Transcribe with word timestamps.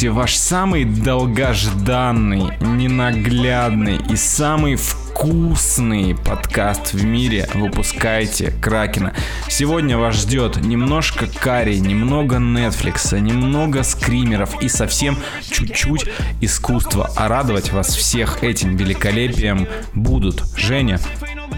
слушаете 0.00 0.18
ваш 0.18 0.34
самый 0.34 0.84
долгожданный, 0.86 2.56
ненаглядный 2.62 3.98
и 4.08 4.16
самый 4.16 4.76
вкусный 4.76 6.16
подкаст 6.16 6.94
в 6.94 7.04
мире 7.04 7.46
«Выпускайте 7.52 8.50
Кракена». 8.62 9.12
Сегодня 9.48 9.98
вас 9.98 10.14
ждет 10.14 10.56
немножко 10.56 11.26
Карри, 11.26 11.76
немного 11.76 12.36
Netflix, 12.36 13.18
немного 13.20 13.82
скримеров 13.82 14.62
и 14.62 14.70
совсем 14.70 15.18
чуть-чуть 15.42 16.06
искусства. 16.40 17.10
А 17.16 17.28
радовать 17.28 17.70
вас 17.70 17.94
всех 17.94 18.42
этим 18.42 18.76
великолепием 18.76 19.68
будут 19.92 20.42
Женя, 20.56 20.98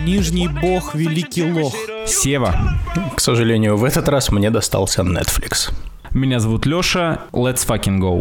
Нижний 0.05 0.49
бог, 0.49 0.97
великий 0.97 1.45
лох. 1.45 1.77
Сева, 2.09 2.81
К 3.15 3.21
сожалению, 3.21 3.77
в 3.77 3.85
этот 3.85 4.09
раз 4.09 4.33
мне 4.33 4.51
достался 4.51 5.03
Netflix. 5.03 5.71
Меня 6.15 6.41
зовут 6.41 6.67
Лёша, 6.67 7.23
let's 7.33 7.67
fucking 7.67 7.99
go. 7.99 8.21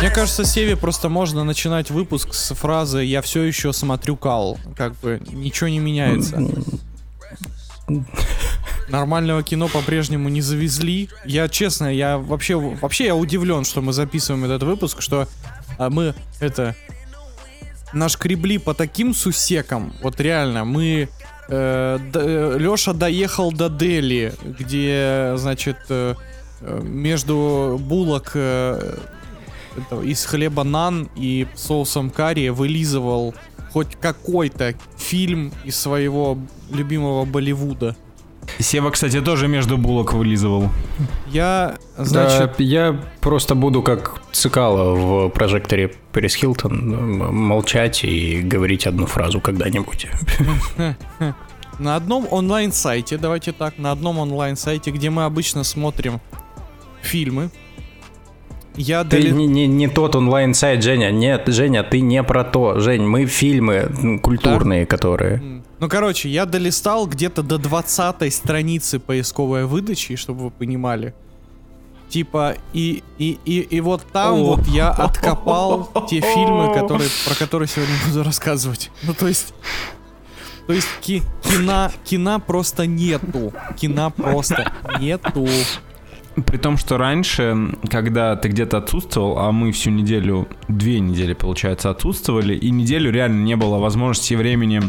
Мне 0.00 0.10
кажется, 0.10 0.44
Севе 0.44 0.76
просто 0.76 1.08
можно 1.08 1.42
начинать 1.42 1.90
выпуск 1.90 2.32
с 2.32 2.54
фразы 2.54 3.02
«Я 3.02 3.22
все 3.22 3.42
еще 3.42 3.72
смотрю 3.72 4.16
Кал». 4.16 4.58
Как 4.76 4.94
бы 5.00 5.20
ничего 5.32 5.68
не 5.68 5.80
меняется. 5.80 6.40
Нормального 8.88 9.42
кино 9.42 9.68
по-прежнему 9.68 10.28
не 10.28 10.40
завезли. 10.40 11.08
Я, 11.24 11.48
честно, 11.48 11.92
я 11.92 12.18
вообще, 12.18 12.56
вообще 12.56 13.06
я 13.06 13.16
удивлен, 13.16 13.64
что 13.64 13.82
мы 13.82 13.92
записываем 13.92 14.44
этот 14.44 14.62
выпуск, 14.62 15.00
что 15.00 15.28
а, 15.78 15.90
мы 15.90 16.14
это 16.40 16.76
нашкребли 17.92 18.58
по 18.58 18.74
таким 18.74 19.14
сусекам. 19.14 19.94
Вот 20.02 20.20
реально, 20.20 20.64
мы 20.64 21.08
Леша 21.48 22.92
доехал 22.92 23.52
до 23.52 23.68
Дели, 23.68 24.34
где, 24.42 25.34
значит, 25.36 25.76
э, 25.88 26.14
э, 26.60 26.80
между 26.82 27.78
булок 27.80 28.32
э, 28.34 28.98
это, 29.76 30.00
из 30.00 30.24
хлеба 30.24 30.64
нан 30.64 31.08
и 31.14 31.46
соусом 31.54 32.10
карри 32.10 32.48
вылизывал 32.48 33.34
хоть 33.72 33.94
какой-то 33.94 34.74
фильм 34.96 35.52
из 35.64 35.76
своего 35.76 36.38
любимого 36.70 37.24
Болливуда. 37.24 37.94
Сева, 38.58 38.90
кстати, 38.90 39.20
тоже 39.20 39.48
между 39.48 39.76
булок 39.76 40.12
вылизывал. 40.12 40.70
Я, 41.28 41.76
значит, 41.98 42.52
Да, 42.58 42.64
я 42.64 43.00
просто 43.20 43.54
буду 43.54 43.82
как 43.82 44.20
Цикало 44.32 44.94
в 44.94 45.28
прожекторе 45.30 45.92
Пэрис 46.12 46.34
Хилтон 46.34 47.34
молчать 47.34 48.04
и 48.04 48.40
говорить 48.40 48.86
одну 48.86 49.06
фразу 49.06 49.40
когда-нибудь. 49.40 50.08
на 51.78 51.96
одном 51.96 52.26
онлайн-сайте, 52.30 53.18
давайте 53.18 53.52
так, 53.52 53.78
на 53.78 53.92
одном 53.92 54.18
онлайн-сайте, 54.18 54.90
где 54.90 55.10
мы 55.10 55.24
обычно 55.24 55.64
смотрим 55.64 56.20
фильмы, 57.02 57.50
я 58.76 59.04
Ты 59.04 59.22
дали... 59.22 59.30
не, 59.30 59.46
не- 59.46 59.66
не 59.66 59.88
тот 59.88 60.16
онлайн-сайт, 60.16 60.82
Женя. 60.82 61.10
Нет, 61.10 61.44
Женя, 61.46 61.82
ты 61.82 62.00
не 62.00 62.22
про 62.22 62.44
то. 62.44 62.78
Жень, 62.78 63.02
мы 63.02 63.24
фильмы 63.26 64.18
культурные, 64.22 64.84
которые... 64.86 65.55
Ну, 65.78 65.88
короче, 65.88 66.28
я 66.28 66.46
долистал 66.46 67.06
где-то 67.06 67.42
до 67.42 67.58
20 67.58 68.32
страницы 68.32 68.98
поисковой 68.98 69.66
выдачи, 69.66 70.16
чтобы 70.16 70.44
вы 70.44 70.50
понимали. 70.50 71.14
Типа, 72.08 72.56
и, 72.72 73.02
и, 73.18 73.38
и, 73.44 73.60
и 73.60 73.80
вот 73.80 74.02
там 74.12 74.34
О. 74.34 74.56
вот 74.56 74.66
я 74.68 74.90
откопал 74.90 75.90
те 76.08 76.20
фильмы, 76.20 76.72
которые, 76.72 77.10
про 77.26 77.34
которые 77.34 77.68
сегодня 77.68 77.94
буду 78.06 78.22
рассказывать. 78.22 78.90
Ну, 79.02 79.12
то 79.14 79.26
есть... 79.26 79.54
То 80.66 80.72
есть 80.72 80.88
ки- 81.00 81.22
кино, 81.44 81.92
кино 82.04 82.40
просто 82.40 82.86
нету. 82.86 83.52
Кино 83.76 84.10
просто 84.10 84.72
нету. 84.98 85.46
При 86.44 86.56
том, 86.56 86.76
что 86.76 86.98
раньше, 86.98 87.56
когда 87.88 88.34
ты 88.34 88.48
где-то 88.48 88.78
отсутствовал, 88.78 89.38
а 89.38 89.52
мы 89.52 89.70
всю 89.70 89.90
неделю, 89.90 90.48
две 90.68 90.98
недели, 90.98 91.34
получается, 91.34 91.90
отсутствовали, 91.90 92.54
и 92.54 92.70
неделю 92.70 93.12
реально 93.12 93.44
не 93.44 93.54
было 93.54 93.78
возможности 93.78 94.32
и 94.32 94.36
времени 94.36 94.82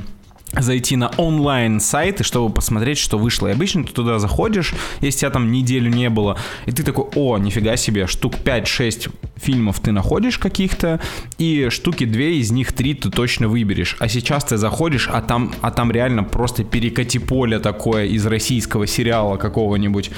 зайти 0.53 0.95
на 0.95 1.09
онлайн-сайты, 1.17 2.23
чтобы 2.23 2.53
посмотреть, 2.53 2.97
что 2.97 3.17
вышло. 3.17 3.47
И 3.47 3.51
обычно 3.51 3.83
ты 3.83 3.91
туда 3.91 4.19
заходишь, 4.19 4.73
если 5.01 5.19
тебя 5.19 5.31
там 5.31 5.51
неделю 5.51 5.89
не 5.89 6.09
было, 6.09 6.37
и 6.65 6.71
ты 6.71 6.83
такой, 6.83 7.05
о, 7.15 7.37
нифига 7.37 7.75
себе, 7.77 8.07
штук 8.07 8.35
5-6 8.43 9.11
фильмов 9.35 9.79
ты 9.79 9.91
находишь 9.91 10.37
каких-то, 10.37 10.99
и 11.37 11.69
штуки 11.69 12.05
2 12.05 12.21
из 12.21 12.51
них 12.51 12.73
3 12.73 12.93
ты 12.95 13.09
точно 13.09 13.47
выберешь. 13.47 13.95
А 13.99 14.07
сейчас 14.07 14.45
ты 14.45 14.57
заходишь, 14.57 15.09
а 15.11 15.21
там, 15.21 15.53
а 15.61 15.71
там 15.71 15.91
реально 15.91 16.23
просто 16.23 16.63
перекати 16.63 17.19
поле 17.19 17.59
такое 17.59 18.05
из 18.05 18.25
российского 18.25 18.87
сериала 18.87 19.37
какого-нибудь. 19.37 20.11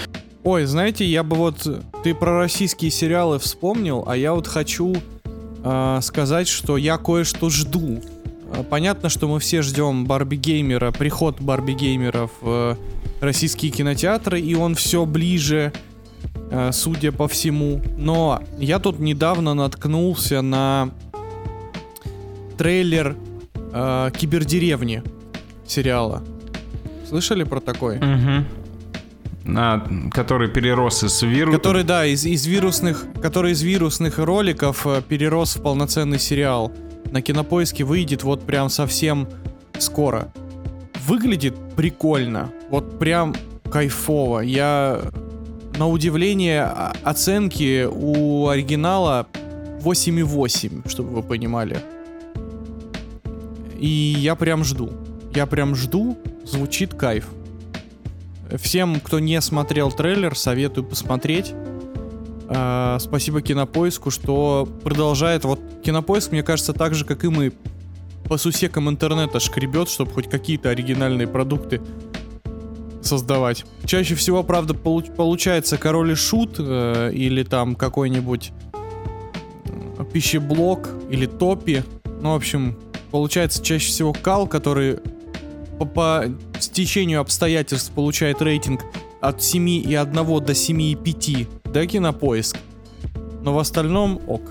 Ой, 0.44 0.66
знаете, 0.66 1.06
я 1.06 1.24
бы 1.24 1.36
вот... 1.36 1.68
Ты 2.04 2.16
про 2.16 2.40
российские 2.40 2.92
сериалы 2.92 3.40
вспомнил, 3.40 4.06
а 4.08 4.16
я 4.16 4.34
вот 4.34 4.48
хочу 4.48 4.96
э, 5.64 6.00
сказать, 6.02 6.48
что 6.48 6.78
я 6.78 6.98
кое-что 6.98 7.50
жду. 7.50 8.02
Э, 8.54 8.64
Понятно, 8.64 9.10
что 9.10 9.28
мы 9.28 9.40
все 9.40 9.62
ждем 9.62 10.06
Барби 10.06 10.36
Геймера, 10.36 10.92
приход 10.92 11.40
Барби 11.40 11.74
Геймера 11.74 12.30
в 12.42 12.48
э, 12.48 12.76
российские 13.22 13.72
кинотеатры, 13.72 14.40
и 14.40 14.56
он 14.56 14.76
все 14.76 15.06
ближе, 15.06 15.74
э, 16.52 16.72
судя 16.72 17.12
по 17.12 17.28
всему. 17.28 17.82
Но 17.98 18.42
я 18.58 18.80
тут 18.80 19.00
недавно 19.00 19.54
наткнулся 19.54 20.42
на 20.42 20.92
трейлер 22.58 23.16
э, 23.74 24.12
Кибердеревни 24.16 25.04
сериала. 25.66 26.24
Слышали 27.08 27.44
про 27.44 27.60
такой? 27.60 27.98
Угу. 27.98 28.46
который 30.12 30.50
перерос 30.50 31.04
из 31.04 31.22
вируса. 31.24 31.58
Который, 31.58 31.84
да, 31.84 32.06
из, 32.06 32.26
из 32.26 32.46
вирусных, 32.46 33.06
который 33.22 33.54
из 33.54 33.62
вирусных 33.64 34.20
роликов 34.20 34.86
э, 34.86 35.02
перерос 35.02 35.56
в 35.56 35.62
полноценный 35.64 36.20
сериал. 36.20 36.72
На 37.12 37.22
кинопоиске 37.22 37.84
выйдет 37.84 38.24
вот 38.24 38.46
прям 38.46 38.70
совсем 38.70 39.28
скоро. 39.78 40.32
Выглядит 41.08 41.56
прикольно. 41.76 42.52
Вот 42.70 43.00
прям 43.00 43.36
кайфово. 43.72 44.42
Я 44.42 45.02
на 45.78 45.88
удивление 45.88 46.64
оценки 46.64 47.88
у 47.90 48.48
оригинала 48.48 49.28
8,8, 49.82 50.90
чтобы 50.90 51.10
вы 51.10 51.24
понимали. 51.24 51.80
И 53.80 53.88
я 53.88 54.36
прям 54.36 54.64
жду. 54.64 54.92
Я 55.34 55.46
прям 55.46 55.76
жду. 55.76 56.18
Звучит 56.44 56.94
кайф. 56.94 57.28
Всем, 58.58 59.00
кто 59.00 59.20
не 59.20 59.40
смотрел 59.42 59.92
трейлер, 59.92 60.36
советую 60.36 60.86
посмотреть. 60.86 61.54
А, 62.52 62.98
спасибо 63.00 63.42
Кинопоиску, 63.42 64.10
что 64.10 64.68
продолжает. 64.84 65.44
Вот 65.46 65.60
Кинопоиск, 65.84 66.32
мне 66.32 66.42
кажется, 66.42 66.74
так 66.74 66.96
же, 66.96 67.06
как 67.06 67.24
и 67.24 67.28
мы, 67.30 67.54
по 68.28 68.38
сусекам 68.38 68.90
интернета 68.90 69.40
шкребет, 69.40 69.90
чтобы 69.90 70.12
хоть 70.12 70.30
какие-то 70.30 70.69
оригинальные 70.69 71.28
продукты 71.28 71.81
создавать. 73.01 73.66
Чаще 73.86 74.16
всего, 74.16 74.44
правда, 74.44 74.74
получ- 74.74 75.13
получается 75.16 75.78
Король 75.78 76.12
и 76.12 76.16
Шут 76.16 76.56
э, 76.57 77.12
или 77.13 77.44
там 77.44 77.75
какой-нибудь 77.75 78.51
э, 78.74 80.06
пищеблок 80.12 80.90
или 81.10 81.28
Топи. 81.28 81.84
Ну, 82.22 82.34
в 82.34 82.36
общем, 82.36 82.78
получается 83.12 83.63
чаще 83.63 83.88
всего 83.88 84.12
Кал, 84.12 84.48
который 84.48 84.98
по, 85.78 85.86
по 85.86 86.25
стечению 86.60 87.22
обстоятельств 87.22 87.92
получает 87.94 88.42
рейтинг 88.42 88.81
от 89.22 89.38
7,1 89.38 90.42
до 90.42 90.54
7,5, 90.54 91.48
да, 91.71 91.86
кинопоиск. 91.86 92.57
Но 93.42 93.54
в 93.54 93.60
остальном 93.60 94.19
ок. 94.27 94.42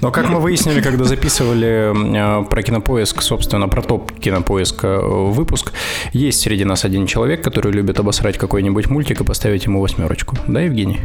Но 0.00 0.10
как 0.10 0.28
мы 0.28 0.40
выяснили, 0.40 0.80
когда 0.80 1.04
записывали 1.04 2.42
э, 2.42 2.44
про 2.44 2.62
кинопоиск, 2.62 3.22
собственно, 3.22 3.68
про 3.68 3.82
топ 3.82 4.12
кинопоиска 4.18 4.86
э, 4.86 5.30
выпуск, 5.30 5.72
есть 6.12 6.40
среди 6.40 6.64
нас 6.64 6.84
один 6.84 7.06
человек, 7.06 7.44
который 7.44 7.72
любит 7.72 8.00
обосрать 8.00 8.38
какой-нибудь 8.38 8.88
мультик 8.88 9.20
и 9.20 9.24
поставить 9.24 9.66
ему 9.66 9.80
восьмерочку. 9.80 10.36
Да, 10.46 10.60
Евгений? 10.60 11.00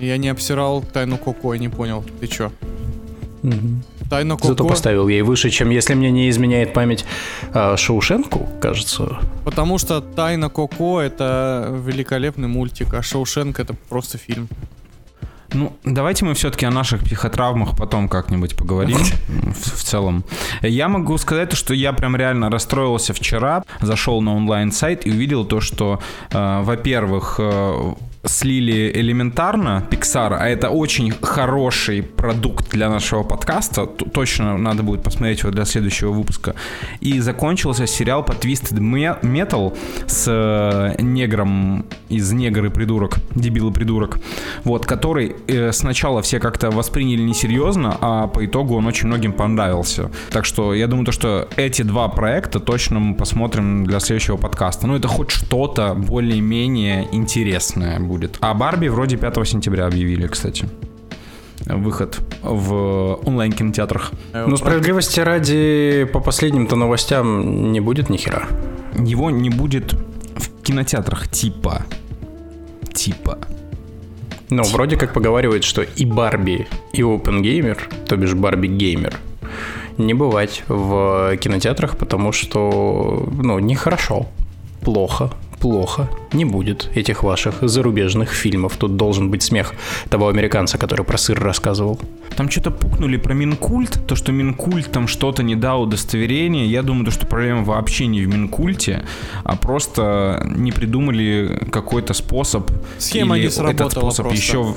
Я 0.00 0.18
не 0.18 0.28
обсирал 0.28 0.82
тайну 0.82 1.16
Коко, 1.16 1.54
я 1.54 1.60
не 1.60 1.68
понял. 1.68 2.04
Ты 2.20 2.26
чё? 2.26 2.52
Тайна 4.10 4.36
Коко, 4.36 4.48
Зато 4.48 4.64
поставил 4.66 5.08
ей 5.08 5.22
выше, 5.22 5.50
чем, 5.50 5.70
если 5.70 5.94
мне 5.94 6.10
не 6.10 6.28
изменяет 6.30 6.72
память, 6.72 7.04
э, 7.54 7.76
Шоушенку, 7.76 8.48
кажется. 8.60 9.18
потому 9.44 9.78
что 9.78 10.00
Тайна 10.00 10.48
Коко 10.48 11.00
это 11.00 11.68
великолепный 11.86 12.48
мультик, 12.48 12.94
а 12.94 13.02
Шоушенк 13.02 13.60
это 13.60 13.74
просто 13.88 14.18
фильм. 14.18 14.48
Ну, 15.52 15.72
давайте 15.84 16.24
мы 16.24 16.34
все-таки 16.34 16.66
о 16.66 16.70
наших 16.70 17.04
психотравмах 17.04 17.76
потом 17.76 18.08
как-нибудь 18.08 18.56
поговорим 18.56 18.98
в, 18.98 19.78
в 19.78 19.84
целом. 19.84 20.24
Я 20.62 20.88
могу 20.88 21.16
сказать, 21.18 21.52
что 21.52 21.72
я 21.74 21.92
прям 21.92 22.16
реально 22.16 22.50
расстроился 22.50 23.12
вчера, 23.14 23.62
зашел 23.80 24.20
на 24.20 24.34
онлайн-сайт 24.36 25.06
и 25.06 25.10
увидел 25.10 25.44
то, 25.44 25.60
что, 25.60 26.00
э, 26.30 26.62
во-первых, 26.62 27.36
э, 27.38 27.94
слили 28.26 28.90
элементарно 28.94 29.86
Pixar, 29.90 30.36
а 30.38 30.48
это 30.48 30.70
очень 30.70 31.12
хороший 31.22 32.02
продукт 32.02 32.70
для 32.70 32.88
нашего 32.88 33.22
подкаста. 33.22 33.86
Точно 33.86 34.56
надо 34.58 34.82
будет 34.82 35.02
посмотреть 35.02 35.40
его 35.40 35.50
для 35.50 35.64
следующего 35.64 36.10
выпуска. 36.10 36.54
И 37.00 37.20
закончился 37.20 37.86
сериал 37.86 38.24
по 38.24 38.32
Twisted 38.32 38.78
Me- 38.78 39.20
Metal 39.22 39.76
с 40.06 40.24
э, 40.28 41.02
негром 41.02 41.86
из 42.08 42.32
негр 42.32 42.66
и 42.66 42.70
придурок, 42.70 43.18
дебил 43.34 43.70
и 43.70 43.72
придурок, 43.72 44.18
вот, 44.64 44.86
который 44.86 45.36
э, 45.46 45.72
сначала 45.72 46.22
все 46.22 46.40
как-то 46.40 46.70
восприняли 46.70 47.22
несерьезно, 47.22 47.96
а 48.00 48.26
по 48.26 48.44
итогу 48.44 48.76
он 48.76 48.86
очень 48.86 49.06
многим 49.06 49.32
понравился. 49.32 50.10
Так 50.30 50.44
что 50.44 50.74
я 50.74 50.86
думаю, 50.86 51.06
то, 51.06 51.12
что 51.12 51.48
эти 51.56 51.82
два 51.82 52.08
проекта 52.08 52.60
точно 52.60 52.98
мы 52.98 53.14
посмотрим 53.14 53.84
для 53.84 54.00
следующего 54.00 54.36
подкаста. 54.36 54.86
Ну, 54.86 54.96
это 54.96 55.08
хоть 55.08 55.30
что-то 55.30 55.94
более-менее 55.94 57.06
интересное 57.12 58.00
будет. 58.00 58.15
А 58.40 58.54
Барби 58.54 58.88
вроде 58.88 59.16
5 59.16 59.48
сентября 59.48 59.86
объявили, 59.86 60.26
кстати. 60.26 60.68
Выход 61.64 62.20
в 62.42 63.18
онлайн-кинотеатрах. 63.24 64.12
Ну, 64.32 64.56
справедливости 64.56 65.20
ради, 65.20 66.08
по 66.12 66.20
последним-то 66.20 66.76
новостям 66.76 67.72
не 67.72 67.80
будет 67.80 68.10
ни 68.10 68.16
хера. 68.16 68.46
Его 68.98 69.30
не 69.30 69.50
будет 69.50 69.94
в 70.36 70.62
кинотеатрах 70.62 71.28
типа. 71.28 71.84
Типа. 72.92 73.38
Ну, 74.48 74.62
вроде 74.62 74.96
как 74.96 75.12
поговаривают, 75.12 75.64
что 75.64 75.82
и 75.82 76.04
Барби, 76.04 76.68
и 76.92 77.02
OpenGamer, 77.02 77.78
то 78.06 78.16
бишь 78.16 78.34
Барби 78.34 78.68
Геймер, 78.68 79.14
не 79.98 80.14
бывать 80.14 80.62
в 80.68 81.36
кинотеатрах, 81.38 81.96
потому 81.96 82.30
что, 82.30 83.28
ну, 83.42 83.58
нехорошо, 83.58 84.26
плохо, 84.82 85.32
плохо, 85.60 86.08
не 86.32 86.44
будет 86.44 86.90
этих 86.94 87.22
ваших 87.22 87.56
зарубежных 87.62 88.30
фильмов. 88.32 88.76
Тут 88.76 88.96
должен 88.96 89.30
быть 89.30 89.42
смех 89.42 89.74
того 90.08 90.28
американца, 90.28 90.78
который 90.78 91.04
про 91.04 91.18
сыр 91.18 91.38
рассказывал. 91.38 91.98
Там 92.36 92.50
что-то 92.50 92.70
пукнули 92.70 93.16
про 93.16 93.34
Минкульт, 93.34 94.06
то, 94.06 94.16
что 94.16 94.32
Минкульт 94.32 94.90
там 94.92 95.08
что-то 95.08 95.42
не 95.42 95.56
дал 95.56 95.82
удостоверение. 95.82 96.66
Я 96.66 96.82
думаю, 96.82 97.06
то, 97.06 97.10
что 97.10 97.26
проблема 97.26 97.64
вообще 97.64 98.06
не 98.06 98.20
в 98.22 98.28
Минкульте, 98.28 99.04
а 99.44 99.56
просто 99.56 100.42
не 100.56 100.72
придумали 100.72 101.58
какой-то 101.70 102.14
способ. 102.14 102.70
Схема 102.98 103.36
или 103.36 103.44
не 103.44 103.50
сработала 103.50 103.88
Этот 103.88 103.98
способ 103.98 104.26
просто. 104.26 104.42
еще... 104.42 104.74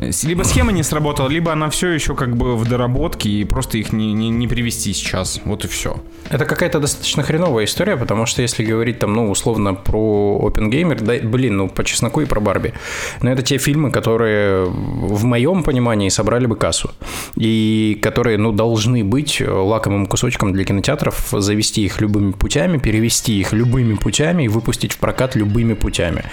Либо 0.00 0.44
схема 0.44 0.72
не 0.72 0.82
сработала, 0.82 1.28
либо 1.28 1.52
она 1.52 1.68
все 1.68 1.88
еще 1.90 2.14
как 2.14 2.34
бы 2.34 2.56
в 2.56 2.66
доработке, 2.66 3.28
и 3.28 3.44
просто 3.44 3.76
их 3.76 3.92
не, 3.92 4.14
не, 4.14 4.30
не 4.30 4.48
привести 4.48 4.94
сейчас. 4.94 5.40
Вот 5.44 5.64
и 5.66 5.68
все. 5.68 6.02
Это 6.30 6.46
какая-то 6.46 6.80
достаточно 6.80 7.22
хреновая 7.22 7.66
история, 7.66 7.98
потому 7.98 8.24
что 8.24 8.40
если 8.40 8.64
говорить 8.64 8.98
там, 8.98 9.12
ну, 9.12 9.30
условно, 9.30 9.74
про 9.74 10.40
OpenGamer, 10.42 11.02
да, 11.02 11.28
блин, 11.28 11.58
ну, 11.58 11.68
по 11.68 11.84
чесноку 11.84 12.22
и 12.22 12.24
про 12.24 12.40
Барби. 12.40 12.72
Но 13.20 13.30
это 13.30 13.42
те 13.42 13.58
фильмы, 13.58 13.90
которые, 13.90 14.64
в 14.64 15.24
моем 15.24 15.62
понимании, 15.62 16.08
собрали 16.08 16.46
бы 16.46 16.56
кассу. 16.56 16.92
И 17.36 17.98
которые, 18.00 18.38
ну, 18.38 18.52
должны 18.52 19.04
быть 19.04 19.42
лакомым 19.46 20.06
кусочком 20.06 20.54
для 20.54 20.64
кинотеатров, 20.64 21.28
завести 21.30 21.84
их 21.84 22.00
любыми 22.00 22.32
путями, 22.32 22.78
перевести 22.78 23.38
их 23.38 23.52
любыми 23.52 23.94
путями 23.94 24.44
и 24.44 24.48
выпустить 24.48 24.92
в 24.92 24.98
прокат 24.98 25.36
любыми 25.36 25.74
путями. 25.74 26.24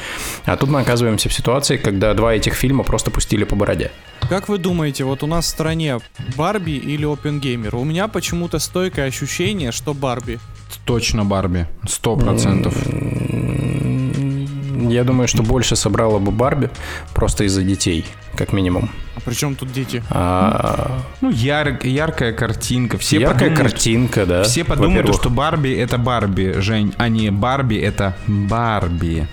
А 0.45 0.55
тут 0.55 0.69
мы 0.69 0.79
оказываемся 0.79 1.27
в 1.27 1.33
ситуации, 1.33 1.75
когда 1.75 2.13
два 2.13 2.33
этих 2.33 2.53
фильма 2.53 2.85
просто 2.85 3.11
пустили 3.11 3.43
по 3.43 3.56
бороде. 3.57 3.91
Как 4.29 4.49
вы 4.49 4.57
думаете, 4.57 5.03
вот 5.05 5.23
у 5.23 5.27
нас 5.27 5.45
в 5.45 5.47
стране 5.49 5.99
Барби 6.35 6.71
или 6.71 7.05
Опенгеймер? 7.05 7.75
У 7.75 7.83
меня 7.85 8.07
почему-то 8.07 8.59
стойкое 8.59 9.07
ощущение, 9.07 9.71
что 9.71 9.93
Барби. 9.93 10.39
Точно 10.85 11.23
Барби. 11.25 11.65
Сто 11.87 12.17
процентов. 12.17 12.75
Я 14.89 15.03
думаю, 15.03 15.27
что 15.27 15.43
больше 15.43 15.75
собрала 15.75 16.19
бы 16.19 16.31
Барби 16.31 16.69
просто 17.13 17.43
из-за 17.45 17.61
детей, 17.63 18.05
как 18.37 18.53
минимум. 18.53 18.89
А 19.15 19.19
при 19.21 19.33
чем 19.33 19.55
тут 19.55 19.71
дети? 19.71 20.03
А, 20.09 20.99
Ну, 21.21 21.29
яр- 21.29 21.79
яркая 21.85 22.31
картинка. 22.33 22.97
Все 22.97 23.19
яркая 23.19 23.49
подумают, 23.49 23.57
картинка, 23.71 24.25
да. 24.25 24.43
Все 24.43 24.63
подумают, 24.63 24.95
во-первых. 24.97 25.21
что 25.21 25.29
Барби 25.29 25.69
это 25.73 25.97
Барби, 25.97 26.53
Жень, 26.59 26.93
а 26.97 27.09
не 27.09 27.31
Барби 27.31 27.75
это 27.77 28.15
Барби. 28.27 29.27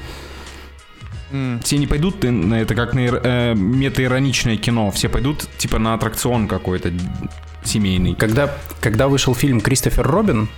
Все 1.62 1.78
не 1.78 1.86
пойдут 1.86 2.22
на 2.22 2.60
это 2.60 2.74
как 2.74 2.94
на 2.94 3.00
э, 3.00 3.54
метаироничное 3.54 4.56
кино. 4.56 4.90
Все 4.90 5.08
пойдут 5.08 5.48
типа 5.58 5.78
на 5.78 5.94
аттракцион 5.94 6.46
какой-то 6.48 6.92
семейный. 7.64 8.14
Когда, 8.14 8.56
когда 8.80 9.08
вышел 9.08 9.34
фильм 9.34 9.60
Кристофер 9.60 10.06
Робин, 10.06 10.48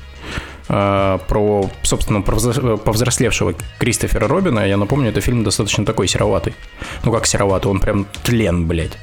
про, 0.66 1.70
собственно, 1.82 2.18
взро- 2.18 2.76
повзрослевшего 2.76 3.54
Кристофера 3.78 4.26
Робина, 4.28 4.66
я 4.66 4.76
напомню, 4.76 5.10
это 5.10 5.20
фильм 5.20 5.44
достаточно 5.44 5.84
такой 5.84 6.08
сероватый. 6.08 6.54
Ну 7.04 7.12
как 7.12 7.26
сероватый, 7.26 7.70
он 7.70 7.80
прям 7.80 8.06
тлен, 8.24 8.66
блядь. 8.66 8.98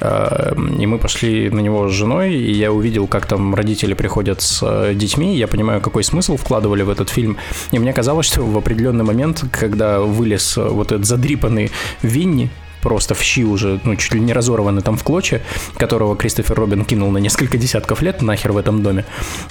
Э, 0.00 0.52
И 0.78 0.86
мы 0.86 0.98
пошли 0.98 1.50
на 1.50 1.60
него 1.60 1.88
с 1.88 1.92
женой, 1.92 2.34
и 2.34 2.52
я 2.52 2.72
увидел, 2.72 3.06
как 3.06 3.26
там 3.26 3.54
родители 3.54 3.94
приходят 3.94 4.40
с 4.42 4.60
э, 4.62 4.94
детьми, 4.94 5.36
я 5.36 5.46
понимаю, 5.46 5.80
какой 5.80 6.02
смысл 6.04 6.36
вкладывали 6.36 6.82
в 6.82 6.90
этот 6.90 7.10
фильм. 7.10 7.36
И 7.72 7.78
мне 7.78 7.92
казалось, 7.92 8.26
что 8.26 8.42
в 8.42 8.56
определенный 8.56 9.04
момент, 9.04 9.44
когда 9.52 10.00
вылез 10.00 10.58
э, 10.58 10.68
вот 10.68 10.92
этот 10.92 11.06
задрипанный 11.06 11.70
Винни, 12.02 12.50
просто 12.84 13.14
в 13.14 13.22
щи 13.22 13.44
уже, 13.44 13.80
ну, 13.84 13.96
чуть 13.96 14.14
ли 14.14 14.20
не 14.20 14.32
разорванный 14.32 14.82
там 14.82 14.96
в 14.96 15.02
клочья, 15.02 15.40
которого 15.76 16.14
Кристофер 16.16 16.54
Робин 16.56 16.84
кинул 16.84 17.10
на 17.10 17.18
несколько 17.18 17.56
десятков 17.58 18.02
лет 18.02 18.22
нахер 18.22 18.52
в 18.52 18.56
этом 18.58 18.82
доме. 18.82 19.04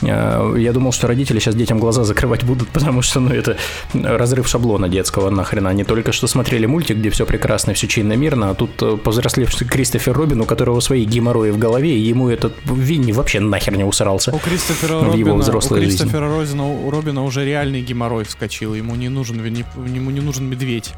Э, 0.03 0.55
Я 0.57 0.71
думал, 0.71 0.91
что 0.93 1.07
родители 1.07 1.39
сейчас 1.39 1.55
детям 1.55 1.79
глаза 1.79 2.03
закрывать 2.03 2.43
будут, 2.43 2.69
потому 2.73 3.01
что, 3.01 3.19
ну, 3.19 3.33
это 3.33 3.57
разрыв 3.93 4.47
шаблона 4.47 4.87
детского 4.87 5.29
нахрена. 5.31 5.69
Они 5.71 5.83
только 5.83 6.11
что 6.11 6.27
смотрели 6.27 6.67
мультик, 6.67 6.97
где 6.97 7.09
все 7.09 7.25
прекрасно, 7.25 7.73
все 7.73 7.87
чинно, 7.87 8.13
мирно, 8.13 8.51
а 8.51 8.53
тут 8.53 8.69
э, 8.81 8.97
повзрослевший 8.97 9.67
Кристофер 9.67 10.13
Робин, 10.13 10.41
у 10.41 10.45
которого 10.45 10.79
свои 10.79 11.03
геморрои 11.03 11.49
в 11.51 11.57
голове, 11.57 11.97
и 11.97 11.99
ему 11.99 12.29
этот 12.29 12.53
Винни 12.65 13.11
вообще 13.11 13.39
нахер 13.39 13.75
не 13.75 13.83
усрался. 13.83 14.31
У 14.31 14.37
Кристофера 14.37 14.97
В 14.99 15.01
его 15.01 15.11
Робина, 15.11 15.33
у 15.33 15.37
взрослой 15.39 15.81
жизни. 15.81 15.97
Кристофера 15.97 16.27
Розина- 16.27 16.85
у 16.85 16.89
Робина 16.91 17.23
уже 17.23 17.43
реальный 17.45 17.81
геморрой 17.81 18.23
вскочил. 18.25 18.75
Ему 18.75 18.95
не 18.95 19.09
нужен, 19.09 19.43
ему 19.43 20.11
не 20.11 20.21
нужен 20.21 20.47
медведь. 20.49 20.93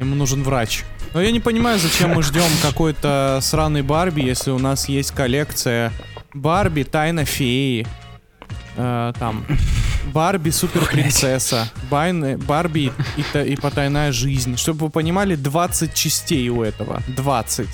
Ему 0.00 0.14
нужен 0.16 0.42
врач. 0.42 0.84
Но 1.12 1.20
я 1.22 1.30
не 1.30 1.40
понимаю, 1.40 1.78
зачем 1.78 2.10
мы 2.14 2.22
ждем 2.22 2.42
какой-то 2.62 3.38
сраный 3.42 3.82
Барби, 3.82 4.22
если 4.22 4.50
у 4.50 4.58
нас 4.58 4.88
есть 4.88 5.12
коллекция 5.12 5.92
Барби, 6.34 6.82
Тайна 6.82 7.24
феи, 7.24 7.86
э, 8.76 9.12
там 9.18 9.46
Барби 10.12 10.50
Супер 10.50 10.84
Принцесса, 10.86 11.70
Байна- 11.90 12.36
Барби 12.36 12.92
и, 13.16 13.22
та- 13.32 13.44
и 13.44 13.56
потайная 13.56 14.10
жизнь. 14.12 14.56
Чтобы 14.56 14.86
вы 14.86 14.90
понимали, 14.90 15.36
20 15.36 15.94
частей 15.94 16.48
у 16.48 16.62
этого. 16.62 17.00
20. 17.08 17.68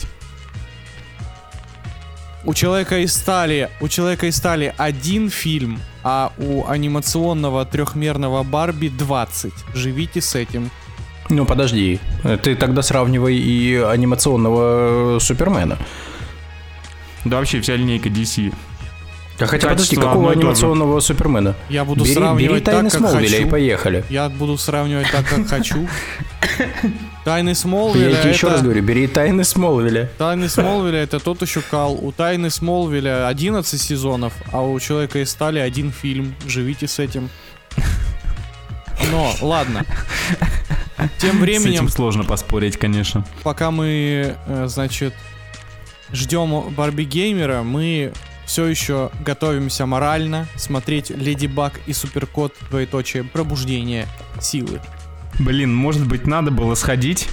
У 2.45 2.55
человека 2.55 2.99
из 2.99 3.13
стали, 3.15 3.69
у 3.81 3.89
человека 3.89 4.27
из 4.27 4.37
стали 4.37 4.75
один 4.79 5.29
фильм, 5.29 5.81
а 6.03 6.33
у 6.39 6.67
анимационного 6.67 7.67
трехмерного 7.67 8.43
Барби 8.45 8.89
20. 8.89 9.53
Живите 9.75 10.21
с 10.23 10.35
этим. 10.35 10.71
Ну, 11.31 11.47
подожди, 11.47 12.01
ты 12.43 12.57
тогда 12.57 12.83
сравнивай 12.83 13.37
и 13.37 13.77
анимационного 13.77 15.17
э, 15.17 15.21
Супермена. 15.21 15.79
Да 17.25 17.39
вообще 17.39 17.61
вся 17.61 17.77
линейка 17.77 18.09
DC. 18.09 18.53
А 19.39 19.47
хотя, 19.47 19.69
подожди, 19.69 19.97
какого 19.97 20.33
анимационного 20.33 21.01
Супермена? 21.01 21.55
Я 21.69 21.85
буду 21.85 22.05
Бери, 22.05 22.15
сравнивать 22.15 22.53
бери 22.53 22.65
Тайны 22.65 22.91
так, 22.91 23.01
как 23.01 23.11
Смолвиля 23.11 23.31
хочу. 23.31 23.47
и 23.47 23.51
поехали. 23.51 24.05
Я 24.11 24.29
буду 24.29 24.59
сравнивать 24.59 25.11
так, 25.11 25.27
как 25.27 25.47
хочу. 25.47 25.89
Тайны 27.25 27.51
Я 27.51 27.55
Смолвиля 27.55 28.17
тебе 28.21 28.33
еще 28.33 28.49
раз 28.49 28.63
говорю, 28.63 28.83
бери 28.83 29.07
Тайны 29.07 29.45
Смолвиля. 29.45 30.11
Тайны 30.19 30.49
Смолвиля 30.49 30.99
это 30.99 31.21
тот 31.21 31.41
еще 31.43 31.63
кал. 31.63 31.95
У 31.95 32.13
Тайны 32.13 32.51
Смолвиля 32.51 33.29
11 33.29 33.81
сезонов, 33.81 34.33
а 34.53 34.63
у 34.63 34.79
Человека 34.81 35.21
из 35.21 35.31
стали 35.31 35.59
один 35.59 35.91
фильм. 35.93 36.35
Живите 36.47 36.87
с 36.87 36.99
этим. 36.99 37.31
Но, 39.11 39.33
ладно. 39.41 39.85
Тем 41.19 41.39
С 41.39 41.41
временем, 41.41 41.85
этим 41.85 41.89
сложно 41.89 42.25
поспорить, 42.25 42.77
конечно. 42.77 43.25
пока 43.43 43.71
мы, 43.71 44.37
э, 44.47 44.67
значит, 44.69 45.15
ждем 46.13 46.75
Барби 46.75 47.05
Геймера, 47.05 47.63
мы 47.63 48.13
все 48.47 48.67
еще 48.67 49.11
готовимся 49.25 49.87
морально 49.87 50.49
смотреть 50.57 51.11
Леди 51.11 51.47
Баг 51.47 51.81
и 51.87 51.93
Суперкот 51.93 52.55
двоеточие 52.69 53.23
пробуждение 53.23 54.09
силы. 54.41 54.81
Блин, 55.39 55.75
может 55.75 56.07
быть, 56.07 56.27
надо 56.27 56.51
было 56.51 56.75
сходить. 56.75 57.29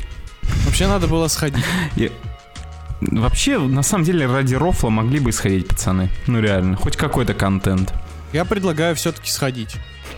Вообще 0.66 0.88
надо 0.88 1.08
было 1.08 1.28
сходить. 1.28 1.66
Вообще, 3.02 3.60
на 3.60 3.84
самом 3.84 4.06
деле, 4.06 4.26
ради 4.26 4.56
рофла 4.56 4.90
могли 4.90 5.20
бы 5.20 5.32
сходить, 5.32 5.68
пацаны. 5.68 6.10
Ну 6.26 6.40
реально, 6.40 6.78
хоть 6.78 6.98
какой-то 6.98 7.34
контент. 7.34 7.94
Я 8.34 8.44
предлагаю 8.46 8.96
все-таки 8.96 9.30
сходить. 9.32 9.76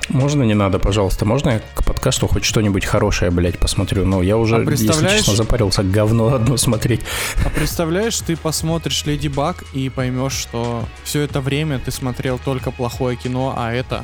Можно 0.10 0.44
не 0.44 0.56
надо, 0.56 0.80
пожалуйста? 0.80 1.26
Можно 1.26 1.50
я 1.52 1.60
к 1.60 1.84
подкасту 1.84 2.28
хоть 2.28 2.44
что-нибудь 2.44 2.84
хорошее, 2.86 3.30
блядь, 3.30 3.60
посмотрю? 3.60 4.06
Ну, 4.06 4.22
я 4.24 4.38
уже, 4.38 4.56
А 4.56 4.60
если 4.60 4.70
представляешь- 4.70 5.20
честно, 5.20 5.36
запарился 5.36 5.84
говно 5.84 6.34
одно 6.34 6.58
смотреть. 6.58 7.02
А 7.46 7.50
представляешь, 7.50 8.20
ты 8.20 8.36
посмотришь 8.36 9.06
Леди 9.06 9.28
Баг 9.28 9.64
и 9.74 9.90
поймешь, 9.90 10.34
что 10.34 10.84
все 11.04 11.22
это 11.22 11.42
время 11.42 11.80
ты 11.80 11.92
смотрел 11.92 12.40
только 12.44 12.72
плохое 12.72 13.16
кино, 13.18 13.54
а 13.56 13.72
это 13.72 14.04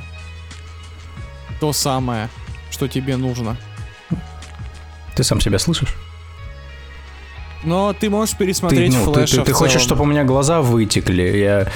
то 1.60 1.74
самое, 1.74 2.30
что 2.70 2.88
тебе 2.88 3.18
нужно. 3.18 3.58
Ты 5.16 5.24
сам 5.24 5.42
себя 5.42 5.58
слышишь? 5.58 5.96
Но 7.64 7.94
ты 7.94 8.12
можешь 8.12 8.38
пересмотреть 8.38 8.92
ты, 8.92 8.98
ну, 8.98 9.06
Флэша 9.06 9.36
ты, 9.38 9.42
ты, 9.42 9.46
ты 9.48 9.54
хочешь, 9.54 9.82
чтобы 9.82 10.04
у 10.04 10.06
меня 10.06 10.24
глаза 10.24 10.62
вытекли? 10.62 11.24
Я... 11.38 11.68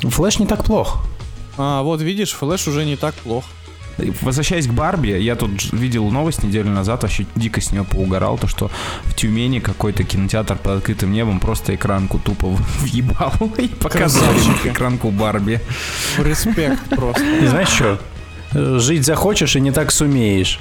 Флэш 0.00 0.38
не 0.38 0.46
так 0.46 0.64
плох. 0.64 1.04
А, 1.56 1.82
вот 1.82 2.00
видишь, 2.00 2.32
Флэш 2.32 2.68
уже 2.68 2.84
не 2.84 2.96
так 2.96 3.14
плох. 3.14 3.44
Возвращаясь 4.22 4.66
к 4.66 4.72
Барби, 4.72 5.08
я 5.10 5.36
тут 5.36 5.72
видел 5.72 6.10
новость 6.10 6.42
неделю 6.42 6.70
назад, 6.70 7.02
вообще 7.02 7.26
дико 7.36 7.60
с 7.60 7.70
нее 7.70 7.84
поугорал, 7.84 8.38
то 8.38 8.48
что 8.48 8.70
в 9.04 9.14
Тюмени 9.14 9.60
какой-то 9.60 10.02
кинотеатр 10.02 10.56
под 10.56 10.78
открытым 10.78 11.12
небом 11.12 11.38
просто 11.38 11.76
экранку 11.76 12.18
тупо 12.18 12.48
въебал 12.80 13.32
и 13.56 13.68
показал 13.68 14.34
экранку 14.64 15.10
Барби. 15.10 15.60
Респект 16.18 16.88
просто. 16.90 17.24
И 17.24 17.46
знаешь 17.46 17.68
что? 17.68 18.00
Жить 18.52 19.04
захочешь 19.04 19.56
и 19.56 19.60
не 19.60 19.70
так 19.70 19.92
сумеешь. 19.92 20.58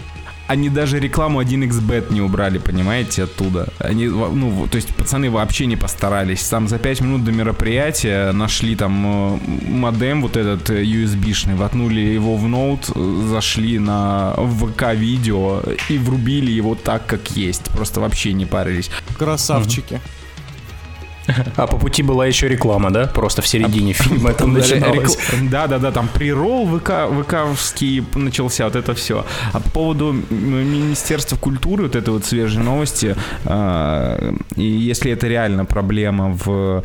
Они 0.48 0.70
даже 0.70 1.00
рекламу 1.00 1.42
1xbet 1.42 2.12
не 2.14 2.22
убрали, 2.22 2.58
понимаете, 2.58 3.24
оттуда. 3.24 3.68
Они, 3.80 4.08
ну, 4.08 4.68
то 4.68 4.76
есть 4.76 4.94
пацаны 4.96 5.32
вообще 5.32 5.66
не 5.66 5.78
постарались. 5.78 6.44
Там 6.50 6.68
за 6.68 6.80
5 6.80 7.02
минут 7.02 7.24
до 7.24 7.32
мероприятия 7.32 8.32
нашли 8.34 8.76
там 8.76 9.06
э, 9.06 9.40
модем 9.70 10.22
вот 10.22 10.36
этот 10.36 10.70
э, 10.70 10.84
USB-шный, 10.84 11.56
воткнули 11.56 12.02
его 12.02 12.36
в 12.36 12.48
ноут, 12.48 12.90
э, 12.94 13.28
зашли 13.30 13.80
на 13.80 14.34
ВК-видео 14.34 15.64
и 15.90 15.98
врубили 15.98 16.52
его 16.52 16.76
так, 16.76 17.06
как 17.06 17.32
есть. 17.32 17.64
Просто 17.72 18.02
вообще 18.02 18.34
не 18.34 18.46
парились. 18.46 18.90
Красавчики. 19.18 20.02
А 21.56 21.68
по 21.68 21.78
пути 21.78 22.04
была 22.04 22.26
еще 22.28 22.48
реклама, 22.48 22.92
да? 22.92 23.08
Просто 23.08 23.42
в 23.42 23.48
середине 23.48 23.94
фильма 23.94 24.32
это 24.32 24.40
Там 24.40 24.54
начиналось. 24.54 25.18
Да, 25.52 25.68
да, 25.68 25.80
да, 25.80 25.92
там 25.92 26.08
прирол 26.08 26.68
ВК, 26.78 26.92
ВКовский 27.22 28.04
начался, 28.16 28.66
вот 28.66 28.76
это 28.76 28.94
все. 28.94 29.26
А 29.54 29.60
по 29.60 29.70
поводу 29.70 30.14
Министерства 30.30 31.38
культуры, 31.38 31.84
вот 31.84 31.96
этой 31.96 32.10
вот 32.10 32.26
свежей 32.26 32.62
новости, 32.62 33.16
а, 33.46 34.34
и 34.56 34.64
если 34.64 35.12
это 35.12 35.28
реально 35.28 35.66
проблема 35.66 36.38
в 36.46 36.50
а, 36.50 36.84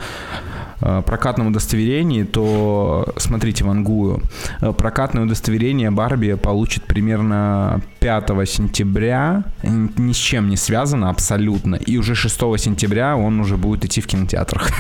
прокатном 0.80 1.48
удостоверении, 1.48 2.22
то 2.22 3.06
смотрите, 3.16 3.64
вангую. 3.64 4.22
Э, 4.60 4.72
Прокатное 4.72 5.24
удостоверение 5.24 5.90
Барби 5.90 6.34
получит 6.34 6.84
примерно 6.84 7.80
5 8.00 8.46
сентября, 8.48 9.44
н- 9.62 9.90
ни 9.96 10.12
с 10.12 10.16
чем 10.16 10.48
не 10.48 10.56
связано 10.56 11.10
абсолютно, 11.10 11.74
и 11.74 11.96
уже 11.98 12.14
6 12.14 12.38
сентября 12.58 13.16
он 13.16 13.40
уже 13.40 13.56
будет 13.56 13.84
идти 13.84 14.00
в 14.00 14.06
кинотеатрах. 14.06 14.70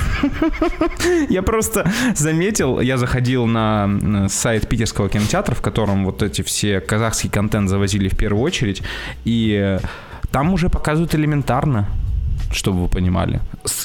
Я 1.28 1.42
просто 1.42 1.90
заметил, 2.14 2.80
я 2.80 2.96
заходил 2.96 3.46
на 3.46 4.28
сайт 4.28 4.68
питерского 4.68 5.08
кинотеатра, 5.08 5.54
в 5.54 5.60
котором 5.62 6.04
вот 6.04 6.22
эти 6.22 6.42
все 6.42 6.80
казахский 6.80 7.30
контент 7.30 7.68
завозили 7.68 8.08
в 8.08 8.16
первую 8.16 8.42
очередь, 8.42 8.82
и 9.24 9.58
э, 9.60 9.80
там 10.30 10.52
уже 10.52 10.68
показывают 10.68 11.14
элементарно 11.14 11.86
чтобы 12.50 12.82
вы 12.82 12.88
понимали. 12.88 13.40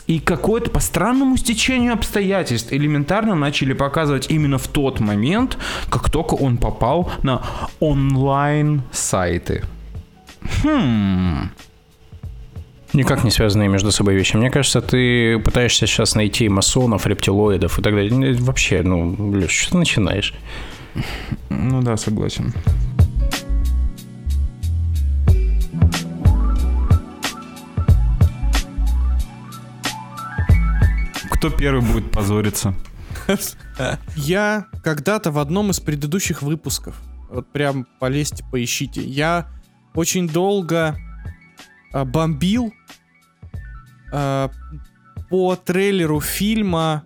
И 0.08 0.20
какое-то 0.20 0.70
по 0.70 0.80
странному 0.80 1.38
стечению 1.38 1.94
обстоятельств 1.94 2.72
элементарно 2.72 3.36
начали 3.36 3.74
показывать 3.74 4.30
именно 4.30 4.58
в 4.58 4.68
тот 4.68 5.00
момент, 5.00 5.58
как 5.90 6.10
только 6.10 6.34
он 6.36 6.58
попал 6.58 7.12
на 7.24 7.42
онлайн-сайты. 7.80 9.64
Хм. 10.64 11.50
Никак 12.94 13.24
не 13.24 13.32
связанные 13.32 13.70
между 13.70 13.92
собой 13.92 14.14
вещи. 14.14 14.36
Мне 14.38 14.52
кажется, 14.52 14.80
ты 14.80 15.40
пытаешься 15.40 15.88
сейчас 15.88 16.14
найти 16.14 16.48
масонов, 16.48 17.08
рептилоидов 17.08 17.80
и 17.80 17.82
так 17.82 17.94
далее. 17.96 18.36
Вообще, 18.36 18.84
ну, 18.84 19.32
Леш, 19.32 19.52
что 19.52 19.72
ты 19.72 19.78
начинаешь? 19.78 20.34
Ну 21.50 21.82
да, 21.82 21.98
согласен. 21.98 22.54
Кто 31.44 31.50
первый 31.50 31.82
будет 31.82 32.10
позориться? 32.10 32.74
Я 34.16 34.68
когда-то 34.82 35.30
в 35.30 35.40
одном 35.40 35.72
из 35.72 35.82
предыдущих 35.82 36.42
выпусков, 36.42 36.96
вот 37.30 37.52
прям 37.52 37.86
полезьте, 38.00 38.46
поищите, 38.50 39.04
я 39.04 39.50
очень 39.94 40.30
долго 40.30 40.96
а, 41.92 42.06
бомбил 42.06 42.74
а, 44.14 44.52
по 45.30 45.58
трейлеру 45.58 46.22
фильма, 46.22 47.04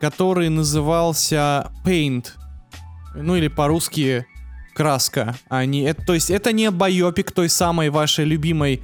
который 0.00 0.48
назывался 0.48 1.70
Paint. 1.84 2.28
Ну 3.14 3.36
или 3.36 3.48
по-русски 3.48 4.26
краска. 4.74 5.34
А 5.50 5.66
не, 5.66 5.82
это, 5.82 6.02
то 6.02 6.14
есть 6.14 6.30
это 6.30 6.50
не 6.52 6.70
байопик 6.70 7.30
той 7.30 7.50
самой 7.50 7.90
вашей 7.90 8.24
любимой 8.24 8.82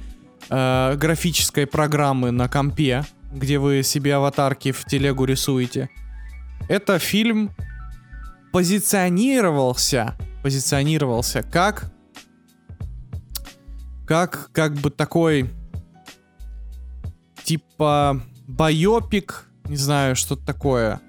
э, 0.51 0.95
графической 0.97 1.65
программы 1.65 2.29
на 2.29 2.47
компе, 2.47 3.03
где 3.31 3.59
вы 3.59 3.83
себе 3.83 4.15
аватарки 4.15 4.71
в 4.71 4.85
телегу 4.85 5.25
рисуете. 5.25 5.89
Это 6.69 6.99
фильм 6.99 7.51
позиционировался, 8.51 10.15
позиционировался 10.43 11.43
как 11.43 11.91
как 14.05 14.49
как 14.51 14.73
бы 14.75 14.89
такой 14.89 15.49
типа 17.43 18.21
байопик, 18.47 19.47
не 19.65 19.77
знаю, 19.77 20.15
что-то 20.15 20.45
такое. 20.45 21.01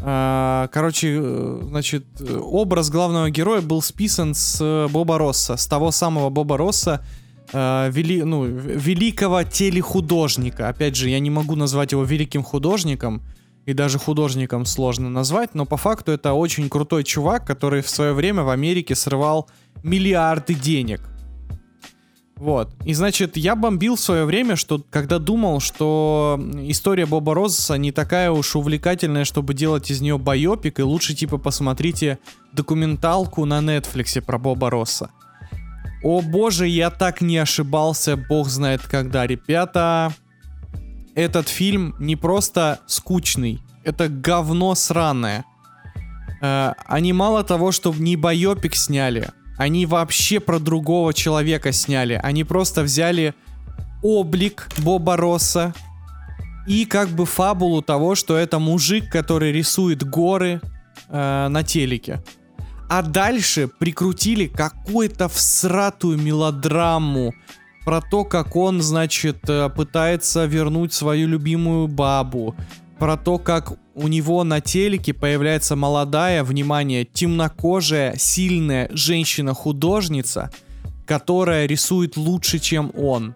А, 0.00 0.68
Короче, 0.68 1.18
э, 1.20 1.60
значит, 1.64 2.06
образ 2.20 2.88
главного 2.90 3.30
героя 3.30 3.60
был 3.60 3.82
списан 3.82 4.34
с 4.34 4.58
э, 4.60 4.88
Боба 4.88 5.18
Росса, 5.18 5.56
с 5.56 5.66
того 5.66 5.90
самого 5.90 6.30
Боба 6.30 6.56
Росса, 6.56 7.04
э, 7.52 7.90
вели, 7.90 8.22
ну, 8.22 8.44
великого 8.44 9.42
телехудожника. 9.42 10.68
Опять 10.68 10.96
же, 10.96 11.08
я 11.08 11.18
не 11.18 11.30
могу 11.30 11.56
назвать 11.56 11.92
его 11.92 12.04
великим 12.04 12.42
художником, 12.42 13.22
и 13.66 13.74
даже 13.74 13.98
художником 13.98 14.64
сложно 14.64 15.10
назвать, 15.10 15.54
но 15.54 15.66
по 15.66 15.76
факту 15.76 16.10
это 16.12 16.32
очень 16.32 16.70
крутой 16.70 17.04
чувак, 17.04 17.46
который 17.46 17.82
в 17.82 17.90
свое 17.90 18.14
время 18.14 18.42
в 18.42 18.48
Америке 18.48 18.94
срывал 18.94 19.46
миллиарды 19.82 20.54
денег. 20.54 21.02
Вот. 22.38 22.70
И 22.86 22.94
значит, 22.94 23.36
я 23.36 23.56
бомбил 23.56 23.96
в 23.96 24.00
свое 24.00 24.24
время, 24.24 24.56
что 24.56 24.80
когда 24.90 25.18
думал, 25.18 25.60
что 25.60 26.40
история 26.62 27.04
Боба 27.04 27.34
Росса 27.34 27.76
не 27.76 27.90
такая 27.92 28.30
уж 28.30 28.54
увлекательная, 28.56 29.24
чтобы 29.24 29.54
делать 29.54 29.90
из 29.90 30.00
нее 30.00 30.18
байопик, 30.18 30.78
и 30.78 30.82
лучше 30.82 31.14
типа 31.14 31.36
посмотрите 31.36 32.18
документалку 32.52 33.44
на 33.44 33.60
Нетфликсе 33.60 34.22
про 34.22 34.38
Боба 34.38 34.70
Росса. 34.70 35.10
О 36.02 36.20
боже, 36.20 36.68
я 36.68 36.90
так 36.90 37.20
не 37.20 37.38
ошибался, 37.38 38.16
бог 38.16 38.48
знает 38.48 38.82
когда. 38.82 39.26
Ребята, 39.26 40.12
этот 41.14 41.48
фильм 41.48 41.94
не 41.98 42.14
просто 42.16 42.80
скучный, 42.86 43.60
это 43.84 44.08
говно 44.08 44.74
сраное. 44.74 45.44
Э, 46.40 46.74
они 46.86 47.12
мало 47.12 47.42
того, 47.42 47.72
что 47.72 47.92
не 47.92 48.16
байопик 48.16 48.76
сняли, 48.76 49.30
они 49.58 49.86
вообще 49.86 50.38
про 50.38 50.60
другого 50.60 51.12
человека 51.12 51.72
сняли. 51.72 52.18
Они 52.22 52.44
просто 52.44 52.82
взяли 52.82 53.34
облик 54.02 54.68
Боба 54.78 55.16
Росса 55.16 55.74
и 56.68 56.84
как 56.84 57.08
бы 57.08 57.26
фабулу 57.26 57.82
того, 57.82 58.14
что 58.14 58.36
это 58.36 58.60
мужик, 58.60 59.10
который 59.10 59.50
рисует 59.50 60.04
горы 60.04 60.60
э, 61.08 61.48
на 61.48 61.64
телеке. 61.64 62.22
А 62.88 63.02
дальше 63.02 63.68
прикрутили 63.68 64.46
какую-то 64.46 65.28
всратую 65.28 66.18
мелодраму 66.18 67.34
про 67.84 68.00
то, 68.00 68.24
как 68.24 68.56
он, 68.56 68.82
значит, 68.82 69.48
э, 69.48 69.68
пытается 69.68 70.46
вернуть 70.46 70.92
свою 70.92 71.28
любимую 71.28 71.88
бабу, 71.88 72.54
про 72.98 73.16
то, 73.16 73.38
как 73.38 73.74
у 73.94 74.08
него 74.08 74.42
на 74.44 74.60
телеке 74.60 75.12
появляется 75.12 75.76
молодая, 75.76 76.44
внимание, 76.44 77.04
темнокожая, 77.04 78.16
сильная 78.16 78.88
женщина-художница, 78.92 80.50
которая 81.06 81.66
рисует 81.66 82.16
лучше, 82.16 82.58
чем 82.58 82.92
он. 82.96 83.34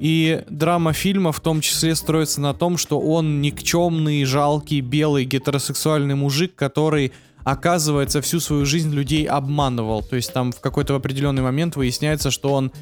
И 0.00 0.44
драма 0.48 0.92
фильма 0.92 1.32
в 1.32 1.40
том 1.40 1.60
числе 1.60 1.94
строится 1.94 2.40
на 2.40 2.54
том, 2.54 2.76
что 2.76 3.00
он 3.00 3.40
никчемный, 3.40 4.24
жалкий, 4.24 4.80
белый, 4.80 5.24
гетеросексуальный 5.24 6.14
мужик, 6.14 6.54
который, 6.54 7.12
оказывается, 7.52 8.20
всю 8.20 8.40
свою 8.40 8.66
жизнь 8.66 8.90
людей 8.92 9.24
обманывал. 9.24 10.02
То 10.02 10.16
есть 10.16 10.32
там 10.32 10.52
в 10.52 10.60
какой-то 10.60 10.94
определенный 10.94 11.42
момент 11.42 11.76
выясняется, 11.76 12.30
что 12.30 12.52
он 12.52 12.72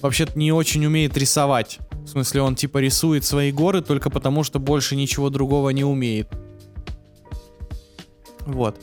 вообще-то 0.00 0.36
не 0.36 0.50
очень 0.50 0.84
умеет 0.84 1.16
рисовать. 1.16 1.78
В 2.04 2.08
смысле, 2.08 2.42
он 2.42 2.56
типа 2.56 2.78
рисует 2.78 3.24
свои 3.24 3.52
горы 3.52 3.80
только 3.80 4.10
потому, 4.10 4.42
что 4.42 4.58
больше 4.58 4.96
ничего 4.96 5.30
другого 5.30 5.70
не 5.70 5.84
умеет. 5.84 6.28
Вот. 8.44 8.80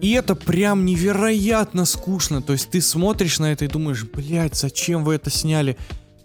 И 0.00 0.12
это 0.12 0.34
прям 0.34 0.86
невероятно 0.86 1.84
скучно. 1.84 2.40
То 2.40 2.54
есть 2.54 2.70
ты 2.70 2.80
смотришь 2.80 3.40
на 3.40 3.52
это 3.52 3.66
и 3.66 3.68
думаешь, 3.68 4.04
блядь, 4.04 4.54
зачем 4.54 5.04
вы 5.04 5.16
это 5.16 5.28
сняли? 5.28 5.76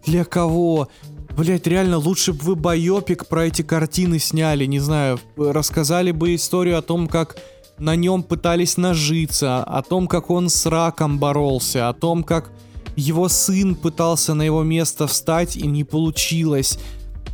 Для 0.05 0.23
кого? 0.23 0.87
Блять, 1.35 1.67
реально, 1.67 1.97
лучше 1.97 2.31
бы 2.31 2.39
вы 2.43 2.55
байопик 2.55 3.27
про 3.27 3.47
эти 3.47 3.61
картины 3.61 4.19
сняли, 4.19 4.63
не 4.63 4.79
знаю, 4.79 5.19
рассказали 5.35 6.11
бы 6.11 6.33
историю 6.35 6.77
о 6.77 6.81
том, 6.81 7.07
как 7.09 7.35
на 7.79 7.95
нем 7.95 8.23
пытались 8.23 8.77
нажиться, 8.77 9.63
о 9.63 9.81
том, 9.81 10.07
как 10.07 10.29
он 10.29 10.49
с 10.49 10.65
раком 10.65 11.19
боролся, 11.19 11.89
о 11.89 11.93
том, 11.93 12.23
как 12.23 12.51
его 12.95 13.27
сын 13.27 13.75
пытался 13.75 14.33
на 14.33 14.43
его 14.43 14.63
место 14.63 15.07
встать 15.07 15.57
и 15.57 15.67
не 15.67 15.83
получилось, 15.83 16.79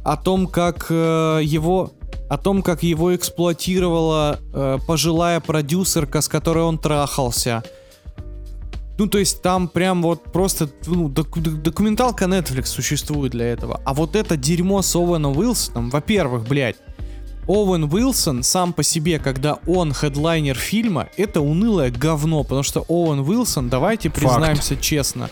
о 0.03 0.17
том, 0.17 0.48
как 0.48 0.88
э, 0.89 1.41
его 1.43 1.91
о 2.29 2.38
том, 2.38 2.62
как 2.62 2.81
его 2.81 3.13
эксплуатировала 3.13 4.39
э, 4.53 4.77
пожилая 4.88 5.41
продюсерка, 5.41 6.21
с 6.21 6.29
которой 6.29 6.63
он 6.63 6.77
трахался. 6.77 7.62
Ну, 8.98 9.07
то 9.07 9.17
есть 9.17 9.41
там 9.41 9.67
прям 9.67 10.01
вот 10.01 10.24
просто 10.31 10.69
ну, 10.86 11.10
док- 11.10 11.41
документалка 11.41 12.25
Netflix 12.25 12.65
существует 12.67 13.33
для 13.33 13.48
этого. 13.48 13.81
А 13.83 13.93
вот 13.93 14.15
это 14.15 14.38
дерьмо 14.38 14.81
с 14.81 14.95
Оуэном 14.95 15.38
Уилсоном, 15.38 15.89
во-первых, 15.89 16.48
блядь, 16.48 16.77
Оуэн 17.48 17.86
Уилсон 17.86 18.43
сам 18.43 18.74
по 18.74 18.83
себе, 18.83 19.19
когда 19.19 19.60
он 19.67 19.93
хедлайнер 19.93 20.55
фильма, 20.55 21.10
это 21.17 21.41
унылое 21.41 21.91
говно, 21.91 22.43
потому 22.43 22.63
что 22.63 22.86
Оуэн 22.88 23.19
Уилсон, 23.19 23.69
давайте 23.69 24.10
признаемся 24.10 24.75
Факт. 24.75 24.81
честно, 24.81 25.29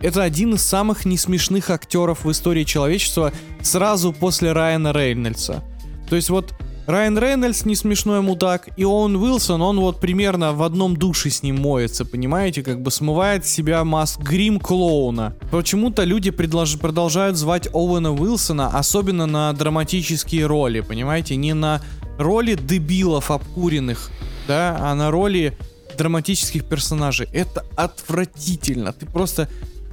это 0.00 0.22
один 0.22 0.54
из 0.54 0.62
самых 0.62 1.04
несмешных 1.04 1.70
актеров 1.70 2.24
в 2.24 2.30
истории 2.30 2.64
человечества 2.64 3.32
сразу 3.60 4.12
после 4.12 4.52
Райана 4.52 4.92
Рейнольдса. 4.92 5.62
То 6.08 6.16
есть 6.16 6.28
вот 6.28 6.52
Райан 6.86 7.16
Рейнольдс 7.16 7.64
не 7.64 7.76
смешной 7.76 8.22
мудак, 8.22 8.68
и 8.76 8.84
Оуэн 8.84 9.14
Уилсон, 9.14 9.62
он 9.62 9.78
вот 9.78 10.00
примерно 10.00 10.52
в 10.52 10.64
одном 10.64 10.96
душе 10.96 11.30
с 11.30 11.44
ним 11.44 11.60
моется, 11.60 12.04
понимаете, 12.04 12.64
как 12.64 12.82
бы 12.82 12.90
смывает 12.90 13.46
с 13.46 13.50
себя 13.50 13.84
маск 13.84 14.18
грим 14.18 14.58
клоуна. 14.58 15.36
Почему-то 15.52 16.02
люди 16.02 16.30
предлож- 16.30 16.78
продолжают 16.78 17.36
звать 17.36 17.68
Оуэна 17.72 18.12
Уилсона, 18.12 18.66
особенно 18.66 19.26
на 19.26 19.52
драматические 19.52 20.46
роли, 20.46 20.80
понимаете, 20.80 21.36
не 21.36 21.54
на 21.54 21.80
роли 22.18 22.56
дебилов 22.56 23.30
обкуренных, 23.30 24.10
да, 24.48 24.76
а 24.80 24.92
на 24.96 25.12
роли 25.12 25.56
драматических 25.96 26.64
персонажей. 26.64 27.28
Это 27.32 27.64
отвратительно. 27.76 28.92
Ты 28.92 29.06
просто, 29.06 29.48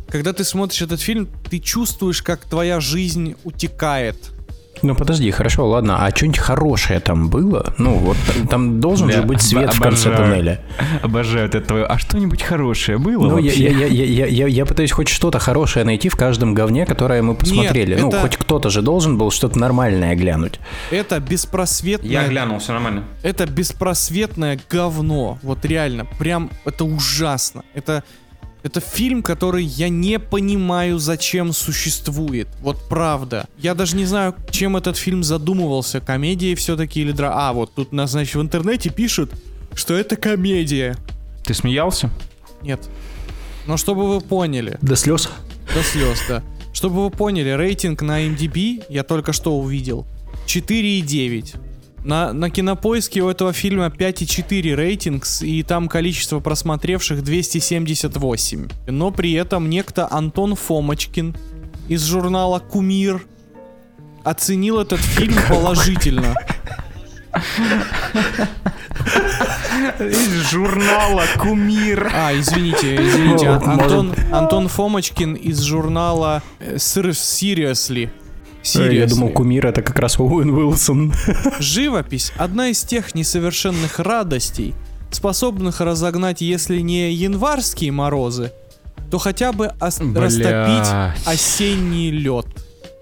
когда 0.07 0.33
ты 0.33 0.43
смотришь 0.43 0.81
этот 0.81 1.01
фильм, 1.01 1.29
ты 1.51 1.59
чувствуешь, 1.59 2.23
как 2.23 2.45
твоя 2.45 2.79
жизнь 2.79 3.35
утекает 3.43 4.31
ну 4.81 4.95
подожди, 4.95 5.29
хорошо, 5.31 5.67
ладно, 5.67 6.05
а 6.05 6.15
что-нибудь 6.15 6.39
хорошее 6.39 6.99
там 6.99 7.29
было? 7.29 7.73
Ну 7.77 7.95
вот 7.95 8.17
там 8.49 8.79
должен 8.79 9.11
же 9.11 9.21
быть 9.23 9.41
свет 9.41 9.73
в 9.73 9.81
конце 9.81 10.15
туннеля. 10.15 10.61
Обожаю 11.01 11.45
это 11.45 11.61
твое. 11.61 11.85
А 11.85 11.97
что-нибудь 11.97 12.41
хорошее 12.41 12.97
было 12.97 13.29
Ну 13.29 13.37
я, 13.37 13.51
я, 13.51 13.69
я, 13.69 14.05
я, 14.05 14.25
я, 14.25 14.47
я 14.47 14.65
пытаюсь 14.65 14.91
хоть 14.91 15.09
что-то 15.09 15.39
хорошее 15.39 15.85
найти 15.85 16.09
в 16.09 16.15
каждом 16.15 16.53
говне, 16.53 16.85
которое 16.85 17.21
мы 17.21 17.35
посмотрели. 17.35 17.95
Нет, 17.95 18.01
ну 18.01 18.09
это... 18.09 18.21
хоть 18.21 18.37
кто-то 18.37 18.69
же 18.69 18.81
должен 18.81 19.17
был 19.17 19.31
что-то 19.31 19.59
нормальное 19.59 20.15
глянуть. 20.15 20.59
Это 20.91 21.19
беспросветное... 21.19 22.09
Я 22.09 22.27
глянул, 22.27 22.59
все 22.59 22.73
нормально. 22.73 23.03
Это 23.23 23.45
беспросветное 23.45 24.59
говно. 24.69 25.39
Вот 25.41 25.65
реально, 25.65 26.05
прям 26.17 26.49
это 26.65 26.85
ужасно. 26.85 27.63
Это 27.73 28.03
это 28.63 28.81
фильм, 28.81 29.23
который 29.23 29.63
я 29.63 29.89
не 29.89 30.19
понимаю, 30.19 30.99
зачем 30.99 31.53
существует. 31.53 32.47
Вот 32.61 32.77
правда. 32.89 33.47
Я 33.57 33.73
даже 33.73 33.95
не 33.95 34.05
знаю, 34.05 34.35
чем 34.49 34.75
этот 34.75 34.97
фильм 34.97 35.23
задумывался. 35.23 36.01
Комедия 36.01 36.55
все-таки 36.55 37.01
или 37.01 37.11
дра... 37.11 37.31
А, 37.33 37.53
вот 37.53 37.73
тут, 37.73 37.89
значит, 37.91 38.35
в 38.35 38.41
интернете 38.41 38.89
пишут, 38.89 39.31
что 39.73 39.95
это 39.95 40.15
комедия. 40.15 40.97
Ты 41.45 41.53
смеялся? 41.53 42.09
Нет. 42.61 42.81
Но 43.65 43.77
чтобы 43.77 44.07
вы 44.07 44.19
поняли. 44.19 44.77
До 44.81 44.95
слез? 44.95 45.29
До 45.73 45.83
слез, 45.83 46.19
да. 46.27 46.43
Чтобы 46.73 47.03
вы 47.03 47.09
поняли, 47.09 47.49
рейтинг 47.49 48.01
на 48.01 48.25
MDB 48.27 48.83
я 48.89 49.03
только 49.03 49.33
что 49.33 49.57
увидел. 49.57 50.05
4,9. 50.47 51.55
На, 52.03 52.33
на 52.33 52.49
кинопоиске 52.49 53.21
у 53.21 53.29
этого 53.29 53.51
фильма 53.53 53.87
5,4 53.87 54.75
рейтингс, 54.75 55.41
и 55.41 55.63
там 55.63 55.87
количество 55.87 56.39
просмотревших 56.39 57.23
278. 57.23 58.69
Но 58.87 59.11
при 59.11 59.33
этом 59.33 59.69
некто 59.69 60.07
Антон 60.09 60.55
Фомочкин 60.55 61.35
из 61.87 62.03
журнала 62.05 62.59
«Кумир» 62.59 63.25
оценил 64.23 64.79
этот 64.79 64.99
фильм 64.99 65.35
положительно. 65.49 66.35
Из 69.99 70.49
журнала 70.49 71.23
«Кумир». 71.37 72.09
А, 72.13 72.33
извините, 72.33 72.95
извините. 72.95 73.49
Антон, 73.49 74.13
Антон 74.31 74.67
Фомочкин 74.67 75.33
из 75.33 75.61
журнала 75.61 76.41
«Seriously». 76.59 78.09
Seriously. 78.63 78.95
Я 78.95 79.07
думал, 79.07 79.29
кумир 79.29 79.67
это 79.67 79.81
как 79.81 79.97
раз 79.99 80.19
Оуэн 80.19 80.49
Уилсон. 80.49 81.13
Живопись— 81.59 82.33
одна 82.37 82.67
из 82.67 82.83
тех 82.83 83.15
несовершенных 83.15 83.99
радостей, 83.99 84.73
способных 85.11 85.81
разогнать, 85.81 86.41
если 86.41 86.79
не 86.79 87.11
январские 87.13 87.91
морозы, 87.91 88.51
то 89.09 89.17
хотя 89.17 89.53
бы 89.53 89.71
ос- 89.79 89.99
растопить 89.99 91.25
осенний 91.25 92.11
лед. 92.11 92.45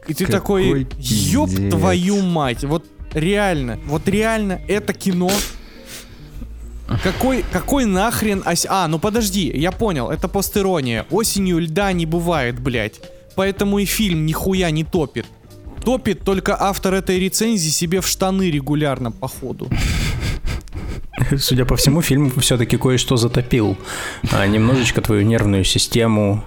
И 0.08 0.14
ты 0.14 0.26
Какой 0.26 0.86
такой, 0.86 0.88
ёб 1.00 1.50
твою 1.70 2.22
мать, 2.22 2.64
вот 2.64 2.86
реально, 3.14 3.80
вот 3.88 4.08
реально 4.08 4.62
это 4.68 4.94
кино 4.94 5.30
какой, 7.04 7.44
какой 7.52 7.86
нахрен 7.86 8.42
ось... 8.46 8.66
А, 8.70 8.88
ну 8.88 8.98
подожди, 9.00 9.52
я 9.54 9.72
понял, 9.72 10.10
это 10.10 10.28
постерония. 10.28 11.06
Осенью 11.12 11.60
льда 11.60 11.92
не 11.92 12.06
бывает, 12.06 12.60
блядь. 12.62 13.02
Поэтому 13.36 13.80
и 13.80 13.86
фильм 13.86 14.26
нихуя 14.26 14.72
не 14.72 14.84
топит. 14.84 15.26
Топит 15.84 16.24
только 16.24 16.56
автор 16.60 16.94
этой 16.94 17.20
рецензии 17.20 17.70
себе 17.70 18.02
в 18.02 18.08
штаны 18.08 18.52
регулярно, 18.52 19.12
походу. 19.12 19.70
Судя 21.38 21.66
по 21.66 21.76
всему, 21.76 22.02
фильм 22.02 22.32
все-таки 22.40 22.78
кое-что 22.78 23.18
затопил. 23.18 23.78
А, 24.32 24.46
немножечко 24.46 25.02
твою 25.02 25.24
нервную 25.24 25.64
систему, 25.64 26.44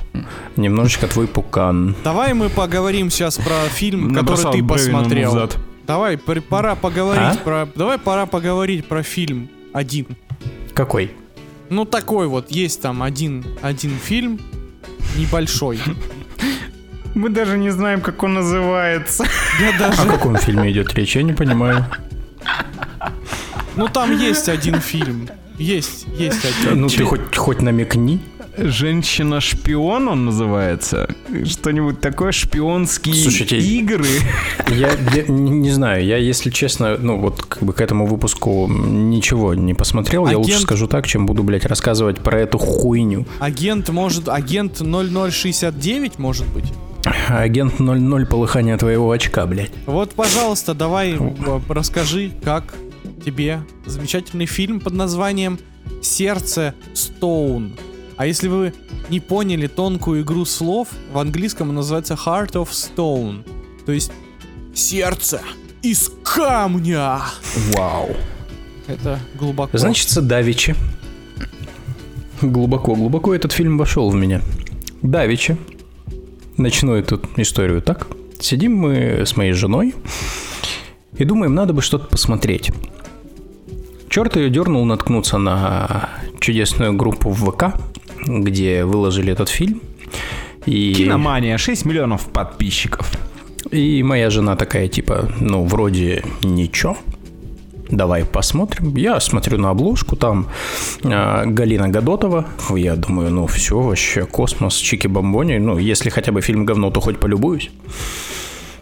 немножечко 0.57 1.07
твой 1.09 1.27
пукан. 1.27 1.97
Давай 2.05 2.35
мы 2.35 2.49
поговорим 2.49 3.11
сейчас 3.11 3.37
про 3.37 3.69
фильм, 3.71 4.15
который 4.15 4.53
ты 4.53 4.65
посмотрел. 4.65 5.51
Давай, 5.87 6.19
пора 6.19 6.77
поговорить 6.77 7.39
а? 7.41 7.45
про. 7.45 7.69
Давай 7.75 7.99
пора 7.99 8.27
поговорить 8.27 8.87
про 8.87 9.03
фильм 9.03 9.51
один. 9.73 10.07
Какой? 10.73 11.11
Ну 11.69 11.85
такой 11.85 12.27
вот, 12.27 12.51
есть 12.51 12.81
там 12.81 13.03
один, 13.03 13.45
один 13.63 13.99
фильм 13.99 14.41
небольшой. 15.17 15.81
Мы 17.15 17.29
даже 17.29 17.59
не 17.59 17.71
знаем, 17.71 18.01
как 18.01 18.23
он 18.23 18.35
называется. 18.35 19.25
Я 19.61 19.79
даже... 19.79 20.03
О 20.03 20.07
каком 20.07 20.37
фильме 20.37 20.71
идет 20.71 20.95
речь, 20.95 21.17
я 21.17 21.23
не 21.23 21.33
понимаю. 21.33 21.87
Ну 23.77 23.89
там 23.89 24.17
есть 24.19 24.49
один 24.49 24.81
фильм. 24.81 25.29
Есть, 25.59 26.07
есть 26.19 26.45
один. 26.45 26.81
Ну 26.81 26.89
ты 26.89 27.05
хоть, 27.05 27.37
хоть 27.37 27.63
намекни. 27.63 28.21
Женщина-шпион 28.57 30.09
он 30.09 30.25
называется. 30.27 31.09
Что-нибудь 31.45 32.01
такое, 32.01 32.33
шпионские 32.33 33.15
Слушайте, 33.15 33.59
игры. 33.59 34.07
Я, 34.69 34.91
я 35.15 35.25
не 35.29 35.71
знаю, 35.71 36.05
я, 36.05 36.17
если 36.17 36.51
честно, 36.51 36.97
ну 36.99 37.19
вот 37.19 37.43
как 37.43 37.63
бы 37.63 37.73
к 37.73 37.81
этому 37.81 38.07
выпуску 38.07 38.67
ничего 38.69 39.55
не 39.55 39.75
посмотрел. 39.75 40.27
Агент... 40.27 40.33
Я 40.33 40.39
лучше 40.39 40.63
скажу 40.63 40.89
так, 40.89 41.07
чем 41.07 41.27
буду, 41.27 41.43
блядь, 41.43 41.65
рассказывать 41.65 42.19
про 42.19 42.41
эту 42.41 42.59
хуйню. 42.59 43.25
Агент 43.39 43.89
может, 43.89 44.29
агент 44.29 44.81
0069 44.81 46.19
может 46.19 46.47
быть? 46.49 46.73
Агент 47.05 47.79
00 47.79 48.27
полыхания 48.27 48.77
твоего 48.77 49.11
очка, 49.11 49.47
блядь. 49.47 49.73
Вот, 49.87 50.13
пожалуйста, 50.13 50.75
давай 50.75 51.15
э, 51.15 51.61
расскажи, 51.69 52.33
как 52.45 52.75
тебе 53.25 53.63
замечательный 53.87 54.47
фильм 54.47 54.81
под 54.81 54.95
названием 54.95 55.59
«Сердце 56.03 56.75
Стоун». 56.95 57.77
А 58.17 58.27
если 58.27 58.49
вы 58.49 58.75
не 59.09 59.19
поняли 59.19 59.67
тонкую 59.67 60.23
игру 60.23 60.45
слов, 60.45 60.89
в 61.13 61.19
английском 61.19 61.71
он 61.71 61.77
называется 61.77 62.15
Heart 62.15 62.53
of 62.53 62.69
Stone. 62.71 63.47
То 63.87 63.93
есть 63.93 64.13
сердце 64.75 65.41
из 65.83 66.13
камня. 66.23 67.21
Вау. 67.75 68.11
Это 68.87 69.19
глубоко. 69.39 69.79
Значит, 69.79 70.13
Давичи. 70.27 70.75
Глубоко, 72.43 72.95
глубоко 72.95 73.35
этот 73.35 73.53
фильм 73.53 73.79
вошел 73.79 74.11
в 74.11 74.15
меня. 74.15 74.43
Давичи 75.03 75.57
начну 76.57 76.95
эту 76.95 77.21
историю 77.37 77.83
так. 77.83 78.07
Сидим 78.39 78.75
мы 78.77 79.23
с 79.27 79.37
моей 79.37 79.53
женой 79.53 79.95
и 81.19 81.25
думаем, 81.25 81.55
надо 81.55 81.73
бы 81.73 81.83
что-то 81.83 82.07
посмотреть. 82.07 82.71
Черт 84.09 84.37
ее 84.37 84.51
дернул 84.51 84.85
наткнуться 84.85 85.39
на 85.39 86.09
чудесную 86.41 86.95
группу 86.95 87.31
в 87.31 87.51
ВК, 87.51 87.75
где 88.27 88.85
выложили 88.85 89.33
этот 89.33 89.49
фильм. 89.49 89.81
И... 90.67 90.95
Киномания, 90.95 91.59
6 91.59 91.85
миллионов 91.85 92.27
подписчиков. 92.27 93.11
И 93.71 94.03
моя 94.03 94.31
жена 94.31 94.57
такая, 94.57 94.89
типа, 94.89 95.31
ну, 95.39 95.65
вроде 95.65 96.25
ничего 96.43 96.97
давай 97.91 98.25
посмотрим. 98.25 98.97
Я 98.97 99.21
смотрю 99.21 99.59
на 99.59 99.71
обложку, 99.71 100.17
там 100.17 100.47
э, 101.03 101.47
Галина 101.47 101.89
Гадотова. 101.89 102.47
Я 102.75 102.97
думаю, 102.97 103.31
ну 103.31 103.47
все, 103.47 103.81
вообще 103.81 104.25
космос, 104.25 104.75
чики-бомбони. 104.75 105.59
Ну, 105.59 105.79
если 105.79 106.11
хотя 106.11 106.33
бы 106.33 106.41
фильм 106.41 106.65
говно, 106.65 106.91
то 106.91 107.01
хоть 107.01 107.19
полюбуюсь. 107.19 107.71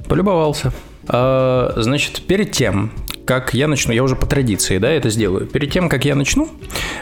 Полюбовался. 0.09 0.73
Э, 1.09 1.73
значит, 1.77 2.23
перед 2.23 2.53
тем, 2.53 2.91
как 3.25 3.53
я 3.55 3.69
начну, 3.69 3.93
я 3.93 4.03
уже 4.03 4.17
по 4.17 4.27
традиции, 4.27 4.79
да, 4.79 4.91
это 4.91 5.11
сделаю. 5.11 5.47
Перед 5.47 5.71
тем, 5.71 5.89
как 5.89 6.05
я 6.05 6.15
начну, 6.15 6.49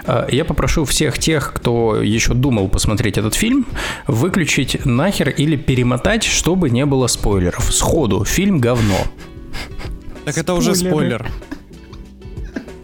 э, 0.06 0.26
я 0.30 0.44
попрошу 0.44 0.84
всех 0.84 1.18
тех, 1.18 1.52
кто 1.54 2.02
еще 2.02 2.34
думал 2.34 2.68
посмотреть 2.68 3.18
этот 3.18 3.34
фильм, 3.34 3.66
выключить 4.06 4.84
нахер 4.84 5.28
или 5.28 5.56
перемотать, 5.56 6.24
чтобы 6.24 6.70
не 6.70 6.84
было 6.84 7.06
спойлеров. 7.06 7.72
Сходу, 7.72 8.24
фильм 8.24 8.58
говно. 8.58 8.98
Так 10.24 10.38
это 10.38 10.54
уже 10.54 10.74
спойлер. 10.74 11.30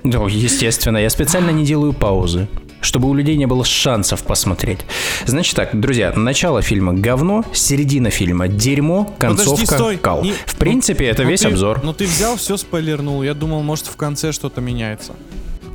Ну, 0.05 0.27
естественно, 0.27 0.99
я 0.99 1.11
специально 1.11 1.51
не 1.51 1.65
делаю 1.65 1.93
паузы 1.93 2.49
чтобы 2.85 3.09
у 3.09 3.15
людей 3.15 3.37
не 3.37 3.47
было 3.47 3.65
шансов 3.65 4.25
посмотреть. 4.25 4.81
Значит 5.25 5.55
так, 5.55 5.79
друзья, 5.79 6.13
начало 6.17 6.63
фильма 6.63 6.93
говно, 6.95 7.45
середина 7.53 8.11
фильма 8.11 8.49
дерьмо, 8.49 9.05
концовка 9.19 9.51
Подожди, 9.53 9.67
стой. 9.67 9.97
кал. 9.99 10.23
Не- 10.25 10.33
В 10.47 10.57
принципе, 10.57 11.05
это 11.07 11.23
Ну 11.23 11.29
весь 11.29 11.43
ты- 11.43 11.47
обзор. 11.49 11.81
Ну 11.85 11.93
ты 11.93 12.07
взял, 12.07 12.37
все 12.37 12.57
спойлернул. 12.57 13.23
Я 13.23 13.35
думал, 13.35 13.63
может 13.63 13.87
в 13.87 13.95
конце 13.95 14.33
что-то 14.33 14.61
меняется. 14.61 15.13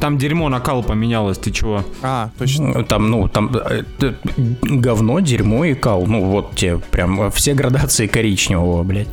Там 0.01 0.17
дерьмо 0.17 0.49
на 0.49 0.59
кал 0.59 0.83
поменялось, 0.83 1.37
ты 1.37 1.49
чего? 1.51 1.85
А, 2.03 2.29
точно. 2.37 2.83
Там, 2.83 3.09
ну, 3.09 3.29
там 3.29 3.55
э, 3.55 3.83
э, 4.01 4.13
говно, 4.61 5.21
дерьмо 5.21 5.63
и 5.63 5.75
кал. 5.75 6.05
Ну, 6.05 6.25
вот 6.25 6.55
те 6.55 6.77
прям 6.77 7.21
э, 7.21 7.31
все 7.31 7.53
градации 7.53 8.07
коричневого, 8.07 8.83
блядь. 8.83 9.07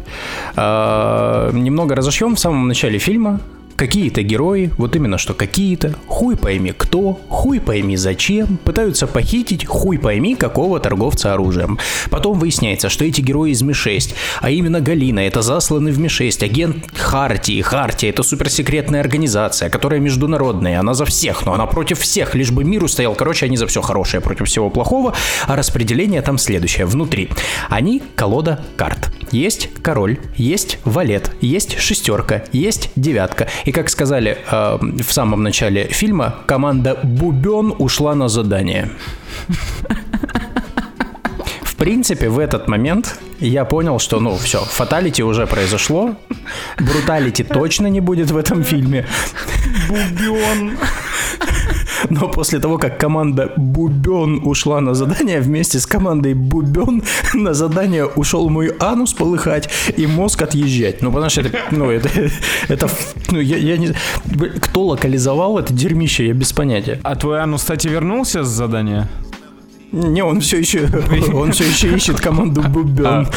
А, 0.56 1.50
немного 1.52 1.94
разошьем 1.94 2.34
в 2.34 2.40
самом 2.40 2.66
начале 2.66 2.98
фильма. 2.98 3.40
Какие-то 3.76 4.22
герои, 4.22 4.70
вот 4.78 4.94
именно 4.94 5.18
что 5.18 5.34
какие-то, 5.34 5.94
хуй 6.06 6.36
пойми 6.36 6.72
кто, 6.76 7.20
хуй 7.28 7.60
пойми 7.60 7.96
зачем, 7.96 8.56
пытаются 8.58 9.06
похитить 9.06 9.66
хуй 9.66 9.98
пойми 9.98 10.36
какого 10.36 10.78
торговца 10.78 11.34
оружием. 11.34 11.78
Потом 12.10 12.38
выясняется, 12.38 12.88
что 12.88 13.04
эти 13.04 13.20
герои 13.20 13.50
из 13.50 13.62
Ми-6, 13.62 14.14
а 14.40 14.50
именно 14.50 14.80
Галина, 14.80 15.20
это 15.20 15.42
засланный 15.42 15.90
в 15.90 15.98
Ми-6 15.98 16.44
агент 16.44 16.90
Хартии. 16.94 17.60
Хартия 17.62 18.10
это 18.10 18.22
суперсекретная 18.22 19.00
организация, 19.00 19.70
которая 19.70 19.98
международная, 19.98 20.78
она 20.78 20.94
за 20.94 21.04
всех, 21.04 21.44
но 21.44 21.54
она 21.54 21.66
против 21.66 21.98
всех, 21.98 22.34
лишь 22.34 22.52
бы 22.52 22.62
мир 22.64 22.84
устоял. 22.84 23.14
Короче, 23.14 23.46
они 23.46 23.56
за 23.56 23.66
все 23.66 23.82
хорошее 23.82 24.20
против 24.20 24.46
всего 24.46 24.70
плохого, 24.70 25.14
а 25.46 25.56
распределение 25.56 26.22
там 26.22 26.38
следующее. 26.38 26.86
Внутри. 26.86 27.28
Они 27.68 28.02
колода 28.14 28.64
карт. 28.76 29.10
Есть 29.32 29.70
король, 29.82 30.18
есть 30.36 30.78
валет, 30.84 31.32
есть 31.40 31.78
шестерка, 31.78 32.44
есть 32.52 32.90
девятка. 32.94 33.48
И 33.64 33.72
как 33.72 33.88
сказали 33.90 34.38
э, 34.50 34.78
в 35.02 35.12
самом 35.12 35.42
начале 35.42 35.84
фильма, 35.84 36.34
команда 36.46 36.98
Бубен 37.02 37.74
ушла 37.78 38.14
на 38.14 38.28
задание. 38.28 38.90
В 41.62 41.76
принципе, 41.76 42.28
в 42.28 42.38
этот 42.38 42.68
момент 42.68 43.18
я 43.40 43.64
понял, 43.64 43.98
что, 43.98 44.20
ну, 44.20 44.36
все, 44.36 44.58
фаталити 44.58 45.22
уже 45.22 45.46
произошло, 45.46 46.14
бруталити 46.78 47.42
точно 47.44 47.88
не 47.88 48.00
будет 48.00 48.30
в 48.30 48.36
этом 48.36 48.62
фильме. 48.64 49.06
Бубен. 49.88 50.78
Но 52.10 52.28
после 52.28 52.58
того, 52.58 52.78
как 52.78 52.98
команда 52.98 53.52
Бубен 53.56 54.40
ушла 54.44 54.80
на 54.80 54.94
задание, 54.94 55.40
вместе 55.40 55.78
с 55.78 55.86
командой 55.86 56.34
Бубен 56.34 57.02
на 57.34 57.54
задание 57.54 58.06
ушел 58.06 58.48
мой 58.48 58.72
анус 58.78 59.12
полыхать 59.12 59.68
и 59.96 60.06
мозг 60.06 60.42
отъезжать. 60.42 61.02
Ну, 61.02 61.10
потому 61.12 61.30
что 61.30 61.42
это, 61.42 61.58
ну, 61.70 61.90
это, 61.90 62.08
это, 62.68 62.88
ну, 63.30 63.40
я, 63.40 63.56
я 63.56 63.76
не... 63.76 63.94
Кто 64.60 64.86
локализовал 64.86 65.58
это 65.58 65.72
дерьмище, 65.72 66.26
я 66.26 66.34
без 66.34 66.52
понятия. 66.52 67.00
А 67.02 67.16
твой 67.16 67.40
анус, 67.40 67.62
кстати, 67.62 67.88
вернулся 67.88 68.44
с 68.44 68.48
задания? 68.48 69.08
Не, 69.94 70.24
он 70.24 70.40
все 70.40 70.58
еще, 70.58 70.88
он 71.32 71.52
все 71.52 71.64
еще 71.64 71.94
ищет 71.94 72.20
команду 72.20 72.62
Бубен. 72.62 73.28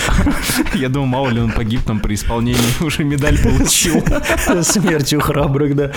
Я 0.74 0.90
думал, 0.90 1.06
мало 1.06 1.30
ли 1.30 1.40
он 1.40 1.52
погиб 1.52 1.82
там 1.86 2.00
при 2.00 2.16
исполнении, 2.16 2.84
уже 2.84 3.04
медаль 3.04 3.38
получил. 3.38 4.04
Смертью 4.64 5.22
храбрых, 5.22 5.76
да. 5.76 5.92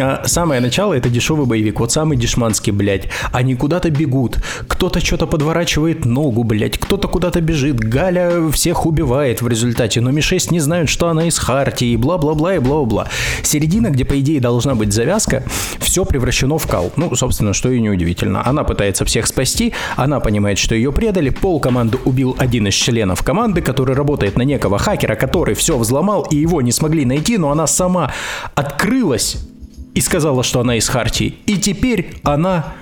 А, 0.00 0.22
Самое 0.26 0.60
начало 0.60 0.94
это 0.94 1.08
дешевый 1.08 1.46
боевик, 1.46 1.80
вот 1.80 1.92
самый 1.92 2.16
дешманский, 2.16 2.72
блядь. 2.72 3.08
Они 3.32 3.54
куда-то 3.54 3.90
бегут, 3.90 4.38
кто-то 4.68 5.00
что-то 5.00 5.26
подворачивает 5.26 6.04
ногу, 6.04 6.44
блядь, 6.44 6.78
кто-то 6.78 7.08
куда-то 7.08 7.40
бежит, 7.40 7.78
Галя 7.80 8.50
всех 8.50 8.86
убивает 8.86 9.42
в 9.42 9.48
результате, 9.48 10.00
но 10.00 10.10
Ми-6 10.10 10.48
не 10.50 10.60
знают, 10.60 10.88
что 10.88 11.08
она 11.08 11.26
из 11.26 11.38
Хартии, 11.38 11.88
и 11.88 11.96
бла-бла-бла 11.96 12.54
и 12.54 12.58
бла-бла. 12.58 13.08
Середина, 13.42 13.88
где, 13.88 14.04
по 14.04 14.18
идее, 14.20 14.40
должна 14.40 14.74
быть 14.74 14.92
завязка, 14.92 15.44
все 15.78 16.04
превращено 16.04 16.58
в 16.58 16.66
кал. 16.66 16.92
Ну, 16.96 17.14
собственно, 17.16 17.52
что 17.52 17.70
и 17.70 17.80
неудивительно. 17.80 18.46
Она 18.46 18.64
пытается 18.64 19.04
всех 19.04 19.26
спасти, 19.26 19.72
она 19.96 20.20
понимает, 20.20 20.58
что 20.58 20.74
ее 20.74 20.92
предали, 20.92 21.30
пол 21.30 21.60
команды 21.60 21.98
убил 22.04 22.36
один 22.38 22.66
из 22.68 22.74
членов 22.74 23.22
команды, 23.22 23.62
который 23.62 23.94
работает 23.94 24.36
на 24.36 24.42
некого 24.42 24.78
хакера, 24.78 25.14
который 25.16 25.54
все 25.54 25.76
взломал, 25.78 26.26
и 26.30 26.36
его 26.36 26.62
не 26.62 26.72
смогли 26.72 27.04
найти, 27.04 27.38
но 27.38 27.50
она 27.50 27.66
сама 27.66 28.12
открылась 28.54 29.29
и 29.94 30.00
сказала, 30.00 30.42
что 30.42 30.60
она 30.60 30.76
из 30.76 30.88
Хартии. 30.88 31.36
И 31.46 31.56
теперь 31.56 32.14
она 32.22 32.74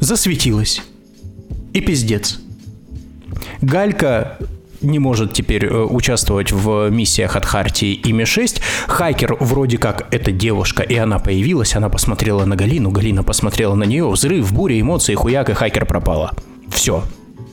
засветилась. 0.00 0.82
И 1.72 1.80
пиздец. 1.80 2.40
Галька 3.60 4.38
не 4.80 4.98
может 4.98 5.32
теперь 5.32 5.66
э, 5.66 5.84
участвовать 5.84 6.52
в 6.52 6.90
миссиях 6.90 7.36
от 7.36 7.44
Хартии 7.44 7.94
и 7.94 8.12
Ми-6. 8.12 8.60
Хакер 8.86 9.36
вроде 9.40 9.78
как 9.78 10.12
это 10.12 10.32
девушка, 10.32 10.82
и 10.82 10.96
она 10.96 11.18
появилась, 11.18 11.74
она 11.74 11.88
посмотрела 11.88 12.44
на 12.44 12.56
Галину, 12.56 12.90
Галина 12.90 13.22
посмотрела 13.22 13.74
на 13.74 13.84
нее, 13.84 14.08
взрыв, 14.08 14.52
буря 14.52 14.80
эмоций, 14.80 15.14
хуяк, 15.14 15.50
и 15.50 15.54
хакер 15.54 15.86
пропала. 15.86 16.32
Все. 16.68 17.02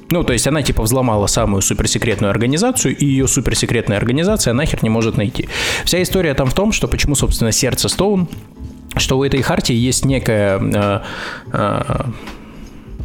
Ну, 0.10 0.24
то 0.24 0.34
есть 0.34 0.46
она 0.48 0.62
типа 0.62 0.84
взломала 0.84 1.28
самую 1.28 1.62
суперсекретную 1.62 2.30
организацию, 2.30 2.96
и 2.96 3.06
ее 3.06 3.28
суперсекретная 3.28 3.98
организация 3.98 4.54
нахер 4.54 4.84
не 4.84 4.90
может 4.90 5.18
найти. 5.18 5.50
Вся 5.86 6.04
история 6.04 6.34
там 6.36 6.50
в 6.50 6.54
том, 6.54 6.72
что 6.72 6.88
почему, 6.88 7.16
собственно, 7.16 7.52
сердце 7.52 7.90
Стоун, 7.90 8.28
что 8.96 9.18
у 9.18 9.24
этой 9.24 9.42
хартии 9.42 9.76
есть 9.76 10.06
некая, 10.06 10.60
э, 10.60 11.02
э, 11.52 12.02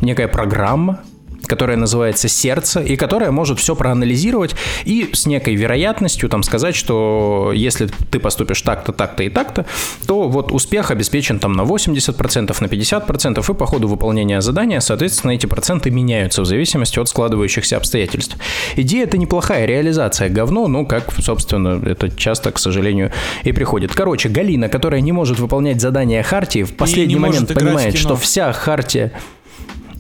некая 0.00 0.28
программа, 0.28 1.00
которая 1.48 1.76
называется 1.76 2.28
сердце, 2.28 2.80
и 2.80 2.96
которая 2.96 3.30
может 3.30 3.58
все 3.58 3.74
проанализировать 3.74 4.54
и 4.84 5.10
с 5.12 5.26
некой 5.26 5.54
вероятностью 5.54 6.28
там 6.28 6.42
сказать, 6.42 6.76
что 6.76 7.52
если 7.54 7.88
ты 8.10 8.20
поступишь 8.20 8.62
так-то, 8.62 8.92
так-то 8.92 9.22
и 9.24 9.28
так-то, 9.28 9.66
то 10.06 10.28
вот 10.28 10.52
успех 10.52 10.90
обеспечен 10.90 11.38
там 11.38 11.52
на 11.52 11.62
80%, 11.62 12.56
на 12.60 12.66
50%, 12.66 13.50
и 13.50 13.54
по 13.54 13.66
ходу 13.66 13.88
выполнения 13.88 14.40
задания, 14.40 14.80
соответственно, 14.80 15.32
эти 15.32 15.46
проценты 15.46 15.90
меняются 15.90 16.42
в 16.42 16.46
зависимости 16.46 16.98
от 16.98 17.08
складывающихся 17.08 17.76
обстоятельств. 17.76 18.36
Идея 18.76 19.04
это 19.04 19.18
неплохая, 19.18 19.66
реализация 19.66 20.28
говно, 20.28 20.68
но 20.68 20.84
как, 20.84 21.12
собственно, 21.20 21.82
это 21.84 22.10
часто, 22.10 22.52
к 22.52 22.58
сожалению, 22.58 23.12
и 23.44 23.52
приходит. 23.52 23.94
Короче, 23.94 24.28
Галина, 24.28 24.68
которая 24.68 25.00
не 25.00 25.12
может 25.12 25.38
выполнять 25.38 25.80
задания 25.80 26.22
Хартии, 26.22 26.62
в 26.62 26.76
последний 26.76 27.16
момент 27.16 27.52
понимает, 27.52 27.96
что 27.96 28.16
вся 28.16 28.52
Хартия 28.52 29.12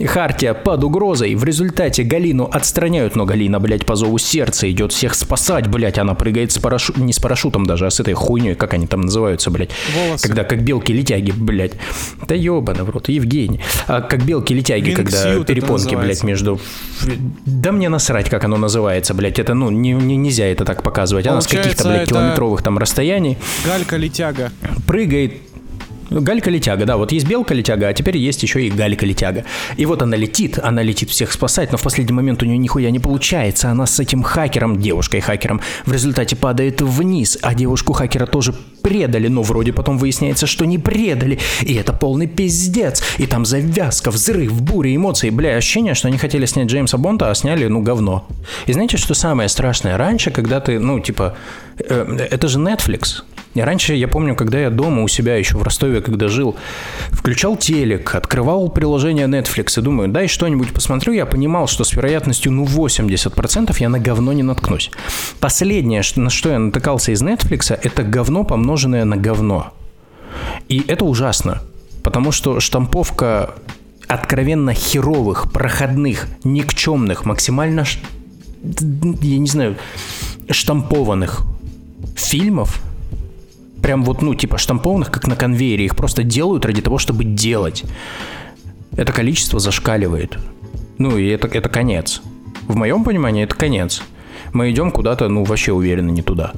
Хартия 0.06 0.54
под 0.54 0.84
угрозой. 0.84 1.34
В 1.34 1.44
результате 1.44 2.04
Галину 2.04 2.44
отстраняют, 2.50 3.16
но 3.16 3.24
Галина, 3.26 3.58
блядь, 3.58 3.84
по 3.84 3.96
зову 3.96 4.18
сердца 4.18 4.70
идет 4.70 4.92
всех 4.92 5.14
спасать, 5.14 5.66
блядь. 5.68 5.98
Она 5.98 6.14
прыгает 6.14 6.52
с 6.52 6.58
парашютом, 6.58 7.06
не 7.06 7.12
с 7.12 7.18
парашютом 7.18 7.66
даже, 7.66 7.86
а 7.86 7.90
с 7.90 7.98
этой 7.98 8.14
хуйней, 8.14 8.54
как 8.54 8.74
они 8.74 8.86
там 8.86 9.02
называются, 9.02 9.50
блядь. 9.50 9.70
Волосы. 9.94 10.26
Когда 10.28 10.44
как 10.44 10.62
белки-летяги, 10.62 11.32
блядь. 11.32 11.72
Да 12.26 12.34
ебаный 12.34 12.84
в 12.84 12.90
рот, 12.90 13.08
Евгений. 13.08 13.60
А, 13.86 14.00
как 14.02 14.24
белки-летяги, 14.24 14.92
когда 14.92 15.40
перепонки, 15.44 15.94
блядь, 15.94 16.22
между... 16.22 16.60
Да 17.44 17.72
мне 17.72 17.88
насрать, 17.88 18.30
как 18.30 18.44
оно 18.44 18.56
называется, 18.56 19.14
блядь. 19.14 19.38
Это, 19.38 19.54
ну, 19.54 19.70
не, 19.70 19.92
не- 19.92 20.16
нельзя 20.16 20.46
это 20.46 20.64
так 20.64 20.82
показывать. 20.82 21.26
Она 21.26 21.40
с 21.40 21.46
каких-то, 21.46 21.88
блядь, 21.88 22.08
километровых 22.08 22.62
там 22.62 22.78
расстояний 22.78 23.36
Галька-летяга. 23.66 24.52
прыгает. 24.86 25.34
Галька-летяга, 26.10 26.86
да, 26.86 26.96
вот 26.96 27.12
есть 27.12 27.26
белка-летяга, 27.26 27.88
а 27.88 27.92
теперь 27.92 28.16
есть 28.16 28.42
еще 28.42 28.66
и 28.66 28.70
галька-летяга. 28.70 29.44
И 29.76 29.86
вот 29.86 30.02
она 30.02 30.16
летит, 30.16 30.58
она 30.62 30.82
летит 30.82 31.10
всех 31.10 31.32
спасать, 31.32 31.70
но 31.72 31.78
в 31.78 31.82
последний 31.82 32.14
момент 32.14 32.42
у 32.42 32.46
нее 32.46 32.58
нихуя 32.58 32.90
не 32.90 32.98
получается. 32.98 33.70
Она 33.70 33.86
с 33.86 34.00
этим 34.00 34.22
хакером, 34.22 34.80
девушкой-хакером, 34.80 35.60
в 35.84 35.92
результате 35.92 36.36
падает 36.36 36.80
вниз, 36.80 37.38
а 37.42 37.54
девушку-хакера 37.54 38.26
тоже 38.26 38.54
предали, 38.82 39.28
но 39.28 39.42
вроде 39.42 39.72
потом 39.72 39.98
выясняется, 39.98 40.46
что 40.46 40.64
не 40.64 40.78
предали. 40.78 41.38
И 41.60 41.74
это 41.74 41.92
полный 41.92 42.26
пиздец. 42.26 43.02
И 43.18 43.26
там 43.26 43.44
завязка, 43.44 44.10
взрыв, 44.10 44.60
буря, 44.62 44.94
эмоции. 44.94 45.30
Бля, 45.30 45.56
ощущение, 45.56 45.94
что 45.94 46.08
они 46.08 46.16
хотели 46.16 46.46
снять 46.46 46.68
Джеймса 46.68 46.96
Бонда, 46.96 47.30
а 47.30 47.34
сняли, 47.34 47.66
ну, 47.66 47.82
говно. 47.82 48.26
И 48.66 48.72
знаете, 48.72 48.96
что 48.96 49.14
самое 49.14 49.48
страшное? 49.48 49.96
Раньше, 49.98 50.30
когда 50.30 50.60
ты, 50.60 50.78
ну, 50.78 51.00
типа, 51.00 51.36
э, 51.78 52.26
это 52.30 52.48
же 52.48 52.58
Netflix. 52.58 53.22
И 53.58 53.60
раньше, 53.60 53.94
я 53.94 54.06
помню, 54.06 54.36
когда 54.36 54.60
я 54.60 54.70
дома 54.70 55.02
у 55.02 55.08
себя 55.08 55.34
еще 55.34 55.58
в 55.58 55.64
Ростове, 55.64 56.00
когда 56.00 56.28
жил, 56.28 56.54
включал 57.10 57.56
телек, 57.56 58.14
открывал 58.14 58.68
приложение 58.68 59.26
Netflix 59.26 59.80
и 59.80 59.82
думаю, 59.82 60.08
дай 60.08 60.28
что-нибудь 60.28 60.72
посмотрю, 60.72 61.12
я 61.12 61.26
понимал, 61.26 61.66
что 61.66 61.82
с 61.82 61.92
вероятностью, 61.92 62.52
ну, 62.52 62.64
80% 62.64 63.74
я 63.80 63.88
на 63.88 63.98
говно 63.98 64.32
не 64.32 64.44
наткнусь. 64.44 64.92
Последнее, 65.40 66.02
на 66.14 66.30
что 66.30 66.50
я 66.50 66.60
натыкался 66.60 67.10
из 67.10 67.20
Netflix, 67.20 67.76
это 67.82 68.04
говно, 68.04 68.44
помноженное 68.44 69.04
на 69.04 69.16
говно. 69.16 69.72
И 70.68 70.84
это 70.86 71.04
ужасно, 71.04 71.60
потому 72.04 72.30
что 72.30 72.60
штамповка 72.60 73.56
откровенно 74.06 74.72
херовых, 74.72 75.50
проходных, 75.50 76.28
никчемных, 76.44 77.24
максимально, 77.24 77.84
я 78.62 79.38
не 79.38 79.48
знаю, 79.48 79.76
штампованных 80.48 81.42
фильмов 82.14 82.84
Прям 83.82 84.04
вот, 84.04 84.22
ну, 84.22 84.34
типа 84.34 84.58
штампованных, 84.58 85.10
как 85.10 85.26
на 85.26 85.36
конвейере. 85.36 85.84
Их 85.84 85.96
просто 85.96 86.22
делают 86.22 86.64
ради 86.64 86.82
того, 86.82 86.98
чтобы 86.98 87.24
делать. 87.24 87.84
Это 88.96 89.12
количество 89.12 89.60
зашкаливает. 89.60 90.38
Ну, 90.98 91.16
и 91.16 91.28
это, 91.28 91.46
это 91.48 91.68
конец. 91.68 92.20
В 92.66 92.76
моем 92.76 93.04
понимании, 93.04 93.44
это 93.44 93.54
конец. 93.54 94.02
Мы 94.52 94.70
идем 94.70 94.90
куда-то, 94.90 95.28
ну, 95.28 95.44
вообще 95.44 95.72
уверенно 95.72 96.10
не 96.10 96.22
туда. 96.22 96.52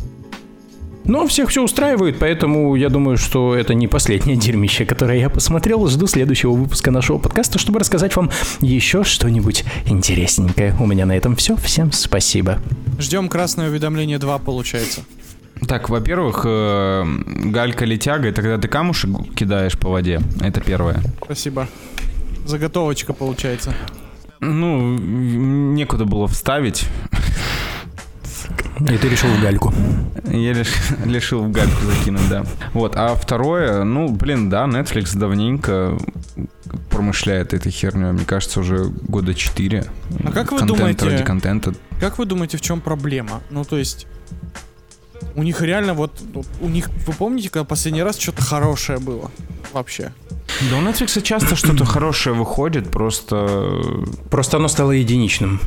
Но 1.05 1.27
всех 1.27 1.49
все 1.49 1.63
устраивает, 1.63 2.19
поэтому 2.19 2.75
я 2.77 2.89
думаю, 2.89 3.17
что 3.17 3.55
это 3.55 3.75
не 3.75 3.89
последнее 3.89 4.37
дерьмище, 4.37 4.85
которое 4.85 5.19
я 5.19 5.31
посмотрел. 5.31 5.87
Жду 5.89 6.07
следующего 6.07 6.53
выпуска 6.53 6.91
нашего 6.91 7.19
подкаста, 7.19 7.59
чтобы 7.59 7.81
рассказать 7.81 8.15
вам 8.17 8.31
еще 8.61 9.03
что-нибудь 9.03 9.65
интересненькое. 9.87 10.77
У 10.79 10.87
меня 10.87 11.07
на 11.07 11.17
этом 11.17 11.37
все. 11.37 11.57
Всем 11.57 11.91
спасибо. 11.91 12.59
Ждем 12.99 13.29
красное 13.29 13.71
уведомление 13.71 14.19
2, 14.19 14.39
получается. 14.39 15.03
Так, 15.69 15.89
во-первых, 15.89 16.43
э, 16.47 17.05
галька 17.47 17.85
или 17.85 17.97
тяга, 17.97 18.29
это 18.29 18.43
когда 18.43 18.59
ты 18.59 18.67
камушек 18.69 19.11
кидаешь 19.35 19.79
по 19.79 19.91
воде. 19.91 20.21
Это 20.41 20.61
первое. 20.61 21.01
Спасибо. 21.25 21.69
Заготовочка 22.45 23.13
получается. 23.13 23.75
Ну, 24.41 24.97
некуда 24.99 26.07
было 26.07 26.27
вставить. 26.27 26.87
И 28.81 28.97
ты 28.97 29.09
решил 29.11 29.29
в 29.29 29.43
гальку. 29.43 29.75
Я 30.25 30.55
лиш, 30.55 30.69
решил 31.05 31.43
в 31.45 31.51
гальку 31.53 31.85
закинуть, 31.85 32.27
да. 32.31 32.45
Вот, 32.73 32.97
а 32.97 33.15
второе, 33.15 33.85
ну, 33.85 34.09
блин, 34.09 34.49
да, 34.49 34.65
Netflix 34.65 35.15
давненько 35.17 35.99
промышляет 36.89 37.53
этой 37.53 37.71
херней, 37.71 38.13
мне 38.13 38.25
кажется, 38.25 38.61
уже 38.61 38.85
года 38.87 39.35
четыре. 39.35 39.85
А 40.25 40.33
как 40.33 40.51
вы 40.53 40.59
Контент 40.59 40.79
думаете- 40.79 41.05
ради 41.05 41.23
контента. 41.25 41.75
Как 42.01 42.17
вы 42.19 42.25
думаете, 42.25 42.57
в 42.57 42.63
чем 42.63 42.81
проблема? 42.81 43.43
Ну, 43.51 43.65
то 43.65 43.77
есть, 43.77 44.07
у 45.37 45.43
них 45.43 45.61
реально 45.63 45.95
вот, 45.95 46.13
вот 46.35 46.47
у 46.61 46.69
них, 46.69 46.91
вы 47.07 47.13
помните, 47.13 47.51
когда 47.51 47.65
последний 47.65 48.03
раз 48.03 48.19
что-то 48.19 48.43
хорошее 48.43 48.99
было? 48.99 49.31
Вообще. 49.73 50.13
Да 50.71 50.77
у 50.79 50.83
Netflix 50.83 51.21
часто 51.23 51.55
что-то 51.57 51.85
хорошее 51.85 52.35
выходит, 52.35 52.91
просто 52.91 53.81
Просто 54.31 54.57
оно 54.57 54.69
стало 54.69 54.91
единичным. 54.93 55.61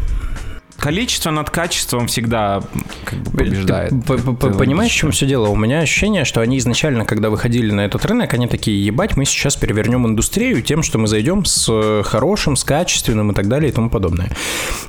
количество 0.78 1.32
над 1.32 1.50
качеством 1.50 2.08
всегда 2.08 2.62
как 3.06 3.20
бы 3.20 3.32
побеждает. 3.38 3.92
Ты 3.92 4.18
п- 4.18 4.48
Это 4.48 4.58
понимаешь, 4.58 4.92
в 4.92 4.96
чем 4.96 5.12
все 5.12 5.26
дело? 5.26 5.48
У 5.48 5.56
меня 5.56 5.80
ощущение, 5.80 6.26
что 6.26 6.42
они 6.42 6.58
изначально, 6.58 7.06
когда 7.06 7.30
выходили 7.30 7.72
на 7.72 7.82
этот 7.86 8.04
рынок, 8.06 8.34
они 8.34 8.48
такие, 8.48 8.86
ебать, 8.86 9.16
мы 9.16 9.24
сейчас 9.24 9.56
перевернем 9.56 10.06
индустрию 10.06 10.62
тем, 10.62 10.84
что 10.84 10.98
мы 11.00 11.08
зайдем 11.08 11.46
с 11.46 11.68
э, 11.72 12.04
хорошим, 12.04 12.58
с 12.58 12.66
качественным 12.66 13.32
и 13.32 13.34
так 13.34 13.48
далее 13.48 13.70
и 13.70 13.74
тому 13.74 13.90
подобное. 13.90 14.30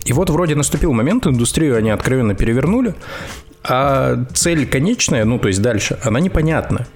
И 0.04 0.12
вот 0.12 0.30
вроде 0.30 0.56
наступил 0.56 0.92
момент, 0.92 1.26
индустрию 1.28 1.76
они 1.76 1.90
откровенно 1.90 2.34
перевернули, 2.34 2.94
а 3.64 4.24
цель 4.34 4.66
конечная, 4.66 5.24
ну 5.24 5.38
то 5.38 5.48
есть 5.48 5.62
дальше, 5.62 5.98
она 6.02 6.20
непонятна. 6.20 6.86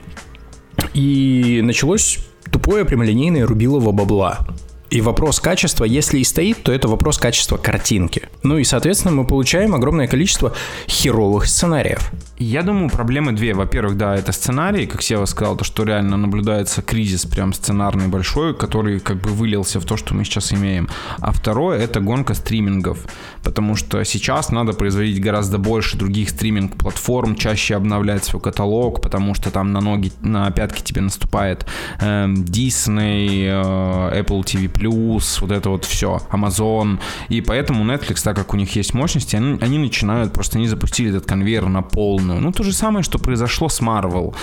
И 0.95 1.61
началось 1.63 2.19
тупое 2.51 2.85
прямолинейное 2.85 3.47
рубилово 3.47 3.93
бабла. 3.93 4.47
И 4.91 5.03
вопрос 5.03 5.39
качества, 5.39 5.85
если 5.85 6.19
и 6.19 6.25
стоит, 6.25 6.63
то 6.63 6.73
это 6.73 6.89
вопрос 6.89 7.19
качества 7.19 7.59
картинки. 7.59 8.23
Ну 8.43 8.57
и, 8.57 8.65
соответственно, 8.65 9.15
мы 9.15 9.27
получаем 9.27 9.75
огромное 9.75 10.07
количество 10.07 10.55
херовых 10.87 11.47
сценариев. 11.47 12.11
Я 12.39 12.63
думаю, 12.63 12.89
проблемы 12.89 13.33
две. 13.33 13.53
Во-первых, 13.53 13.97
да, 13.97 14.15
это 14.15 14.31
сценарий, 14.33 14.87
как 14.87 15.03
Сева 15.03 15.25
сказал, 15.27 15.57
то, 15.57 15.65
что 15.65 15.83
реально 15.83 16.17
наблюдается 16.17 16.83
кризис 16.83 17.27
прям 17.27 17.53
сценарный 17.53 18.07
большой, 18.07 18.55
который 18.55 19.01
как 19.01 19.21
бы 19.21 19.31
вылился 19.31 19.81
в 19.81 19.85
то, 19.85 19.97
что 19.97 20.15
мы 20.15 20.25
сейчас 20.25 20.53
имеем. 20.53 20.89
А 21.19 21.33
второе, 21.33 21.79
это 21.81 21.99
гонка 22.01 22.35
стримингов, 22.35 22.99
потому 23.43 23.75
что 23.75 24.05
сейчас 24.05 24.51
надо 24.51 24.73
производить 24.73 25.21
гораздо 25.21 25.59
больше 25.59 25.99
других 25.99 26.31
стриминг-платформ, 26.31 27.35
чаще 27.35 27.75
обновлять 27.75 28.25
свой 28.25 28.41
каталог, 28.41 29.03
потому 29.03 29.35
что 29.35 29.51
там 29.51 29.73
на 29.73 29.81
ноги, 29.81 30.13
на 30.23 30.49
пятки 30.53 30.81
тебе 30.81 31.01
наступает 31.01 31.67
эм, 32.01 32.35
Disney, 32.45 33.47
э, 33.47 34.21
Apple 34.21 34.45
TV+, 34.45 34.78
вот 34.87 35.51
это 35.51 35.71
вот 35.71 35.85
все, 35.85 36.21
Amazon, 36.31 36.99
и 37.29 37.41
поэтому 37.41 37.85
Netflix, 37.85 38.23
так 38.23 38.37
как 38.37 38.55
у 38.55 38.57
них 38.57 38.77
есть 38.77 38.95
мощности, 38.95 39.37
они, 39.37 39.59
они 39.61 39.79
начинают, 39.79 40.33
просто 40.33 40.59
они 40.59 40.69
запустили 40.69 41.11
этот 41.11 41.27
конвейер 41.27 41.67
на 41.67 41.83
полную. 41.83 42.41
Ну, 42.41 42.53
то 42.53 42.63
же 42.63 42.73
самое, 42.73 43.03
что 43.03 43.19
произошло 43.19 43.69
с 43.69 43.81
Marvel. 43.81 44.35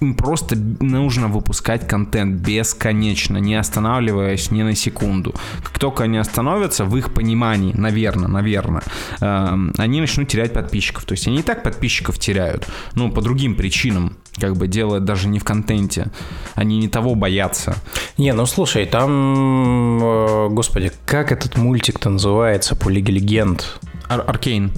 Им 0.00 0.14
просто 0.14 0.56
нужно 0.56 1.28
выпускать 1.28 1.86
контент 1.86 2.40
бесконечно, 2.40 3.38
не 3.38 3.54
останавливаясь 3.54 4.50
ни 4.50 4.62
на 4.62 4.74
секунду. 4.74 5.34
Как 5.62 5.78
только 5.78 6.04
они 6.04 6.18
остановятся, 6.18 6.84
в 6.84 6.96
их 6.96 7.12
понимании, 7.12 7.72
наверное, 7.74 8.28
наверное, 8.28 8.82
эм, 9.20 9.72
они 9.78 10.00
начнут 10.00 10.28
терять 10.28 10.52
подписчиков. 10.52 11.04
То 11.04 11.12
есть 11.12 11.26
они 11.26 11.38
и 11.38 11.42
так 11.42 11.62
подписчиков 11.62 12.18
теряют, 12.18 12.66
ну, 12.94 13.10
по 13.10 13.20
другим 13.20 13.54
причинам, 13.54 14.16
как 14.38 14.56
бы 14.56 14.66
дело 14.66 15.00
даже 15.00 15.28
не 15.28 15.38
в 15.38 15.44
контенте. 15.44 16.08
Они 16.54 16.78
не 16.78 16.88
того 16.88 17.14
боятся. 17.14 17.76
Не, 18.18 18.32
ну 18.32 18.46
слушай, 18.46 18.86
там, 18.86 19.83
э, 20.02 20.48
господи, 20.50 20.92
как 21.06 21.32
этот 21.32 21.56
мультик-то 21.56 22.10
называется 22.10 22.74
по 22.76 22.88
Лиге 22.88 23.12
Легенд? 23.12 23.78
Ар- 24.08 24.24
Аркейн. 24.26 24.72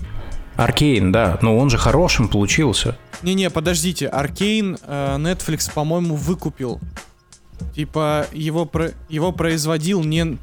Аркейн, 0.57 1.13
да, 1.13 1.39
но 1.43 1.57
он 1.59 1.69
же 1.71 1.79
хорошим 1.79 2.29
получился. 2.29 2.97
Не-не, 3.23 3.51
подождите, 3.51 4.07
Аркейн 4.09 4.79
э, 4.83 5.17
Netflix, 5.19 5.71
по-моему, 5.73 6.15
выкупил. 6.15 6.81
Типа, 7.75 8.27
его, 8.33 8.65
про- 8.67 8.93
его 9.09 9.33
производил 9.33 10.03
не... 10.05 10.39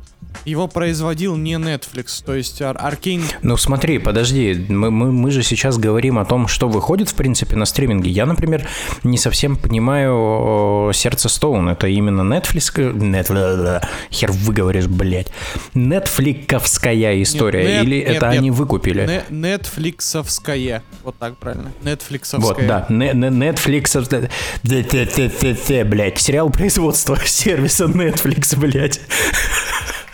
Его 0.45 0.67
производил 0.67 1.35
не 1.35 1.53
Netflix, 1.53 2.23
то 2.25 2.33
есть 2.35 2.61
Аркейн... 2.61 3.23
Ну 3.41 3.57
смотри, 3.57 3.97
подожди, 3.99 4.65
мы, 4.69 4.91
мы, 4.91 5.11
мы 5.11 5.31
же 5.31 5.43
сейчас 5.43 5.77
говорим 5.77 6.19
о 6.19 6.25
том, 6.25 6.47
что 6.47 6.67
выходит, 6.67 7.09
в 7.09 7.15
принципе, 7.15 7.55
на 7.55 7.65
стриминге. 7.65 8.11
Я, 8.11 8.25
например, 8.25 8.67
не 9.03 9.17
совсем 9.17 9.55
понимаю 9.55 10.89
э, 10.89 10.93
Сердце 10.93 11.29
Стоун. 11.29 11.69
Это 11.69 11.87
именно 11.87 12.21
Netflix... 12.21 12.93
Нет, 12.93 13.29
хер 14.11 14.31
выговоришь, 14.31 14.87
блядь. 14.87 15.27
Нетфликовская 15.73 17.21
история. 17.21 17.63
нет, 17.63 17.83
Или 17.83 17.95
нет, 17.99 18.09
это 18.17 18.29
нет. 18.29 18.39
они 18.39 18.51
выкупили? 18.51 19.23
Не- 19.29 19.57
Netflixовская. 19.57 20.81
Вот 21.03 21.17
так 21.17 21.37
правильно. 21.37 21.71
Netflixовская. 21.83 22.39
Вот, 22.39 22.57
да, 22.67 22.85
Не- 22.89 23.13
не- 23.13 23.49
Netflix, 23.51 24.29
блядь, 25.83 26.19
сериал 26.19 26.49
производства 26.49 27.17
сервиса 27.25 27.85
Netflix, 27.85 28.57
блядь. 28.57 28.99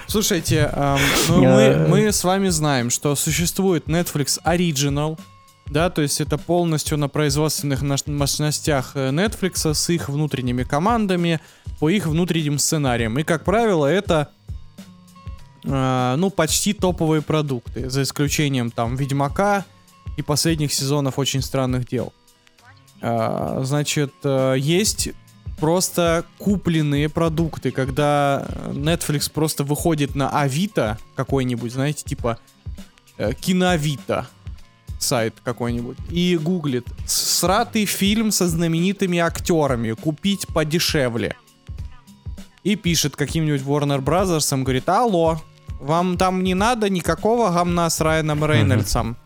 Слушайте, 0.09 0.71
эм, 0.73 0.97
ну, 1.27 1.43
мы, 1.43 1.85
мы 1.87 2.11
с 2.11 2.23
вами 2.23 2.49
знаем, 2.49 2.89
что 2.89 3.15
существует 3.15 3.85
Netflix 3.85 4.41
Original, 4.43 5.19
да, 5.67 5.91
то 5.91 6.01
есть 6.01 6.19
это 6.19 6.39
полностью 6.39 6.97
на 6.97 7.09
производственных 7.09 7.83
мощностях 8.07 8.93
э, 8.95 9.11
Netflix 9.11 9.71
с 9.71 9.89
их 9.91 10.09
внутренними 10.09 10.63
командами, 10.63 11.39
по 11.79 11.91
их 11.91 12.07
внутренним 12.07 12.57
сценариям. 12.57 13.19
И, 13.19 13.23
как 13.23 13.43
правило, 13.43 13.85
это 13.85 14.31
э, 15.63 16.15
ну, 16.17 16.31
почти 16.31 16.73
топовые 16.73 17.21
продукты, 17.21 17.87
за 17.87 18.01
исключением 18.01 18.71
там 18.71 18.95
Ведьмака 18.95 19.63
и 20.17 20.23
последних 20.23 20.73
сезонов 20.73 21.19
Очень 21.19 21.43
странных 21.43 21.87
дел. 21.87 22.13
Э, 23.01 23.59
Значит, 23.63 24.13
э, 24.23 24.55
есть 24.57 25.09
просто 25.59 26.25
купленные 26.37 27.09
продукты, 27.09 27.71
когда 27.71 28.45
Netflix 28.67 29.31
просто 29.31 29.63
выходит 29.63 30.15
на 30.15 30.29
Авито 30.29 30.97
какой-нибудь, 31.15 31.71
знаете, 31.73 32.03
типа 32.05 32.39
э, 33.17 33.33
Киноавито 33.33 34.27
сайт 34.99 35.35
какой-нибудь 35.43 35.97
и 36.09 36.37
гуглит 36.37 36.85
сратый 37.05 37.85
фильм 37.85 38.31
со 38.31 38.47
знаменитыми 38.47 39.17
актерами 39.19 39.93
купить 39.93 40.47
подешевле 40.47 41.35
и 42.63 42.75
пишет 42.75 43.15
каким-нибудь 43.15 43.61
Warner 43.61 44.03
Brothers, 44.03 44.61
говорит, 44.61 44.89
алло, 44.89 45.41
вам 45.79 46.17
там 46.17 46.43
не 46.43 46.53
надо 46.53 46.89
никакого 46.89 47.49
гамна 47.51 47.89
с 47.89 48.01
Райаном 48.01 48.43
Рейнольдсом. 48.43 49.17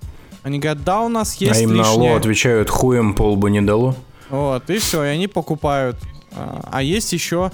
Они 0.44 0.60
говорят, 0.60 0.84
да, 0.84 1.02
у 1.02 1.10
нас 1.10 1.36
есть 1.36 1.60
а 1.60 1.64
им 1.64 1.70
на 1.72 1.78
лишнее. 1.78 2.10
алло 2.10 2.16
отвечают, 2.16 2.70
хуем 2.70 3.14
полбу 3.16 3.48
не 3.48 3.62
дало. 3.62 3.96
Вот, 4.30 4.70
и 4.70 4.78
все, 4.78 5.04
и 5.04 5.08
они 5.08 5.28
покупают. 5.28 5.98
А 6.36 6.82
есть 6.82 7.14
еще, 7.14 7.52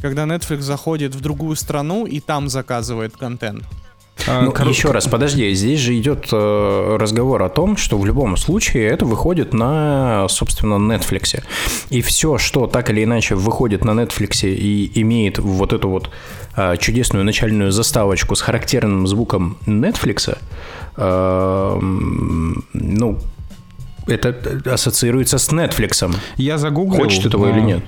когда 0.00 0.24
Netflix 0.24 0.60
заходит 0.62 1.14
в 1.14 1.20
другую 1.20 1.56
страну 1.56 2.06
и 2.06 2.20
там 2.20 2.48
заказывает 2.48 3.16
контент. 3.16 3.64
А, 4.28 4.42
Ну, 4.42 4.52
кор- 4.52 4.68
еще 4.68 4.90
раз, 4.92 5.06
подожди, 5.08 5.52
здесь 5.54 5.80
же 5.80 5.98
идет 5.98 6.28
э, 6.32 6.96
разговор 7.00 7.42
о 7.42 7.48
том, 7.48 7.76
что 7.76 7.98
в 7.98 8.04
любом 8.06 8.36
случае 8.36 8.86
это 8.88 9.04
выходит 9.04 9.52
на, 9.54 10.26
собственно, 10.28 10.74
Netflix. 10.74 11.42
И 11.90 12.02
все, 12.02 12.38
что 12.38 12.66
так 12.66 12.90
или 12.90 13.02
иначе 13.04 13.34
выходит 13.34 13.84
на 13.84 13.92
Netflix 13.92 14.46
и 14.48 14.92
имеет 15.00 15.38
вот 15.38 15.72
эту 15.72 15.88
вот 15.88 16.10
э, 16.56 16.76
чудесную 16.78 17.24
начальную 17.24 17.72
заставочку 17.72 18.36
с 18.36 18.42
характерным 18.42 19.06
звуком 19.06 19.56
Netflix, 19.66 20.36
э, 20.96 21.78
ну, 21.80 23.18
это 24.06 24.34
ассоциируется 24.72 25.38
с 25.38 25.48
Netflix. 25.50 26.14
Я 26.36 26.58
загуглил. 26.58 27.02
Хочет 27.02 27.26
этого 27.26 27.46
но- 27.46 27.56
или 27.56 27.60
нет? 27.64 27.84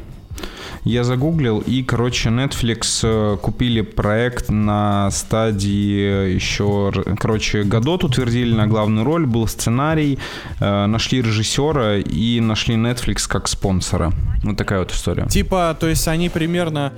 Я 0.85 1.03
загуглил, 1.03 1.61
и, 1.61 1.83
короче, 1.83 2.29
Netflix 2.29 3.01
э, 3.03 3.39
купили 3.39 3.81
проект 3.81 4.51
на 4.51 5.11
стадии 5.11 6.35
еще, 6.35 6.93
короче, 7.19 7.63
Годот 7.63 8.05
утвердили 8.05 8.55
на 8.55 8.67
главную 8.67 9.05
роль, 9.05 9.25
был 9.25 9.47
сценарий, 9.47 10.19
э, 10.61 10.87
нашли 10.87 11.23
режиссера 11.23 11.97
и 11.97 12.41
нашли 12.41 12.75
Netflix 12.75 13.27
как 13.27 13.49
спонсора. 13.49 14.13
Вот 14.43 14.59
такая 14.59 14.81
вот 14.81 14.93
история. 14.93 15.27
Типа, 15.27 15.75
то 15.81 15.89
есть 15.89 16.07
они 16.07 16.29
примерно 16.29 16.93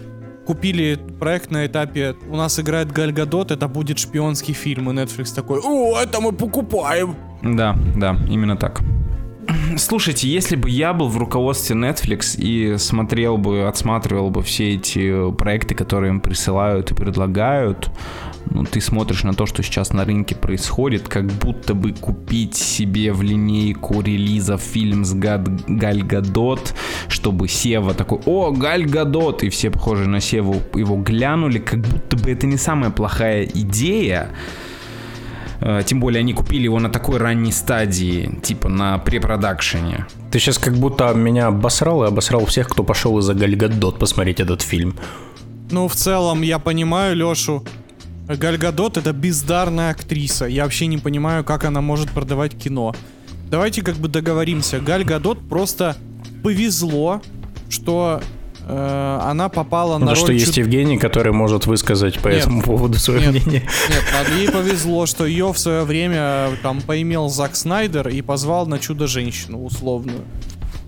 купили 0.47 0.99
проект 1.21 1.51
на 1.53 1.67
этапе 1.67 2.17
«У 2.29 2.37
нас 2.37 2.59
играет 2.59 2.91
Галь 2.91 3.13
Гадот, 3.13 3.51
это 3.53 3.69
будет 3.69 3.99
шпионский 3.99 4.55
фильм», 4.55 4.91
и 4.91 4.95
Netflix 4.95 5.33
такой 5.35 5.61
«О, 5.63 5.97
это 5.97 6.21
мы 6.21 6.33
покупаем!» 6.33 7.17
Да, 7.43 7.77
да, 7.97 8.17
именно 8.29 8.57
так. 8.57 8.81
Слушайте, 9.77 10.29
если 10.29 10.57
бы 10.57 10.71
я 10.71 10.93
был 10.93 11.09
в 11.09 11.19
руководстве 11.19 11.77
Netflix 11.77 12.39
и 12.39 12.77
смотрел 12.79 13.39
бы, 13.39 13.67
отсматривал 13.67 14.31
бы 14.31 14.43
все 14.43 14.75
эти 14.75 15.31
проекты, 15.33 15.75
которые 15.75 16.11
им 16.11 16.21
присылают 16.21 16.91
и 16.91 16.95
предлагают, 16.95 17.91
ну, 18.51 18.65
ты 18.65 18.81
смотришь 18.81 19.25
на 19.25 19.35
то, 19.35 19.47
что 19.47 19.63
сейчас 19.63 19.93
на 19.93 20.05
рынке 20.05 20.35
происходит, 20.35 21.09
как 21.09 21.27
будто 21.27 21.75
бы 21.75 21.93
купить 21.93 22.55
себе 22.55 23.13
в 23.13 23.23
линейку 23.23 24.01
релизов 24.01 24.61
фильм 24.61 25.05
с 25.05 25.13
Гад, 25.15 25.49
Галь 25.67 26.03
Гадот, 26.03 26.75
чтобы 27.09 27.49
Сева 27.49 27.95
такой, 27.95 28.21
о, 28.25 28.53
Галь 28.53 28.87
Гадот, 28.87 29.43
и 29.43 29.49
все 29.49 29.71
похожие 29.71 30.09
на 30.09 30.21
Севу 30.21 30.63
его 30.75 30.97
глянули, 30.97 31.59
как 31.59 31.81
будто 31.81 32.17
бы 32.17 32.31
это 32.31 32.47
не 32.47 32.57
самая 32.57 32.91
плохая 32.91 33.45
идея, 33.45 34.31
тем 35.87 36.01
более 36.01 36.21
они 36.21 36.33
купили 36.33 36.65
его 36.65 36.79
на 36.79 36.91
такой 36.91 37.19
ранней 37.19 37.53
стадии, 37.53 38.39
типа 38.43 38.69
на 38.69 38.99
препродакшене. 38.99 40.07
Ты 40.31 40.39
сейчас 40.39 40.59
как 40.59 40.75
будто 40.75 41.13
меня 41.15 41.47
обосрал 41.47 42.05
и 42.05 42.09
обосрал 42.09 42.45
всех, 42.47 42.69
кто 42.69 42.85
пошел 42.85 43.19
из-за 43.19 43.35
Гальгадот 43.35 43.99
посмотреть 43.99 44.41
этот 44.41 44.63
фильм. 44.63 44.97
Ну, 45.71 45.89
в 45.89 45.95
целом, 45.95 46.43
я 46.43 46.59
понимаю 46.59 47.17
Лешу. 47.17 47.65
Гальгадот 48.29 48.97
это 48.97 49.13
бездарная 49.13 49.91
актриса. 49.91 50.47
Я 50.47 50.65
вообще 50.65 50.87
не 50.87 50.99
понимаю, 50.99 51.45
как 51.45 51.65
она 51.65 51.81
может 51.81 52.11
продавать 52.11 52.57
кино. 52.57 52.95
Давайте 53.51 53.83
как 53.83 53.97
бы 53.97 54.09
договоримся. 54.09 54.81
Гальгадот 54.81 55.49
просто 55.49 55.97
повезло, 56.43 57.23
что 57.69 58.21
э, 58.67 59.19
она 59.23 59.49
попала 59.49 59.99
ну, 59.99 60.07
на 60.07 60.11
роль... 60.13 60.17
что 60.17 60.33
есть 60.33 60.57
Евгений, 60.57 60.99
который 60.99 61.33
может 61.33 61.67
высказать 61.67 62.19
по 62.19 62.29
нет, 62.29 62.43
этому 62.43 62.63
поводу 62.63 62.99
свое 62.99 63.21
нет, 63.21 63.31
мнение. 63.47 63.63
Нет, 63.89 64.29
ей 64.37 64.51
повезло, 64.51 65.07
что 65.07 65.27
ее 65.27 65.53
в 65.53 65.59
свое 65.59 65.85
время 65.85 66.51
там 66.63 66.81
поимел 66.81 67.29
Зак 67.29 67.57
Снайдер 67.57 68.09
и 68.09 68.23
позвал 68.23 68.67
на 68.67 68.79
Чудо-женщину 68.79 69.65
условную. 69.65 70.23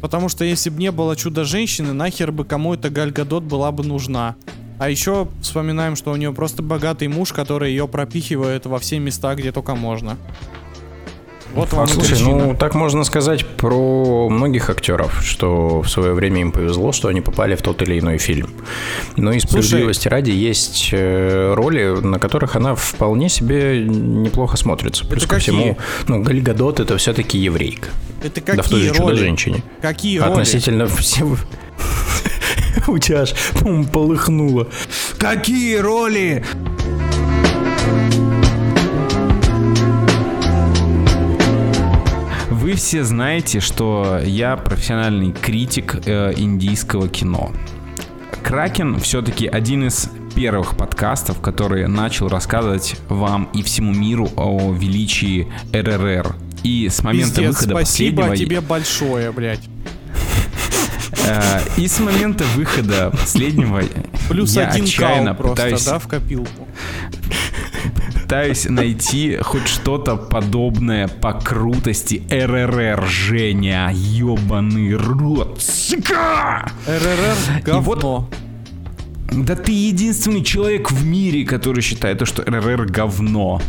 Потому 0.01 0.29
что 0.29 0.45
если 0.45 0.71
бы 0.71 0.79
не 0.79 0.93
было 0.93 1.17
Чудо-женщины, 1.17 1.93
нахер 1.93 2.31
бы 2.33 2.45
кому 2.45 2.75
эта 2.75 2.91
Галь 2.91 3.11
Гадот 3.11 3.45
была 3.45 3.73
бы 3.73 3.85
нужна. 3.85 4.37
А 4.79 4.89
еще 4.89 5.27
вспоминаем, 5.41 5.97
что 5.97 6.13
у 6.13 6.17
нее 6.17 6.33
просто 6.33 6.63
богатый 6.63 7.09
муж, 7.09 7.33
который 7.33 7.71
ее 7.71 7.89
пропихивает 7.89 8.67
во 8.67 8.79
все 8.79 9.01
места, 9.01 9.35
где 9.35 9.51
только 9.51 9.75
можно. 9.75 10.17
Вот 11.59 11.73
вам 11.73 11.89
Слушай, 11.89 12.11
причина. 12.11 12.29
ну 12.31 12.55
так 12.55 12.75
можно 12.75 13.03
сказать 13.03 13.45
про 13.45 14.29
многих 14.29 14.71
актеров, 14.71 15.23
что 15.25 15.83
в 15.83 15.89
свое 15.89 16.13
время 16.13 16.41
им 16.43 16.53
повезло, 16.53 16.93
что 16.93 17.09
они 17.09 17.21
попали 17.21 17.57
в 17.57 17.63
тот 17.63 17.83
или 17.83 17.99
иной 17.99 18.19
фильм. 18.19 18.51
Но 19.17 19.33
и 19.33 19.41
справедливости 19.41 20.03
Слушай, 20.03 20.13
ради 20.13 20.31
есть 20.31 20.91
э, 20.93 21.55
роли, 21.55 22.01
на 22.01 22.21
которых 22.21 22.55
она 22.55 22.77
вполне 22.77 23.29
себе 23.29 23.85
неплохо 23.85 24.57
смотрится. 24.57 25.05
Плюс 25.05 25.25
ко 25.25 25.37
какие? 25.37 25.41
всему, 25.41 25.79
ну, 26.07 26.23
Гальгадот 26.23 26.79
это 26.79 26.97
все-таки 26.97 27.39
еврейка. 27.39 27.89
Это 28.23 28.41
какие 28.41 28.57
да 28.57 28.63
в 28.63 28.69
той 28.69 28.83
же? 28.83 28.95
Чудо-женщине. 28.95 29.65
Какие 29.83 30.19
роли? 30.19 30.31
Относительно 30.31 30.87
всего... 30.87 31.37
У 32.87 32.99
тебя 32.99 33.23
аж, 33.23 33.35
полыхнуло. 33.93 34.69
Какие 35.19 35.77
роли? 35.77 36.45
Вы 42.69 42.75
все 42.75 43.03
знаете, 43.03 43.61
что 43.61 44.21
я 44.23 44.55
профессиональный 44.59 45.33
критик 45.33 46.07
э, 46.07 46.35
индийского 46.37 47.09
кино. 47.09 47.51
Кракен 48.43 49.01
все-таки 49.01 49.47
один 49.47 49.87
из 49.87 50.11
первых 50.35 50.77
подкастов, 50.77 51.41
который 51.41 51.89
начал 51.89 52.29
рассказывать 52.29 52.97
вам 53.09 53.49
и 53.55 53.63
всему 53.63 53.95
миру 53.95 54.29
о 54.37 54.75
величии 54.75 55.51
РРР. 55.73 56.37
И 56.63 56.91
с 56.91 57.03
момента 57.03 57.37
Пиздец, 57.37 57.55
выхода 57.55 57.71
спасибо 57.71 58.23
последнего... 58.25 58.37
тебе 58.37 58.61
большое, 58.61 59.33
блядь. 59.33 59.63
Э, 61.27 61.61
и 61.79 61.89
с 61.89 61.99
момента 62.01 62.45
выхода 62.55 63.11
последнего 63.11 63.83
Плюс 64.29 64.55
я 64.55 64.69
один 64.69 64.85
отчаянно 64.85 65.35
просто, 65.35 65.57
пытаюсь... 65.57 65.85
да, 65.85 65.99
в 65.99 66.07
копилку 66.07 66.69
пытаюсь 68.29 68.69
найти 68.69 69.39
хоть 69.41 69.67
что-то 69.69 70.17
подобное 70.17 71.09
по 71.09 71.33
крутости 71.33 72.23
РРР, 72.29 73.07
Женя, 73.07 73.91
ёбаный 73.91 74.95
рот, 74.97 75.63
сука! 75.63 76.71
РРР 76.87 77.63
говно. 77.65 77.81
вот, 77.81 78.35
да 79.33 79.57
ты 79.57 79.73
единственный 79.73 80.45
человек 80.45 80.91
в 80.91 81.07
мире, 81.07 81.47
который 81.47 81.81
считает, 81.81 82.21
что 82.29 82.43
РРР 82.43 82.91
говно. 82.91 83.63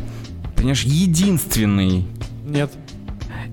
Понимаешь, 0.58 0.84
единственный. 0.84 2.06
Нет. 2.46 2.70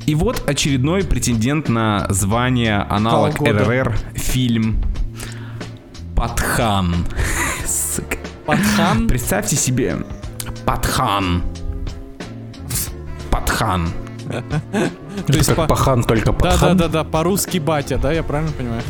И 0.07 0.16
вот 0.16 0.42
очередной 0.51 1.05
претендент 1.05 1.69
на 1.69 2.09
звание 2.11 2.79
аналог 2.79 3.40
РРР 3.40 3.97
фильм 4.16 4.83
Патхан. 6.16 7.07
Патхан? 8.47 9.07
Представьте 9.07 9.55
себе, 9.55 9.99
Патхан. 10.66 11.42
Патхан. 13.31 13.88
То 15.26 15.33
есть 15.33 15.55
как 15.55 15.68
пахан, 15.68 16.02
только 16.02 16.33
патхан? 16.33 16.76
Да-да-да, 16.76 17.05
по-русски 17.05 17.59
батя, 17.59 17.98
да, 17.98 18.12
я 18.12 18.22
правильно 18.22 18.52
понимаю? 18.52 18.83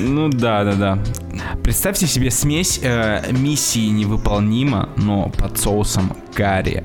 Ну 0.00 0.28
да, 0.28 0.64
да, 0.64 0.74
да. 0.74 0.98
Представьте 1.62 2.06
себе 2.06 2.30
смесь 2.30 2.80
э, 2.82 3.30
миссии 3.30 3.88
невыполнима, 3.88 4.88
но 4.96 5.30
под 5.30 5.58
соусом 5.58 6.16
карри. 6.34 6.84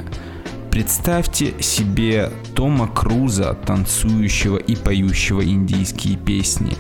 Представьте 0.70 1.60
себе 1.60 2.32
Тома 2.56 2.88
Круза, 2.88 3.56
танцующего 3.66 4.58
и 4.58 4.76
поющего 4.76 5.44
индийские 5.44 6.16
песни. 6.16 6.78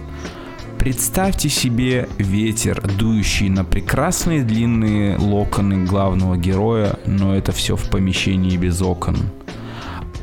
Представьте 0.79 1.49
себе 1.49 2.07
ветер, 2.17 2.81
дующий 2.81 3.49
на 3.49 3.65
прекрасные 3.65 4.43
длинные 4.43 5.17
локоны 5.17 5.85
главного 5.85 6.37
героя, 6.37 6.97
но 7.05 7.35
это 7.35 7.51
все 7.51 7.75
в 7.75 7.89
помещении 7.89 8.55
без 8.55 8.81
окон. 8.81 9.17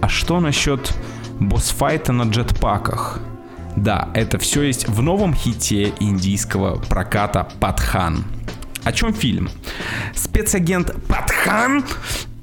А 0.01 0.09
что 0.09 0.41
насчет 0.41 0.95
босс-файта 1.41 2.13
на 2.13 2.23
джетпаках? 2.23 3.21
Да, 3.77 4.09
это 4.15 4.39
все 4.39 4.63
есть 4.63 4.89
в 4.89 5.03
новом 5.03 5.35
хите 5.35 5.93
индийского 6.01 6.77
проката 6.77 7.47
«Патхан». 7.61 8.25
О 8.83 8.93
чем 8.93 9.13
фильм? 9.13 9.51
Спецагент 10.15 10.95
Патхан 11.07 11.85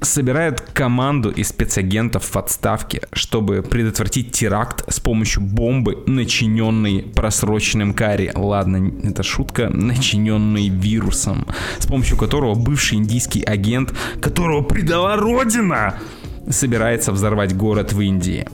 собирает 0.04 0.60
команду 0.60 1.30
из 1.30 1.48
спецагентов 1.48 2.24
в 2.24 2.36
отставке, 2.36 3.02
чтобы 3.12 3.62
предотвратить 3.62 4.32
теракт 4.32 4.84
с 4.92 5.00
помощью 5.00 5.42
бомбы, 5.42 6.02
начиненной 6.06 7.02
просроченным 7.02 7.94
карри. 7.94 8.30
Ладно, 8.34 8.92
это 9.02 9.22
шутка, 9.22 9.68
начиненной 9.68 10.68
вирусом, 10.68 11.46
с 11.78 11.86
помощью 11.86 12.16
которого 12.16 12.54
бывший 12.54 12.98
индийский 12.98 13.42
агент, 13.42 13.94
которого 14.20 14.62
предала 14.62 15.16
Родина, 15.16 15.98
собирается 16.48 17.12
взорвать 17.12 17.56
город 17.56 17.92
в 17.92 18.00
Индии. 18.00 18.46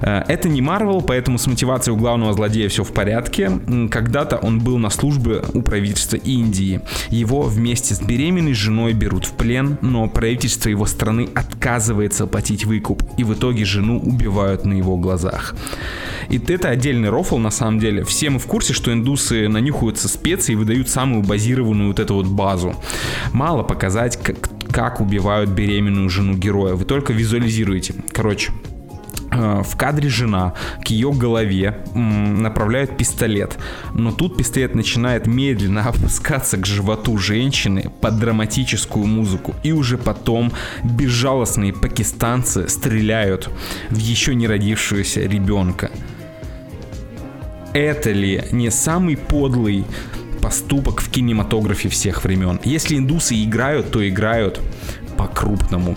Э, 0.00 0.22
это 0.28 0.48
не 0.48 0.62
Марвел, 0.62 1.00
поэтому 1.00 1.38
с 1.38 1.46
мотивацией 1.46 1.96
у 1.96 1.98
главного 1.98 2.32
злодея 2.32 2.68
все 2.68 2.84
в 2.84 2.92
порядке. 2.92 3.50
Когда-то 3.90 4.36
он 4.36 4.60
был 4.60 4.78
на 4.78 4.90
службе 4.90 5.42
у 5.52 5.62
правительства 5.62 6.16
Индии. 6.16 6.80
Его 7.10 7.42
вместе 7.42 7.94
с 7.94 8.00
беременной 8.00 8.54
женой 8.54 8.92
берут 8.92 9.26
в 9.26 9.32
плен, 9.32 9.78
но 9.80 10.08
правительство 10.08 10.68
его 10.68 10.86
страны 10.86 11.28
отказывается 11.34 12.26
платить 12.26 12.64
выкуп, 12.64 13.02
и 13.16 13.24
в 13.24 13.34
итоге 13.34 13.64
жену 13.64 14.00
убивают 14.00 14.64
на 14.64 14.74
его 14.74 14.96
глазах. 14.96 15.54
И 16.28 16.38
это 16.38 16.70
отдельный 16.70 17.10
рофл, 17.10 17.38
на 17.38 17.50
самом 17.50 17.78
деле. 17.78 18.04
Все 18.04 18.30
мы 18.30 18.38
в 18.38 18.46
курсе, 18.46 18.72
что 18.72 18.92
индусы 18.92 19.48
нанюхаются 19.48 20.08
специи 20.08 20.52
и 20.52 20.56
выдают 20.56 20.88
самую 20.88 21.22
базированную 21.22 21.88
вот 21.88 21.98
эту 21.98 22.14
вот 22.14 22.26
базу. 22.26 22.74
Мало 23.32 23.62
показать, 23.62 24.16
как, 24.16 24.48
как 24.74 25.00
убивают 25.00 25.50
беременную 25.50 26.10
жену 26.10 26.34
героя. 26.34 26.74
Вы 26.74 26.84
только 26.84 27.12
визуализируете. 27.12 27.94
Короче, 28.10 28.50
э, 29.30 29.62
в 29.62 29.76
кадре 29.76 30.08
жена 30.08 30.54
к 30.84 30.88
ее 30.88 31.12
голове 31.12 31.78
направляют 31.94 32.96
пистолет. 32.96 33.56
Но 33.94 34.10
тут 34.10 34.36
пистолет 34.36 34.74
начинает 34.74 35.28
медленно 35.28 35.82
опускаться 35.88 36.56
к 36.56 36.66
животу 36.66 37.16
женщины 37.18 37.88
под 38.00 38.18
драматическую 38.18 39.06
музыку. 39.06 39.54
И 39.62 39.70
уже 39.70 39.96
потом 39.96 40.50
безжалостные 40.82 41.72
пакистанцы 41.72 42.68
стреляют 42.68 43.50
в 43.90 43.96
еще 43.96 44.34
не 44.34 44.48
родившегося 44.48 45.20
ребенка. 45.20 45.92
это 47.74 48.10
ли 48.10 48.42
не 48.50 48.70
самый 48.70 49.16
подлый 49.16 49.84
поступок 50.44 51.00
в 51.00 51.10
кинематографе 51.10 51.88
всех 51.88 52.22
времен? 52.22 52.60
Если 52.64 52.98
индусы 52.98 53.34
играют, 53.42 53.90
то 53.90 54.06
играют 54.06 54.60
по-крупному. 55.16 55.96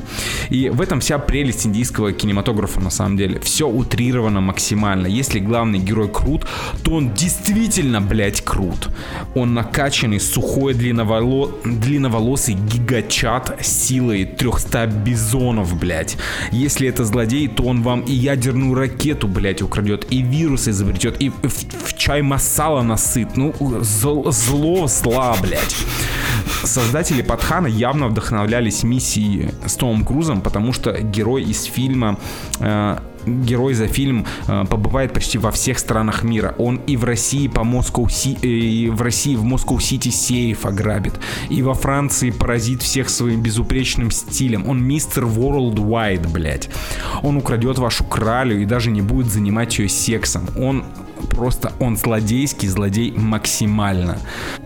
И 0.50 0.70
в 0.70 0.82
этом 0.82 1.00
вся 1.00 1.18
прелесть 1.20 1.66
индийского 1.66 2.12
кинематографа 2.12 2.80
на 2.80 2.90
самом 2.90 3.18
деле. 3.18 3.40
Все 3.40 3.68
утрировано 3.68 4.42
максимально. 4.42 5.08
Если 5.08 5.40
главный 5.40 5.80
герой 5.80 6.10
крут, 6.10 6.46
то 6.84 6.92
он 6.92 7.14
действительно, 7.14 8.02
блядь, 8.02 8.42
крут. 8.42 8.90
Он 9.36 9.54
накачанный, 9.54 10.20
сухой, 10.20 10.74
длинноволо... 10.74 11.52
длинноволосый 11.64 12.56
гигачат 12.56 13.58
силой 13.62 14.26
300 14.26 14.88
бизонов, 14.88 15.78
блядь. 15.80 16.18
Если 16.52 16.88
это 16.88 17.06
злодей, 17.06 17.48
то 17.48 17.64
он 17.64 17.82
вам 17.82 18.02
и 18.02 18.14
ядерную 18.14 18.74
ракету, 18.74 19.28
блядь, 19.28 19.62
украдет, 19.62 20.08
и 20.10 20.22
вирус 20.22 20.68
изобретет, 20.68 21.22
и 21.22 21.30
в, 21.30 21.54
в 21.86 21.98
чай 21.98 22.22
масала 22.22 22.82
насыт. 22.82 23.38
Ну, 23.38 23.54
зло, 23.82 24.32
зло 24.32 24.88
зла, 24.88 25.36
блядь. 25.42 25.76
Создатели 26.64 27.22
Патхана 27.22 27.68
явно 27.68 28.08
вдохновлялись 28.08 28.84
миссией 28.84 29.52
с 29.66 29.76
Томом 29.76 30.06
Крузом, 30.06 30.42
потому 30.42 30.74
что 30.74 30.92
герой 31.02 31.44
из 31.44 31.64
фильма 31.64 32.20
э, 32.60 32.98
герой 33.28 33.74
за 33.74 33.88
фильм 33.88 34.26
э, 34.48 34.66
побывает 34.70 35.14
почти 35.14 35.38
во 35.38 35.52
всех 35.52 35.80
странах 35.80 36.24
мира. 36.24 36.56
Он 36.58 36.78
и 36.88 36.98
в 36.98 37.04
России 37.04 37.48
по 37.48 37.64
Москву 37.64 38.08
э, 38.08 38.48
и 38.48 38.90
в 38.90 39.02
России 39.02 39.36
в 39.36 39.44
Москву 39.44 39.80
Сити 39.80 40.10
сейф 40.10 40.66
ограбит, 40.66 41.14
и 41.50 41.62
во 41.62 41.74
Франции 41.74 42.32
поразит 42.32 42.82
всех 42.82 43.10
своим 43.10 43.42
безупречным 43.42 44.12
стилем. 44.12 44.68
Он 44.68 44.82
мистер 44.84 45.26
Worldwide, 45.26 46.28
блядь. 46.32 46.70
Он 47.24 47.38
украдет 47.38 47.78
вашу 47.78 48.04
кралю 48.04 48.60
и 48.60 48.66
даже 48.66 48.92
не 48.92 49.02
будет 49.02 49.32
занимать 49.32 49.78
ее 49.80 49.90
сексом. 49.90 50.48
Он 50.58 50.84
просто 51.30 51.74
он 51.80 51.98
злодейский 51.98 52.68
злодей 52.68 53.12
максимально. 53.12 54.20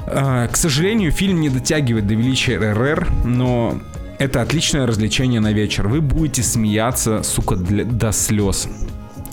Э, 0.06 0.48
к 0.52 0.58
сожалению, 0.58 1.12
фильм 1.12 1.42
не 1.42 1.50
дотягивает 1.50 2.08
до 2.08 2.14
величия 2.14 2.58
РРР, 2.58 3.08
но 3.26 3.80
это 4.22 4.44
отличное 4.44 4.86
развлечение 4.86 5.40
на 5.40 5.52
вечер. 5.52 5.88
Вы 5.88 6.00
будете 6.00 6.44
смеяться, 6.44 7.24
сука, 7.24 7.56
для, 7.56 7.86
до 7.86 8.12
слез 8.12 8.68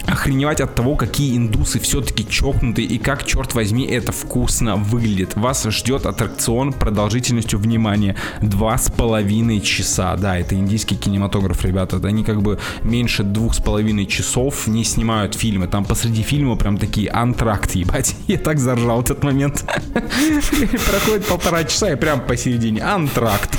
охреневать 0.09 0.61
от 0.61 0.75
того, 0.75 0.97
какие 0.97 1.37
индусы 1.37 1.79
все-таки 1.79 2.27
чокнутые 2.27 2.89
и 2.89 2.99
как, 2.99 3.25
черт 3.25 3.55
возьми, 3.55 3.87
это 3.87 4.13
вкусно 4.13 4.77
выглядит. 4.77 5.37
Вас 5.37 5.65
ждет 5.65 6.07
аттракцион 6.07 6.73
продолжительностью, 6.73 7.59
внимания, 7.59 8.17
два 8.41 8.79
с 8.79 8.91
половиной 8.91 9.61
часа. 9.61 10.17
Да, 10.17 10.39
это 10.39 10.55
индийский 10.55 10.97
кинематограф, 10.97 11.65
ребята. 11.65 12.01
Они 12.03 12.25
как 12.25 12.43
бы 12.43 12.59
меньше 12.83 13.23
двух 13.23 13.55
с 13.55 13.59
половиной 13.59 14.07
часов 14.07 14.67
не 14.67 14.85
снимают 14.85 15.35
фильмы. 15.35 15.67
Там 15.67 15.85
посреди 15.85 16.23
фильма 16.23 16.57
прям 16.57 16.79
такие 16.79 17.11
антракт, 17.11 17.75
ебать. 17.75 18.17
Я 18.27 18.39
так 18.39 18.59
заржал 18.59 19.03
этот 19.03 19.23
момент. 19.23 19.65
Проходит 19.95 21.27
полтора 21.27 21.65
часа 21.65 21.93
и 21.93 21.97
прям 21.97 22.21
посередине 22.21 22.83
антракт. 22.83 23.59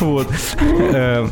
Вот. 0.00 0.28
Э, 0.60 1.28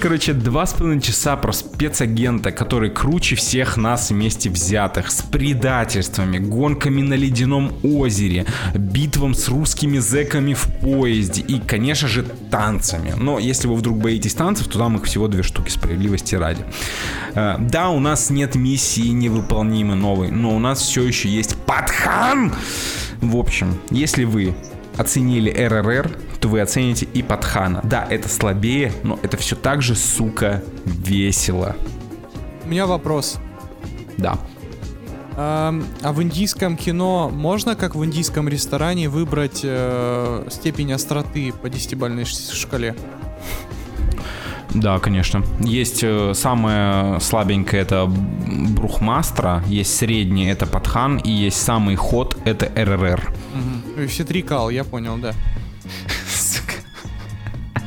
Короче, 0.00 0.32
два 0.32 0.64
с 0.64 0.74
половиной 0.74 1.02
часа 1.02 1.36
про 1.36 1.52
спецагента, 1.52 2.52
который 2.52 2.88
круче 2.90 3.34
всех 3.34 3.76
нас 3.76 4.10
вместе 4.10 4.48
взятых, 4.48 5.10
с 5.10 5.22
предательствами, 5.22 6.38
гонками 6.38 7.02
на 7.02 7.14
ледяном 7.14 7.72
озере, 7.82 8.46
битвам 8.74 9.34
с 9.34 9.48
русскими 9.48 9.98
зэками 9.98 10.54
в 10.54 10.66
поезде 10.80 11.42
и, 11.42 11.58
конечно 11.58 12.06
же, 12.06 12.22
танцами. 12.22 13.14
Но 13.16 13.40
если 13.40 13.66
вы 13.66 13.74
вдруг 13.74 13.98
боитесь 13.98 14.34
танцев, 14.34 14.68
то 14.68 14.78
там 14.78 14.96
их 14.98 15.04
всего 15.04 15.26
две 15.26 15.42
штуки, 15.42 15.70
справедливости 15.70 16.36
ради. 16.36 16.64
Э, 17.34 17.56
да, 17.58 17.90
у 17.90 17.98
нас 17.98 18.30
нет 18.30 18.54
миссии 18.54 19.08
невыполнимой 19.08 19.96
новой, 19.96 20.30
но 20.30 20.54
у 20.54 20.60
нас 20.60 20.80
все 20.80 21.02
еще 21.02 21.28
есть 21.28 21.56
Патхан! 21.66 22.54
В 23.20 23.36
общем, 23.36 23.78
если 23.90 24.24
вы 24.24 24.54
оценили 24.96 25.50
РРР, 25.50 26.10
то 26.40 26.48
вы 26.48 26.60
оцените 26.60 27.06
и 27.06 27.22
Патхана. 27.22 27.80
Да, 27.84 28.06
это 28.08 28.28
слабее, 28.28 28.92
но 29.02 29.18
это 29.22 29.36
все 29.36 29.56
так 29.56 29.82
же, 29.82 29.94
сука, 29.94 30.62
весело. 30.84 31.76
У 32.64 32.68
меня 32.68 32.86
вопрос. 32.86 33.38
Да. 34.18 34.38
А, 35.34 35.74
а 36.02 36.12
в 36.12 36.22
индийском 36.22 36.76
кино 36.76 37.30
можно, 37.30 37.74
как 37.74 37.94
в 37.94 38.04
индийском 38.04 38.48
ресторане, 38.48 39.08
выбрать 39.08 39.60
э, 39.64 40.46
степень 40.50 40.92
остроты 40.92 41.52
по 41.52 41.70
десятибальной 41.70 42.24
шкале? 42.24 42.94
Да, 44.74 44.98
конечно. 44.98 45.44
Есть 45.60 46.00
э, 46.02 46.32
самое 46.34 47.20
слабенькое 47.20 47.82
это 47.82 48.06
Брухмастра, 48.06 49.62
есть 49.66 49.96
средний 49.96 50.46
это 50.46 50.66
Патхан, 50.66 51.18
и 51.18 51.30
есть 51.30 51.60
самый 51.62 51.96
ход 51.96 52.36
это 52.44 52.70
РРР. 52.74 53.32
Угу. 53.96 54.08
Все 54.08 54.24
три 54.24 54.42
кал, 54.42 54.70
я 54.70 54.84
понял, 54.84 55.18
да. 55.18 55.34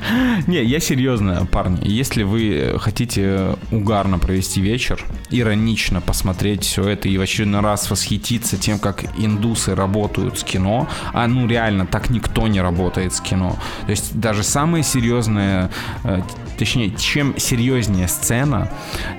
Не, 0.47 0.63
я 0.63 0.79
серьезно, 0.79 1.45
парни. 1.45 1.79
Если 1.83 2.23
вы 2.23 2.77
хотите 2.79 3.55
угарно 3.71 4.19
провести 4.19 4.61
вечер, 4.61 5.03
иронично 5.29 6.01
посмотреть 6.01 6.63
все 6.63 6.87
это 6.89 7.07
и 7.07 7.17
в 7.17 7.21
очередной 7.21 7.61
раз 7.61 7.89
восхититься 7.89 8.57
тем, 8.57 8.79
как 8.79 9.03
индусы 9.17 9.75
работают 9.75 10.39
с 10.39 10.43
кино, 10.43 10.87
а 11.13 11.27
ну 11.27 11.47
реально, 11.47 11.85
так 11.85 12.09
никто 12.09 12.47
не 12.47 12.61
работает 12.61 13.13
с 13.13 13.21
кино. 13.21 13.57
То 13.85 13.91
есть 13.91 14.19
даже 14.19 14.43
самые 14.43 14.83
серьезные, 14.83 15.69
э, 16.03 16.21
точнее, 16.57 16.91
чем 16.91 17.37
серьезнее 17.37 18.07
сцена, 18.07 18.71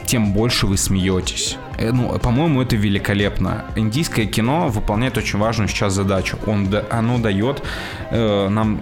тем 0.07 0.33
больше 0.33 0.67
вы 0.67 0.77
смеетесь. 0.77 1.57
Э, 1.79 1.93
ну, 1.93 2.19
по-моему, 2.19 2.63
это 2.63 2.77
великолепно. 2.77 3.65
Индийское 3.77 4.27
кино 4.27 4.69
выполняет 4.69 5.17
очень 5.17 5.39
важную 5.39 5.69
сейчас 5.69 5.95
задачу. 5.95 6.39
Он, 6.47 6.69
оно 6.91 7.19
дает 7.19 7.63
э, 8.11 8.49
нам 8.49 8.81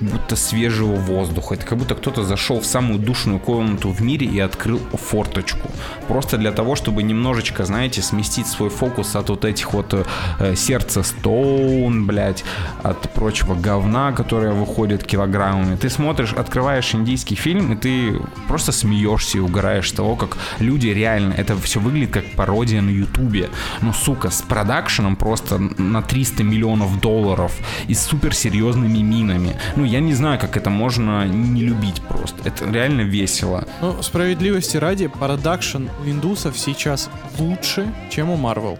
будто 0.00 0.36
свежего 0.36 0.94
воздуха. 0.94 1.54
Это 1.54 1.64
как 1.64 1.78
будто 1.78 1.94
кто-то 1.94 2.22
зашел 2.24 2.60
в 2.60 2.66
самую 2.66 2.98
душную 2.98 3.38
комнату 3.38 3.90
в 3.90 4.00
мире 4.02 4.26
и 4.26 4.38
открыл 4.38 4.78
форточку. 4.92 5.70
Просто 6.08 6.36
для 6.36 6.52
того, 6.52 6.76
чтобы 6.76 7.02
немножечко, 7.02 7.64
знаете, 7.64 8.02
сместить 8.02 8.46
свой 8.46 8.70
фокус 8.70 9.16
от 9.16 9.30
вот 9.30 9.44
этих 9.44 9.72
вот 9.72 9.94
э, 10.38 10.54
сердца 10.56 11.02
Стоун, 11.02 12.06
блядь, 12.06 12.44
от 12.82 13.12
прочего 13.12 13.54
говна, 13.54 14.12
которое 14.12 14.52
выходит 14.52 15.04
килограммами. 15.04 15.76
Ты 15.76 15.88
смотришь, 15.90 16.32
открываешь 16.32 16.94
индийский 16.94 17.34
фильм, 17.34 17.72
и 17.72 17.76
ты 17.76 18.20
просто 18.48 18.72
смеешься 18.72 19.38
и 19.38 19.40
угораешь 19.40 19.90
того, 19.90 20.16
как 20.16 20.36
люди 20.58 20.88
реально, 20.88 21.34
это 21.34 21.56
все 21.56 21.80
выглядит 21.80 22.10
как 22.10 22.24
пародия 22.32 22.82
на 22.82 22.90
ютубе. 22.90 23.48
Ну, 23.82 23.92
сука, 23.92 24.30
с 24.30 24.42
продакшеном 24.42 25.16
просто 25.16 25.58
на 25.58 26.02
300 26.02 26.42
миллионов 26.42 27.00
долларов 27.00 27.52
и 27.88 27.94
с 27.94 28.02
суперсерьезными 28.02 28.98
минами. 28.98 29.56
Ну, 29.76 29.84
я 29.86 30.00
не 30.00 30.14
знаю, 30.14 30.38
как 30.38 30.56
это 30.56 30.70
можно 30.70 31.26
не 31.26 31.62
любить 31.62 32.02
просто. 32.02 32.36
Это 32.44 32.70
реально 32.70 33.02
весело. 33.02 33.66
Ну, 33.80 34.02
справедливости 34.02 34.76
ради, 34.76 35.06
продакшн 35.06 35.88
у 36.02 36.08
индусов 36.08 36.58
сейчас 36.58 37.10
лучше, 37.38 37.92
чем 38.10 38.30
у 38.30 38.36
Marvel. 38.36 38.78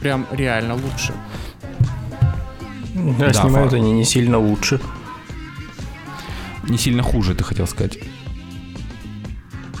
Прям 0.00 0.26
реально 0.30 0.74
лучше. 0.74 1.14
Да, 2.94 3.26
да 3.26 3.32
снимают 3.32 3.70
фар... 3.70 3.80
они 3.80 3.92
не 3.92 4.04
сильно 4.04 4.38
лучше. 4.38 4.80
Не 6.68 6.78
сильно 6.78 7.02
хуже, 7.02 7.34
ты 7.34 7.44
хотел 7.44 7.66
сказать. 7.66 7.98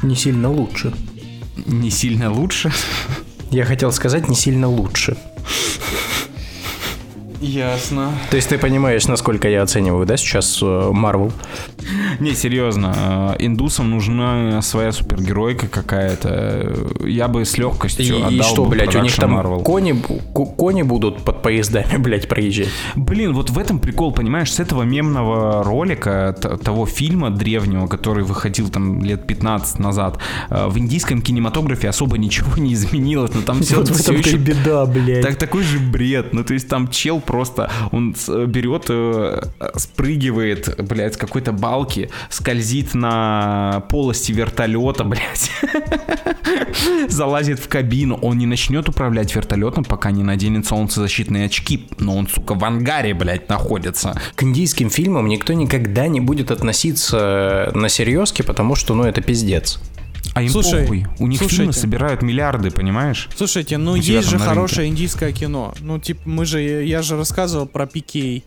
Не 0.02 0.14
сильно 0.14 0.50
лучше. 0.50 0.92
Не 1.66 1.90
сильно 1.90 2.32
лучше? 2.32 2.70
Я 3.50 3.64
хотел 3.64 3.92
сказать 3.92 4.28
не 4.28 4.34
сильно 4.34 4.68
лучше. 4.68 5.16
Ясно. 7.40 8.12
То 8.30 8.36
есть 8.36 8.50
ты 8.50 8.58
понимаешь, 8.58 9.06
насколько 9.08 9.48
я 9.48 9.62
оцениваю, 9.62 10.04
да, 10.06 10.16
сейчас 10.16 10.60
Марвел? 10.62 11.32
Не, 12.30 12.34
серьезно, 12.34 13.36
э, 13.38 13.44
индусам 13.46 13.90
нужна 13.90 14.60
своя 14.60 14.92
супергеройка 14.92 15.68
какая-то. 15.68 16.76
Я 17.06 17.28
бы 17.28 17.44
с 17.46 17.56
легкостью 17.56 18.18
и, 18.18 18.20
отдал 18.20 18.30
И 18.30 18.42
что, 18.42 18.64
бы 18.64 18.70
блядь, 18.72 18.94
у 18.94 19.00
них 19.00 19.16
там 19.16 19.38
Marvel. 19.38 19.62
кони, 19.62 19.94
кони 20.34 20.82
будут 20.82 21.22
под 21.22 21.42
поездами, 21.42 21.96
блядь, 21.98 22.28
проезжать? 22.28 22.68
Блин, 22.94 23.32
вот 23.32 23.50
в 23.50 23.58
этом 23.58 23.78
прикол, 23.78 24.12
понимаешь, 24.12 24.52
с 24.52 24.60
этого 24.60 24.82
мемного 24.82 25.64
ролика, 25.64 26.36
того 26.62 26.84
фильма 26.84 27.30
древнего, 27.30 27.86
который 27.86 28.22
выходил 28.22 28.68
там 28.68 29.02
лет 29.02 29.26
15 29.26 29.78
назад, 29.78 30.18
э, 30.50 30.66
в 30.68 30.78
индийском 30.78 31.22
кинематографе 31.22 31.88
особо 31.88 32.18
ничего 32.18 32.56
не 32.58 32.74
изменилось, 32.74 33.32
но 33.34 33.40
там 33.40 33.60
все, 33.62 33.76
вот 33.76 33.88
все 33.88 34.12
еще... 34.12 34.36
беда, 34.36 34.84
блядь. 34.84 35.22
Так, 35.22 35.36
такой 35.36 35.62
же 35.62 35.78
бред, 35.78 36.34
ну 36.34 36.44
то 36.44 36.52
есть 36.52 36.68
там 36.68 36.88
чел 36.88 37.20
просто, 37.20 37.70
он 37.92 38.14
берет, 38.46 38.86
э, 38.90 39.42
спрыгивает, 39.76 40.76
блядь, 40.86 41.14
с 41.14 41.16
какой-то 41.16 41.52
балки, 41.52 42.09
скользит 42.28 42.94
на 42.94 43.84
полости 43.88 44.32
вертолета, 44.32 45.04
блядь, 45.04 45.50
залазит 47.08 47.58
в 47.58 47.68
кабину. 47.68 48.16
Он 48.16 48.38
не 48.38 48.46
начнет 48.46 48.88
управлять 48.88 49.34
вертолетом, 49.34 49.84
пока 49.84 50.10
не 50.10 50.22
наденет 50.22 50.66
солнцезащитные 50.66 51.46
очки. 51.46 51.88
Но 51.98 52.16
он, 52.16 52.28
сука, 52.28 52.54
в 52.54 52.64
ангаре, 52.64 53.14
блядь, 53.14 53.48
находится. 53.48 54.20
К 54.34 54.42
индийским 54.42 54.90
фильмам 54.90 55.28
никто 55.28 55.52
никогда 55.52 56.06
не 56.08 56.20
будет 56.20 56.50
относиться 56.50 57.70
на 57.74 57.88
серьезки, 57.88 58.42
потому 58.42 58.74
что, 58.74 58.94
ну, 58.94 59.04
это 59.04 59.20
пиздец. 59.20 59.80
А 60.34 60.42
им 60.42 60.48
Слушай, 60.50 60.82
похуй. 60.82 61.06
У 61.18 61.26
них 61.26 61.40
фильмы 61.40 61.72
слушайте. 61.72 61.80
собирают 61.80 62.22
миллиарды, 62.22 62.70
понимаешь? 62.70 63.28
Слушайте, 63.36 63.78
ну 63.78 63.94
есть 63.96 64.28
же 64.28 64.38
хорошее 64.38 64.88
индийское 64.88 65.32
кино. 65.32 65.74
Ну, 65.80 65.98
типа, 65.98 66.22
мы 66.24 66.44
же, 66.44 66.60
я 66.60 67.02
же 67.02 67.16
рассказывал 67.16 67.66
про 67.66 67.86
Пикей. 67.86 68.44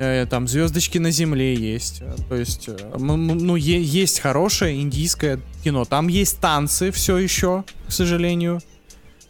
Э, 0.00 0.24
Там 0.24 0.48
звездочки 0.48 0.96
на 0.96 1.10
земле 1.10 1.54
есть. 1.54 1.98
Э, 2.00 2.16
То 2.28 2.34
есть, 2.34 2.68
э, 2.68 2.96
ну, 2.98 3.54
есть 3.56 4.20
хорошее 4.20 4.80
индийское 4.80 5.38
кино. 5.62 5.84
Там 5.84 6.08
есть 6.08 6.40
танцы 6.40 6.90
все 6.90 7.18
еще, 7.18 7.64
к 7.86 7.92
сожалению. 7.92 8.60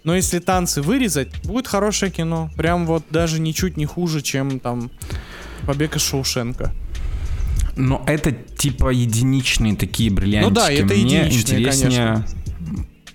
Но 0.05 0.15
если 0.15 0.39
танцы 0.39 0.81
вырезать, 0.81 1.29
будет 1.43 1.67
хорошее 1.67 2.13
кино. 2.13 2.51
Прям 2.57 2.87
вот 2.87 3.03
даже 3.11 3.41
ничуть 3.41 3.77
не 3.77 3.85
хуже, 3.85 4.23
чем 4.23 4.61
там 4.61 4.93
Побег 5.67 5.97
из 5.97 6.03
Шоушенка. 6.03 6.73
Но 7.77 8.05
это 8.07 8.31
типа 8.31 8.91
единичные 8.91 9.75
такие 9.75 10.11
бриллиантики. 10.11 10.49
Ну 10.49 10.55
да, 10.55 10.71
это 10.71 10.95
Мне 10.95 11.25
единичные, 11.27 11.61
интереснее... 11.61 12.25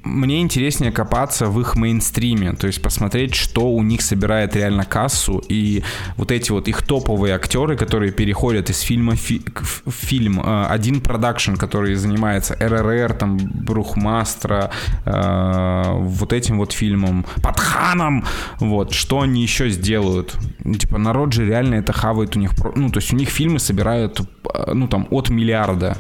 Мне 0.06 0.42
интереснее 0.42 0.92
копаться 0.92 1.48
в 1.48 1.60
их 1.60 1.76
мейнстриме, 1.76 2.54
то 2.54 2.68
есть 2.68 2.80
посмотреть, 2.80 3.34
что 3.34 3.72
у 3.72 3.82
них 3.82 4.02
собирает 4.04 4.56
реально 4.56 4.86
кассу, 4.86 5.44
и 5.50 5.84
вот 6.16 6.32
эти 6.32 6.52
вот 6.52 6.68
их 6.68 6.84
топовые 6.84 7.34
актеры, 7.34 7.76
которые 7.76 8.12
переходят 8.12 8.70
из 8.70 8.82
фильма 8.82 9.16
фи- 9.16 9.42
в 9.86 9.92
фильм, 9.92 10.40
э, 10.40 10.68
один 10.68 11.02
продакшн, 11.02 11.56
который 11.56 11.96
занимается 11.96 12.56
РРР, 12.60 13.14
там, 13.14 13.38
Брухмастра, 13.38 14.70
э, 15.06 15.84
вот 15.98 16.34
этим 16.34 16.60
вот 16.60 16.72
фильмом, 16.72 17.26
Патханом, 17.42 18.24
вот, 18.60 18.94
что 18.94 19.22
они 19.22 19.42
еще 19.42 19.70
сделают? 19.70 20.36
Типа, 20.80 21.00
народ 21.00 21.34
же 21.34 21.48
реально 21.48 21.76
это 21.76 21.94
хавает 21.94 22.36
у 22.36 22.40
них, 22.40 22.52
ну, 22.76 22.92
то 22.92 23.00
есть 23.00 23.12
у 23.12 23.16
них 23.16 23.30
фильмы 23.30 23.58
собирают, 23.58 24.20
э, 24.20 24.74
ну, 24.74 24.88
там, 24.88 25.08
от 25.10 25.30
миллиарда. 25.30 25.98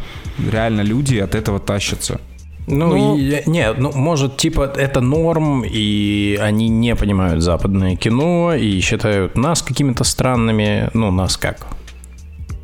Реально 0.51 0.81
люди 0.81 1.17
от 1.17 1.33
этого 1.33 1.59
тащатся. 1.59 2.19
Ну, 2.67 2.87
Ну- 2.89 3.17
и- 3.17 3.43
нет, 3.45 3.77
ну, 3.77 3.91
может, 3.93 4.37
типа, 4.37 4.71
это 4.75 4.99
норм, 5.01 5.63
и 5.65 6.37
они 6.41 6.67
не 6.69 6.95
понимают 6.95 7.43
западное 7.43 7.95
кино, 7.95 8.53
и 8.55 8.79
считают 8.79 9.37
нас 9.37 9.61
какими-то 9.61 10.03
странными, 10.03 10.89
ну, 10.93 11.11
нас 11.11 11.37
как? 11.37 11.67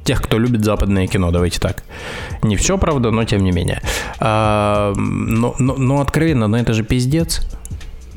Тех, 0.04 0.22
кто 0.24 0.39
любит 0.39 0.66
западное 0.66 1.06
кино, 1.06 1.30
давайте 1.32 1.60
так. 1.60 1.84
Не 2.41 2.56
все, 2.56 2.78
правда, 2.80 3.12
но 3.12 3.24
тем 3.26 3.43
не 3.43 3.52
менее. 3.52 3.82
А, 4.20 4.93
но, 4.95 5.54
но, 5.60 5.76
но 5.78 6.02
откровенно, 6.02 6.47
но 6.47 6.58
это 6.58 6.74
же 6.74 6.84
пиздец. 6.84 7.41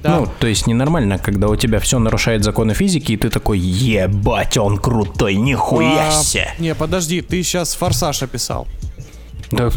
Да. 0.03 0.21
Ну, 0.21 0.29
то 0.39 0.47
есть 0.47 0.67
ненормально, 0.67 1.19
когда 1.19 1.49
у 1.49 1.57
тебя 1.57 1.79
все 1.81 1.99
нарушает 1.99 2.45
законы 2.45 2.75
физики, 2.75 3.13
и 3.13 3.17
ты 3.17 3.29
такой, 3.31 3.59
ебать, 3.59 4.57
он 4.57 4.79
крутой, 4.79 5.35
нихуя 5.37 6.09
А, 6.09 6.11
себе. 6.11 6.49
Не, 6.59 6.75
подожди, 6.75 7.21
ты 7.21 7.43
сейчас 7.43 7.75
Форсаж 7.75 8.23
описал. 8.23 8.67
Да, 9.51 9.71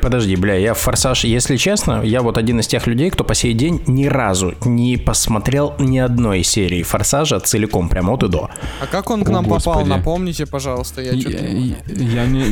подожди, 0.00 0.36
бля, 0.36 0.54
я 0.54 0.74
в 0.74 0.78
«Форсаж», 0.78 1.24
если 1.24 1.56
честно, 1.56 2.02
я 2.02 2.20
вот 2.22 2.36
один 2.38 2.60
из 2.60 2.66
тех 2.66 2.86
людей, 2.86 3.10
кто 3.10 3.24
по 3.24 3.34
сей 3.34 3.54
день 3.54 3.82
ни 3.86 4.06
разу 4.06 4.54
не 4.64 4.96
посмотрел 4.96 5.74
ни 5.78 5.98
одной 5.98 6.42
серии 6.42 6.82
«Форсажа» 6.82 7.40
целиком, 7.40 7.88
прям 7.88 8.10
от 8.10 8.22
и 8.24 8.28
до. 8.28 8.50
А 8.82 8.86
как 8.86 9.10
он 9.10 9.24
к 9.24 9.28
О, 9.28 9.32
нам 9.32 9.44
попал? 9.44 9.74
Господи. 9.74 9.88
Напомните, 9.88 10.46
пожалуйста. 10.46 11.00
Я, 11.00 11.12
Я, 11.12 11.30
я- 11.30 11.76
я 11.88 12.26
не, 12.26 12.44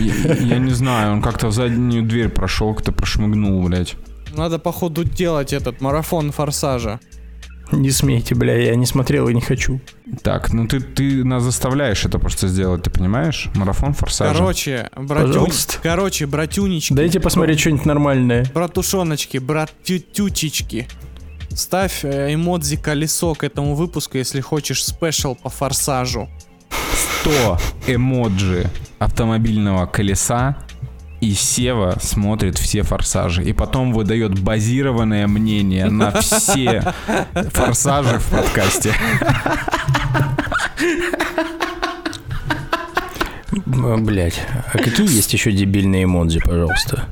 я 0.49 0.59
не 0.59 0.71
знаю, 0.71 1.13
он 1.15 1.23
как-то 1.23 1.49
в 1.49 1.53
заднюю 1.53 2.03
дверь 2.05 2.29
прошел, 2.29 2.75
как-то 2.75 2.93
прошмыгнул, 2.93 3.63
блядь. 3.67 3.95
Надо, 4.35 4.59
походу, 4.59 5.05
делать 5.05 5.53
этот 5.53 5.81
марафон 5.81 6.33
Форсажа. 6.33 7.01
Не 7.73 7.91
смейте, 7.91 8.35
бля, 8.35 8.57
я 8.57 8.75
не 8.77 8.87
смотрел 8.87 9.29
и 9.29 9.35
не 9.35 9.41
хочу. 9.41 9.81
Так, 10.23 10.53
ну 10.53 10.69
ты, 10.69 10.81
ты 10.81 11.25
нас 11.25 11.43
заставляешь 11.43 12.05
это 12.05 12.19
просто 12.19 12.49
сделать, 12.49 12.83
ты 12.83 12.91
понимаешь? 12.91 13.49
Марафон 13.55 13.95
форсажа. 13.95 14.35
Короче, 14.35 14.91
братю... 14.97 15.49
Короче, 15.83 16.27
братюнички. 16.27 16.95
Дайте 16.95 17.19
посмотреть 17.19 17.61
что-нибудь 17.61 17.87
нормальное. 17.87 18.45
Братушоночки, 18.53 19.39
братютючечки. 19.39 20.87
Ставь 21.51 22.05
э, 22.05 22.35
эмодзи 22.35 22.77
колесо 22.77 23.35
к 23.35 23.45
этому 23.45 23.75
выпуску, 23.75 24.19
если 24.19 24.41
хочешь 24.41 24.85
спешл 24.85 25.35
по 25.35 25.49
форсажу. 25.51 26.29
100 27.23 27.59
эмоджи 27.87 28.71
автомобильного 28.99 29.87
колеса, 29.87 30.59
и 31.23 31.35
Сева 31.35 31.99
смотрит 32.01 32.59
все 32.59 32.83
форсажи. 32.83 33.45
И 33.45 33.53
потом 33.53 33.93
выдает 33.93 34.39
базированное 34.41 35.29
мнение 35.29 35.89
на 35.89 36.11
все 36.21 36.93
форсажи 37.53 38.19
в 38.19 38.29
подкасте. 38.29 38.93
Блять, 43.65 44.43
а 44.73 44.79
какие 44.79 45.09
есть 45.09 45.33
еще 45.33 45.53
дебильные 45.53 46.05
эмодзи, 46.05 46.41
пожалуйста? 46.41 47.05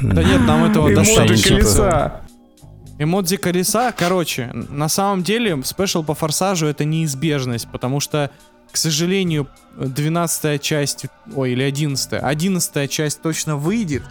Да 0.00 0.22
нет, 0.22 0.42
нам 0.46 0.64
этого 0.64 0.94
достаточно. 0.94 2.20
Эмодзи 3.00 3.38
колеса, 3.38 3.90
короче, 3.90 4.52
на 4.52 4.88
самом 4.88 5.24
деле 5.24 5.60
спешл 5.64 6.04
по 6.04 6.14
форсажу 6.14 6.66
это 6.66 6.84
неизбежность, 6.84 7.66
потому 7.72 7.98
что, 7.98 8.30
к 8.74 8.76
сожалению, 8.76 9.46
12 9.76 10.60
часть, 10.60 11.06
ой, 11.36 11.52
или 11.52 11.62
11 11.62 12.14
11 12.14 12.90
часть 12.90 13.22
точно 13.22 13.56
выйдет, 13.56 14.02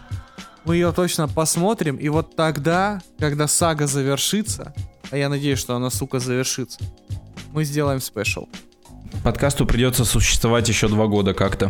мы 0.63 0.75
ее 0.75 0.93
точно 0.93 1.27
посмотрим, 1.27 1.97
и 1.97 2.07
вот 2.07 2.37
тогда, 2.37 3.01
когда 3.19 3.49
сага 3.49 3.87
завершится, 3.87 4.73
а 5.11 5.17
я 5.17 5.27
надеюсь, 5.27 5.59
что 5.59 5.75
она, 5.75 5.89
сука, 5.89 6.19
завершится, 6.19 6.79
мы 7.51 7.65
сделаем 7.65 7.99
спешл. 7.99 8.47
Подкасту 9.21 9.65
придется 9.65 10.05
существовать 10.05 10.69
еще 10.69 10.87
два 10.87 11.07
года 11.07 11.33
как-то. 11.33 11.69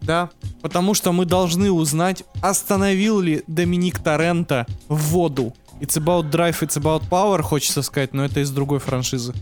Да, 0.00 0.30
потому 0.62 0.94
что 0.94 1.10
мы 1.10 1.24
должны 1.24 1.72
узнать, 1.72 2.22
остановил 2.42 3.18
ли 3.18 3.42
Доминик 3.48 3.98
Торрента 3.98 4.68
воду. 4.86 5.52
It's 5.80 6.00
about 6.00 6.30
drive, 6.30 6.60
it's 6.60 6.80
about 6.80 7.08
power, 7.08 7.42
хочется 7.42 7.82
сказать, 7.82 8.14
но 8.14 8.24
это 8.24 8.38
из 8.38 8.52
другой 8.52 8.78
франшизы. 8.78 9.34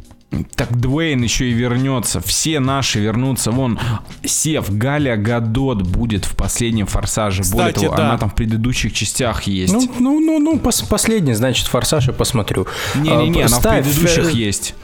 Так 0.57 0.77
Дуэйн 0.77 1.23
еще 1.23 1.51
и 1.51 1.53
вернется. 1.53 2.21
Все 2.21 2.61
наши 2.61 3.01
вернутся. 3.01 3.51
Вон, 3.51 3.79
Сев, 4.25 4.67
Галя 4.71 5.17
Гадот 5.17 5.83
будет 5.83 6.25
в 6.25 6.35
последнем 6.37 6.87
форсаже. 6.87 7.43
Более 7.53 7.73
Кстати, 7.73 7.85
того, 7.85 7.97
да. 7.97 8.09
она 8.11 8.19
там 8.19 8.31
в 8.31 8.35
предыдущих 8.35 8.93
частях 8.93 9.43
есть. 9.45 9.73
Ну, 9.73 9.91
ну, 9.99 10.21
ну, 10.21 10.39
ну, 10.39 10.57
пос- 10.57 10.87
последний, 10.89 11.35
значит, 11.35 11.67
«Форсаж» 11.67 12.07
я 12.07 12.13
посмотрю. 12.13 12.67
Не-не-не, 12.95 13.43
А, 13.43 13.47
она 13.47 13.57
в 13.57 13.61
ставь, 13.61 13.85
предыдущих 13.85 14.35
э, 14.35 14.37
есть. 14.37 14.75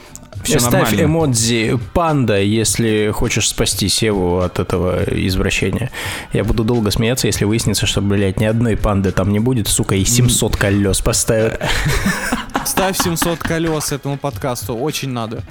Все 0.44 0.61
Ставь 0.61 0.72
нормально. 0.92 1.03
эмодзи 1.03 1.78
панда, 1.94 2.40
если 2.40 3.11
хочешь 3.12 3.49
спасти 3.49 3.88
Севу 3.88 4.38
от 4.38 4.61
этого 4.61 5.03
извращения. 5.05 5.90
Я 6.32 6.44
буду 6.44 6.62
долго 6.62 6.90
смеяться, 6.90 7.26
если 7.26 7.44
выяснится, 7.44 7.86
что, 7.86 8.01
блядь, 8.01 8.38
ни 8.38 8.44
одной 8.44 8.76
панды 8.76 9.11
там 9.11 9.32
не 9.32 9.40
будет, 9.40 9.66
сука, 9.66 9.96
и 9.96 10.05
700 10.05 10.57
колес 10.57 11.01
поставят. 11.01 11.61
Ставь 12.68 12.98
700 13.02 13.38
колес 13.38 13.92
этому 13.92 14.18
подкасту, 14.18 14.76
очень 14.76 15.08
надо. 15.08 15.42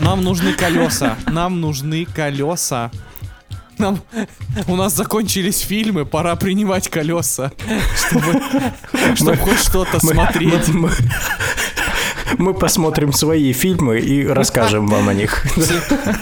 Нам 0.00 0.24
нужны 0.24 0.54
колеса, 0.54 1.16
нам 1.26 1.60
нужны 1.60 2.06
колеса. 2.06 2.90
Нам, 3.76 4.00
у 4.66 4.76
нас 4.76 4.94
закончились 4.94 5.60
фильмы, 5.60 6.06
пора 6.06 6.36
принимать 6.36 6.88
колеса, 6.88 7.52
чтобы, 7.96 8.40
чтобы 9.14 9.36
хоть 9.36 9.58
что-то 9.58 10.00
смотреть. 10.00 10.68
Мы, 10.68 10.88
мы- 10.88 10.90
мы 12.38 12.54
посмотрим 12.54 13.12
свои 13.12 13.52
фильмы 13.52 14.00
и 14.00 14.26
расскажем 14.26 14.86
вам 14.88 15.08
о 15.10 15.14
них. 15.14 15.44
В 15.56 15.60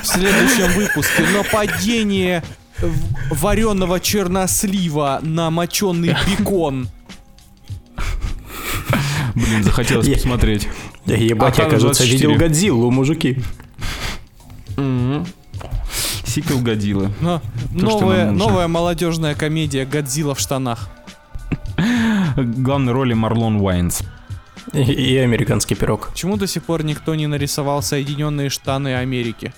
следующем 0.07 0.73
выпуске 0.73 1.23
нападение 1.37 2.43
вареного 3.31 4.01
чернослива 4.01 5.21
на 5.23 5.51
моченый 5.51 6.17
бекон. 6.27 6.89
Блин, 9.35 9.63
захотелось 9.63 10.09
посмотреть. 10.09 10.69
Ебать, 11.07 11.59
я, 11.59 11.65
кажется, 11.65 12.05
24. 12.05 12.13
видел 12.13 12.35
Годзиллу, 12.37 12.91
мужики. 12.91 13.39
Сиквел 16.25 16.61
Годзиллы. 16.61 17.11
Новая, 17.73 18.69
молодежная 18.69 19.35
комедия 19.35 19.85
«Годзилла 19.85 20.35
в 20.35 20.41
штанах». 20.41 20.89
Главной 22.37 22.93
роли 22.93 23.13
Марлон 23.13 23.61
Уайнс. 23.61 24.03
И, 24.73 24.79
и 24.81 25.17
американский 25.17 25.75
пирог. 25.75 26.09
Почему 26.11 26.37
до 26.37 26.47
сих 26.47 26.63
пор 26.63 26.85
никто 26.85 27.15
не 27.15 27.27
нарисовал 27.27 27.83
Соединенные 27.83 28.49
Штаны 28.49 28.97
Америки? 28.97 29.53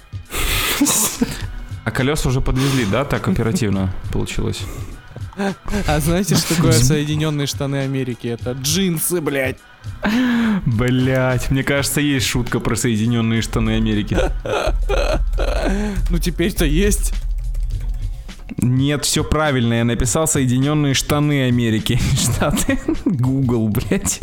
А 1.84 1.90
колеса 1.90 2.28
уже 2.28 2.40
подвезли, 2.40 2.86
да? 2.86 3.04
Так 3.04 3.28
оперативно 3.28 3.92
получилось. 4.12 4.62
А 5.86 6.00
знаете, 6.00 6.36
что 6.36 6.54
такое 6.56 6.72
Соединенные 6.72 7.46
Штаны 7.46 7.76
Америки? 7.76 8.28
Это 8.28 8.52
джинсы, 8.52 9.20
блядь. 9.20 9.58
Блять, 10.64 11.50
мне 11.50 11.62
кажется, 11.62 12.00
есть 12.00 12.26
шутка 12.26 12.60
про 12.60 12.74
Соединенные 12.76 13.42
Штаны 13.42 13.76
Америки. 13.76 14.16
Ну 16.10 16.18
теперь-то 16.18 16.64
есть. 16.64 17.12
Нет, 18.58 19.04
все 19.04 19.24
правильно, 19.24 19.74
я 19.74 19.84
написал 19.84 20.26
Соединенные 20.26 20.94
Штаны 20.94 21.46
Америки. 21.48 21.98
Штаты. 22.16 22.78
Google, 23.04 23.68
блять. 23.68 24.20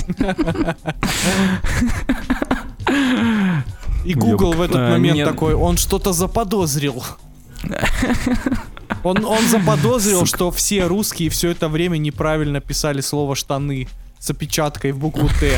И 4.06 4.14
Google 4.16 4.54
в 4.54 4.62
этот 4.62 4.78
А, 4.78 4.90
момент 4.92 5.16
нет. 5.18 5.28
такой, 5.28 5.54
он 5.54 5.78
что-то 5.78 6.12
заподозрил. 6.14 7.04
Он, 9.04 9.26
он 9.26 9.48
заподозрил, 9.48 10.26
что 10.26 10.52
все 10.52 10.86
русские 10.86 11.30
все 11.30 11.50
это 11.50 11.68
время 11.70 11.98
неправильно 11.98 12.60
писали 12.62 13.02
слово 13.02 13.36
штаны. 13.36 13.88
с 14.22 14.30
опечаткой 14.30 14.92
в 14.92 15.00
букву 15.00 15.28
Т. 15.40 15.58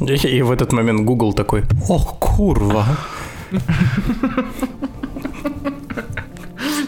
И, 0.00 0.36
и 0.38 0.42
в 0.42 0.50
этот 0.50 0.72
момент 0.72 1.02
Google 1.02 1.34
такой, 1.34 1.64
ох, 1.88 2.18
курва. 2.18 2.86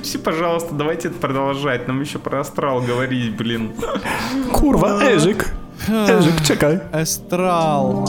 Все, 0.02 0.18
пожалуйста, 0.18 0.74
давайте 0.74 1.10
продолжать. 1.10 1.86
Нам 1.86 2.00
еще 2.00 2.18
про 2.18 2.40
астрал 2.40 2.80
говорить, 2.80 3.36
блин. 3.36 3.72
Курва, 4.52 5.02
Эжик. 5.04 5.52
Эжик, 5.86 6.42
чекай. 6.46 6.80
Астрал. 6.92 8.08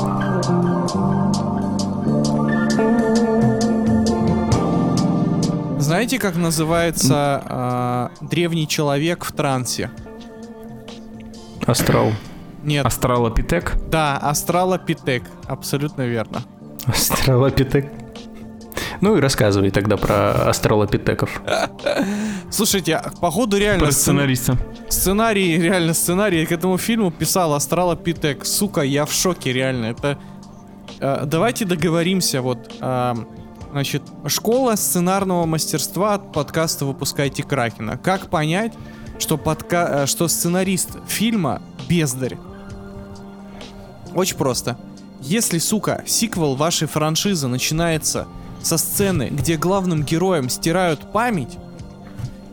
Знаете, 5.89 6.19
как 6.19 6.35
называется 6.35 7.41
а, 7.47 8.11
древний 8.21 8.67
человек 8.67 9.25
в 9.25 9.31
трансе? 9.31 9.89
Астрал. 11.65 12.11
Нет, 12.63 12.85
Астралопитек? 12.85 13.73
да, 13.89 14.15
астралопитек. 14.17 15.23
Абсолютно 15.47 16.03
верно. 16.03 16.43
Астралопитек. 16.85 17.91
Ну 19.01 19.17
и 19.17 19.19
рассказывай 19.19 19.71
тогда 19.71 19.97
про 19.97 20.47
астралопитеков. 20.49 21.41
Слушайте, 22.51 22.93
а, 22.97 23.09
походу 23.19 23.57
реально 23.57 23.85
Про 23.85 23.89
сцен- 23.91 23.93
сценариста. 23.93 24.57
сценарий, 24.89 25.57
реально 25.57 25.95
сценарий 25.95 26.45
к 26.45 26.51
этому 26.51 26.77
фильму 26.77 27.09
писал 27.09 27.55
астралопитек. 27.55 28.45
Сука, 28.45 28.81
я 28.81 29.07
в 29.07 29.11
шоке, 29.11 29.51
реально. 29.53 29.85
Это... 29.87 30.19
э, 30.99 31.23
давайте 31.25 31.65
договоримся, 31.65 32.43
вот... 32.43 32.75
Значит, 33.71 34.01
школа 34.25 34.75
сценарного 34.75 35.45
мастерства 35.45 36.15
от 36.15 36.31
подкаста 36.33 36.85
«Выпускайте 36.85 37.43
Кракена». 37.43 37.97
Как 37.97 38.29
понять, 38.29 38.73
что, 39.19 39.37
подка... 39.37 40.03
э, 40.03 40.05
что 40.07 40.27
сценарист 40.27 40.97
фильма 41.07 41.61
бездарь? 41.87 42.37
Очень 44.15 44.37
просто. 44.37 44.77
Если, 45.21 45.59
сука, 45.59 46.03
сиквел 46.07 46.55
вашей 46.55 46.87
франшизы 46.87 47.47
начинается 47.47 48.27
со 48.63 48.77
сцены, 48.77 49.29
где 49.31 49.55
главным 49.55 50.03
героям 50.03 50.49
стирают 50.49 51.11
память, 51.11 51.57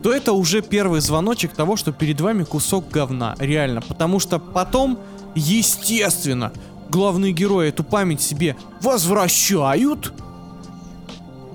то 0.03 0.13
это 0.13 0.33
уже 0.33 0.61
первый 0.61 1.01
звоночек 1.01 1.53
того, 1.53 1.75
что 1.77 1.91
перед 1.91 2.21
вами 2.21 2.43
кусок 2.43 2.89
говна, 2.89 3.35
реально. 3.39 3.81
Потому 3.81 4.19
что 4.19 4.37
потом, 4.37 4.99
естественно, 5.33 6.51
главные 6.89 7.31
герои 7.31 7.69
эту 7.69 7.83
память 7.83 8.21
себе 8.21 8.55
возвращают, 8.81 10.13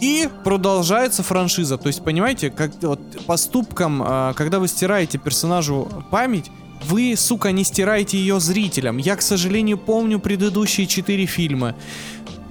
и 0.02 0.28
продолжается 0.42 1.22
франшиза. 1.22 1.78
То 1.78 1.86
есть, 1.86 2.02
понимаете, 2.02 2.50
как 2.50 2.72
вот 2.82 3.00
поступком, 3.24 4.02
а, 4.04 4.32
когда 4.34 4.58
вы 4.58 4.66
стираете 4.66 5.16
персонажу 5.16 5.88
память, 6.10 6.50
вы, 6.86 7.14
сука, 7.16 7.52
не 7.52 7.62
стираете 7.62 8.18
ее 8.18 8.40
зрителям. 8.40 8.96
Я, 8.96 9.14
к 9.14 9.22
сожалению, 9.22 9.78
помню 9.78 10.18
предыдущие 10.18 10.88
четыре 10.88 11.26
фильма. 11.26 11.76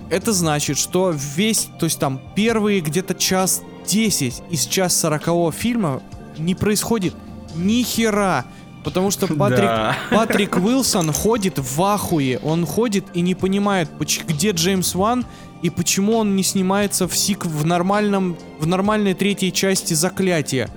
Это 0.10 0.32
значит, 0.32 0.78
что 0.78 1.14
весь, 1.14 1.68
то 1.78 1.86
есть 1.86 1.99
там 1.99 2.22
первые 2.36 2.80
где-то 2.80 3.16
час 3.16 3.62
10 3.86 4.43
из 4.49 4.66
час 4.66 4.97
40 5.02 5.54
фильма 5.54 6.02
не 6.38 6.56
происходит 6.56 7.14
ни 7.56 7.84
хера. 7.84 8.45
Потому 8.84 9.11
что 9.11 9.27
Патрик, 9.27 9.59
Да. 9.59 9.95
Патрик 10.09 10.57
Уилсон 10.57 11.11
ходит 11.13 11.59
в 11.59 11.82
ахуе. 11.84 12.39
Он 12.43 12.65
ходит 12.65 13.05
и 13.13 13.21
не 13.21 13.36
понимает, 13.36 13.89
где 14.27 14.51
Джеймс 14.51 14.95
Ван 14.95 15.25
и 15.61 15.69
почему 15.69 16.17
он 16.17 16.36
не 16.36 16.43
снимается 16.43 17.07
в 17.07 17.15
сик 17.15 17.45
в 17.45 17.65
нормальном 17.65 18.36
в 18.59 18.65
нормальной 18.65 19.13
третьей 19.13 19.51
части 19.51 19.93
заклятия. 19.93 20.69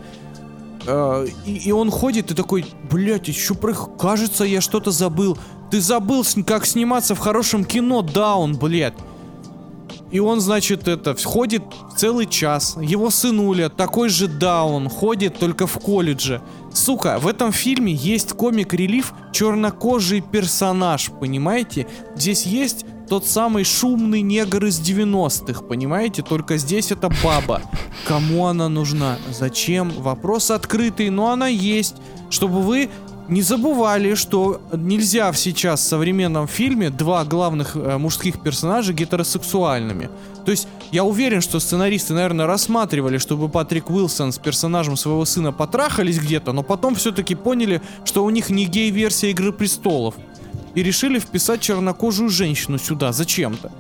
Э, 0.86 1.26
И, 1.46 1.56
и 1.68 1.72
он 1.72 1.90
ходит 1.90 2.30
и 2.30 2.34
такой, 2.34 2.66
блять, 2.90 3.28
еще 3.28 3.54
про... 3.54 3.72
кажется, 3.72 4.44
я 4.44 4.60
что-то 4.60 4.90
забыл. 4.90 5.38
Ты 5.70 5.80
забыл, 5.80 6.24
как 6.46 6.66
сниматься 6.66 7.14
в 7.14 7.18
хорошем 7.18 7.64
кино, 7.64 8.02
даун, 8.02 8.56
блядь. 8.56 8.94
И 10.14 10.20
он, 10.20 10.40
значит, 10.40 10.86
это, 10.86 11.16
ходит 11.16 11.64
целый 11.96 12.26
час. 12.26 12.76
Его 12.80 13.10
сынуля, 13.10 13.68
такой 13.68 14.08
же 14.08 14.28
даун, 14.28 14.88
ходит 14.88 15.40
только 15.40 15.66
в 15.66 15.76
колледже. 15.80 16.40
Сука, 16.72 17.18
в 17.18 17.26
этом 17.26 17.50
фильме 17.50 17.92
есть 17.92 18.32
комик-релиф 18.34 19.12
чернокожий 19.32 20.20
персонаж, 20.20 21.10
понимаете? 21.18 21.88
Здесь 22.14 22.46
есть 22.46 22.86
тот 23.08 23.26
самый 23.26 23.64
шумный 23.64 24.22
негр 24.22 24.66
из 24.66 24.78
90-х, 24.80 25.64
понимаете? 25.64 26.22
Только 26.22 26.58
здесь 26.58 26.92
это 26.92 27.10
баба. 27.24 27.62
Кому 28.06 28.46
она 28.46 28.68
нужна? 28.68 29.18
Зачем? 29.32 29.90
Вопрос 29.90 30.52
открытый, 30.52 31.10
но 31.10 31.32
она 31.32 31.48
есть. 31.48 31.96
Чтобы 32.30 32.62
вы 32.62 32.88
не 33.28 33.42
забывали, 33.42 34.14
что 34.14 34.60
нельзя 34.72 35.32
сейчас 35.32 35.80
в 35.80 35.84
современном 35.84 36.46
фильме 36.46 36.90
два 36.90 37.24
главных 37.24 37.74
э, 37.74 37.96
мужских 37.96 38.40
персонажа 38.40 38.92
гетеросексуальными. 38.92 40.10
То 40.44 40.50
есть 40.50 40.68
я 40.92 41.04
уверен, 41.04 41.40
что 41.40 41.58
сценаристы, 41.58 42.12
наверное, 42.12 42.46
рассматривали, 42.46 43.18
чтобы 43.18 43.48
Патрик 43.48 43.88
Уилсон 43.90 44.32
с 44.32 44.38
персонажем 44.38 44.96
своего 44.96 45.24
сына 45.24 45.52
потрахались 45.52 46.18
где-то, 46.18 46.52
но 46.52 46.62
потом 46.62 46.94
все-таки 46.96 47.34
поняли, 47.34 47.80
что 48.04 48.24
у 48.24 48.30
них 48.30 48.50
не 48.50 48.66
гей-версия 48.66 49.30
Игры 49.30 49.52
Престолов. 49.52 50.14
И 50.74 50.82
решили 50.82 51.18
вписать 51.18 51.60
чернокожую 51.60 52.28
женщину 52.28 52.78
сюда 52.78 53.12
зачем-то. 53.12 53.72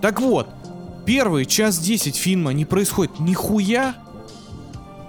Так 0.00 0.20
вот, 0.20 0.48
первый 1.04 1.44
час 1.44 1.78
10 1.78 2.16
фильма 2.16 2.52
не 2.52 2.64
происходит 2.64 3.18
нихуя, 3.18 3.96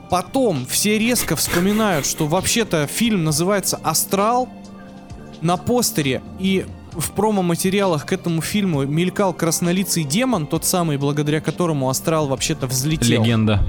Потом 0.10 0.66
все 0.66 0.98
резко 0.98 1.36
вспоминают, 1.36 2.06
что 2.06 2.28
вообще-то 2.28 2.88
фильм 2.88 3.24
называется 3.24 3.80
«Астрал». 3.84 4.50
На 5.42 5.56
постере 5.56 6.22
и 6.40 6.66
в 6.92 7.12
промо-материалах 7.12 8.06
к 8.06 8.12
этому 8.12 8.42
фильму 8.42 8.86
мелькал 8.86 9.34
краснолицый 9.34 10.04
демон, 10.04 10.48
тот 10.48 10.66
самый, 10.66 10.98
благодаря 10.98 11.40
которому 11.40 11.90
«Астрал» 11.90 12.28
вообще-то 12.28 12.68
взлетел. 12.68 13.22
Легенда. 13.24 13.64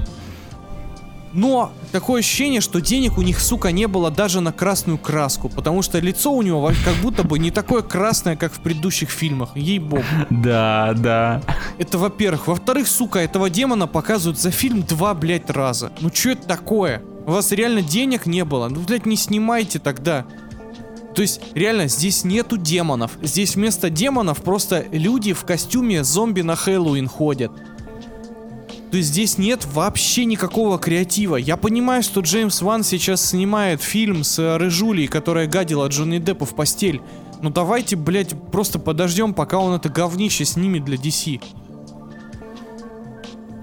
Но 1.33 1.71
такое 1.91 2.19
ощущение, 2.19 2.61
что 2.61 2.81
денег 2.81 3.17
у 3.17 3.21
них, 3.21 3.39
сука, 3.39 3.71
не 3.71 3.87
было 3.87 4.11
даже 4.11 4.41
на 4.41 4.51
красную 4.51 4.97
краску, 4.97 5.49
потому 5.49 5.81
что 5.81 5.99
лицо 5.99 6.31
у 6.31 6.41
него 6.41 6.71
как 6.83 6.95
будто 7.01 7.23
бы 7.23 7.39
не 7.39 7.51
такое 7.51 7.81
красное, 7.81 8.35
как 8.35 8.53
в 8.53 8.59
предыдущих 8.59 9.09
фильмах, 9.09 9.55
ей-богу. 9.55 10.03
Да, 10.29 10.93
да. 10.97 11.41
Это 11.77 11.97
во-первых. 11.97 12.47
Во-вторых, 12.47 12.87
сука, 12.87 13.19
этого 13.19 13.49
демона 13.49 13.87
показывают 13.87 14.39
за 14.39 14.51
фильм 14.51 14.83
два, 14.83 15.13
блядь, 15.13 15.49
раза. 15.49 15.91
Ну 16.01 16.09
что 16.13 16.31
это 16.31 16.47
такое? 16.47 17.01
У 17.25 17.31
вас 17.31 17.51
реально 17.51 17.81
денег 17.81 18.25
не 18.25 18.43
было? 18.43 18.67
Ну, 18.67 18.81
блядь, 18.81 19.05
не 19.05 19.15
снимайте 19.15 19.79
тогда. 19.79 20.25
То 21.13 21.21
есть, 21.21 21.41
реально, 21.53 21.87
здесь 21.87 22.23
нету 22.23 22.57
демонов. 22.57 23.11
Здесь 23.21 23.55
вместо 23.55 23.89
демонов 23.89 24.41
просто 24.41 24.85
люди 24.91 25.33
в 25.33 25.43
костюме 25.43 26.03
зомби 26.03 26.41
на 26.41 26.55
Хэллоуин 26.55 27.07
ходят. 27.07 27.51
То 28.91 28.97
есть 28.97 29.09
здесь 29.09 29.37
нет 29.37 29.65
вообще 29.65 30.25
никакого 30.25 30.77
креатива. 30.77 31.37
Я 31.37 31.55
понимаю, 31.55 32.03
что 32.03 32.19
Джеймс 32.19 32.61
Ван 32.61 32.83
сейчас 32.83 33.25
снимает 33.29 33.81
фильм 33.81 34.25
с 34.25 34.37
э, 34.37 34.57
Рыжулей, 34.57 35.07
которая 35.07 35.47
гадила 35.47 35.87
Джонни 35.87 36.17
Деппу 36.19 36.43
в 36.43 36.53
постель. 36.53 37.01
Ну 37.41 37.49
давайте, 37.49 37.95
блядь, 37.95 38.35
просто 38.51 38.79
подождем, 38.79 39.33
пока 39.33 39.59
он 39.59 39.73
это 39.73 39.87
говнище 39.87 40.43
снимет 40.43 40.83
для 40.83 40.97
DC. 40.97 41.41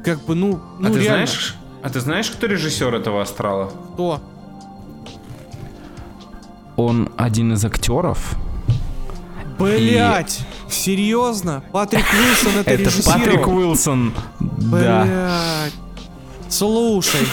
Как 0.03 0.25
бы, 0.25 0.35
ну, 0.35 0.61
ну 0.79 0.89
а 0.89 0.93
ты 0.93 0.99
реально. 0.99 1.27
знаешь, 1.27 1.57
а 1.83 1.91
ты 1.91 2.01
знаешь, 2.01 2.31
кто 2.31 2.47
режиссер 2.47 2.95
этого 2.95 3.21
астрала? 3.21 3.71
Кто? 3.93 4.23
Он 6.77 7.11
один 7.19 7.53
из 7.53 7.63
актеров. 7.67 8.35
Блять! 9.59 10.41
Серьезно? 10.71 11.63
Патрик 11.73 12.05
Уилсон 12.13 12.61
это, 12.61 12.71
Это 12.71 12.83
режиссировал? 12.85 13.19
Патрик 13.21 13.47
Уилсон. 13.49 14.15
Да. 14.41 15.03
Блять. 15.05 15.73
Слушай. 16.49 17.27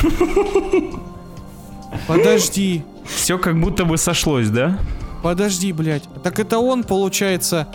Подожди. 2.08 2.84
Все 3.06 3.38
как 3.38 3.60
будто 3.60 3.86
бы 3.86 3.98
сошлось, 3.98 4.50
да? 4.50 4.78
Подожди, 5.22 5.72
блядь. 5.72 6.04
Так 6.24 6.40
это 6.40 6.60
он, 6.60 6.84
получается... 6.84 7.68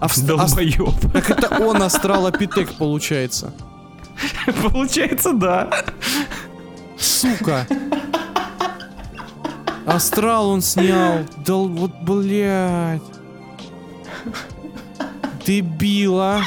ав- 0.00 0.12
ас- 0.12 0.18
Долбоеб. 0.20 1.12
Так 1.12 1.30
это 1.30 1.48
он 1.62 1.82
астралопитек, 1.82 2.72
получается. 2.74 3.52
Получается, 4.72 5.32
да. 5.34 5.68
Сука. 6.98 7.66
Астрал 9.86 10.48
он 10.50 10.62
снял. 10.62 11.18
Дал, 11.44 11.68
вот, 11.68 11.92
блядь. 12.02 13.02
Дебила. 15.46 16.42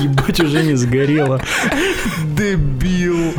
Ебать, 0.00 0.40
уже 0.40 0.62
не 0.62 0.74
сгорело. 0.74 1.40
Дебил. 2.36 3.32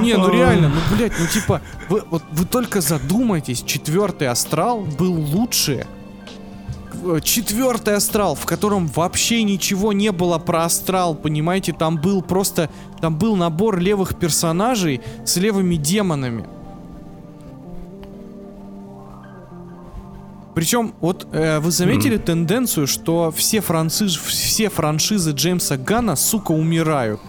Не, 0.00 0.16
ну 0.16 0.32
реально, 0.32 0.70
ну, 0.70 0.96
блядь, 0.96 1.12
ну 1.18 1.26
типа, 1.26 1.60
вы, 1.88 2.02
вот, 2.10 2.24
вы 2.32 2.44
только 2.46 2.80
задумайтесь, 2.80 3.62
четвертый 3.62 4.28
астрал 4.28 4.80
был 4.80 5.12
лучше. 5.14 5.86
Э, 7.04 7.20
Четвертый 7.22 7.94
астрал, 7.94 8.34
в 8.34 8.44
котором 8.44 8.88
вообще 8.88 9.42
ничего 9.44 9.92
не 9.92 10.10
было 10.10 10.38
про 10.38 10.64
астрал, 10.64 11.14
понимаете, 11.14 11.72
там 11.72 11.96
был 11.96 12.22
просто, 12.22 12.70
там 13.00 13.16
был 13.16 13.36
набор 13.36 13.78
левых 13.78 14.18
персонажей 14.18 15.00
с 15.24 15.36
левыми 15.36 15.76
демонами. 15.76 16.44
Причем, 20.58 20.92
вот 21.00 21.28
э, 21.30 21.60
вы 21.60 21.70
заметили 21.70 22.16
тенденцию, 22.16 22.88
что 22.88 23.30
все, 23.30 23.60
франциз, 23.60 24.16
все 24.16 24.68
франшизы 24.68 25.30
Джеймса 25.30 25.76
Гана, 25.76 26.16
сука, 26.16 26.50
умирают? 26.50 27.20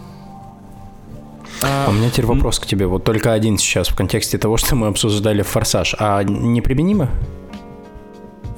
А 1.61 1.89
у 1.89 1.91
меня 1.91 2.09
теперь 2.09 2.25
вопрос 2.25 2.57
к 2.57 2.65
тебе. 2.65 2.87
Вот 2.87 3.03
только 3.03 3.31
один 3.31 3.59
сейчас 3.59 3.89
в 3.89 3.95
контексте 3.95 4.39
того, 4.39 4.57
что 4.57 4.75
мы 4.75 4.87
обсуждали 4.87 5.43
«Форсаж». 5.43 5.93
А 5.99 6.23
неприменимо? 6.23 7.07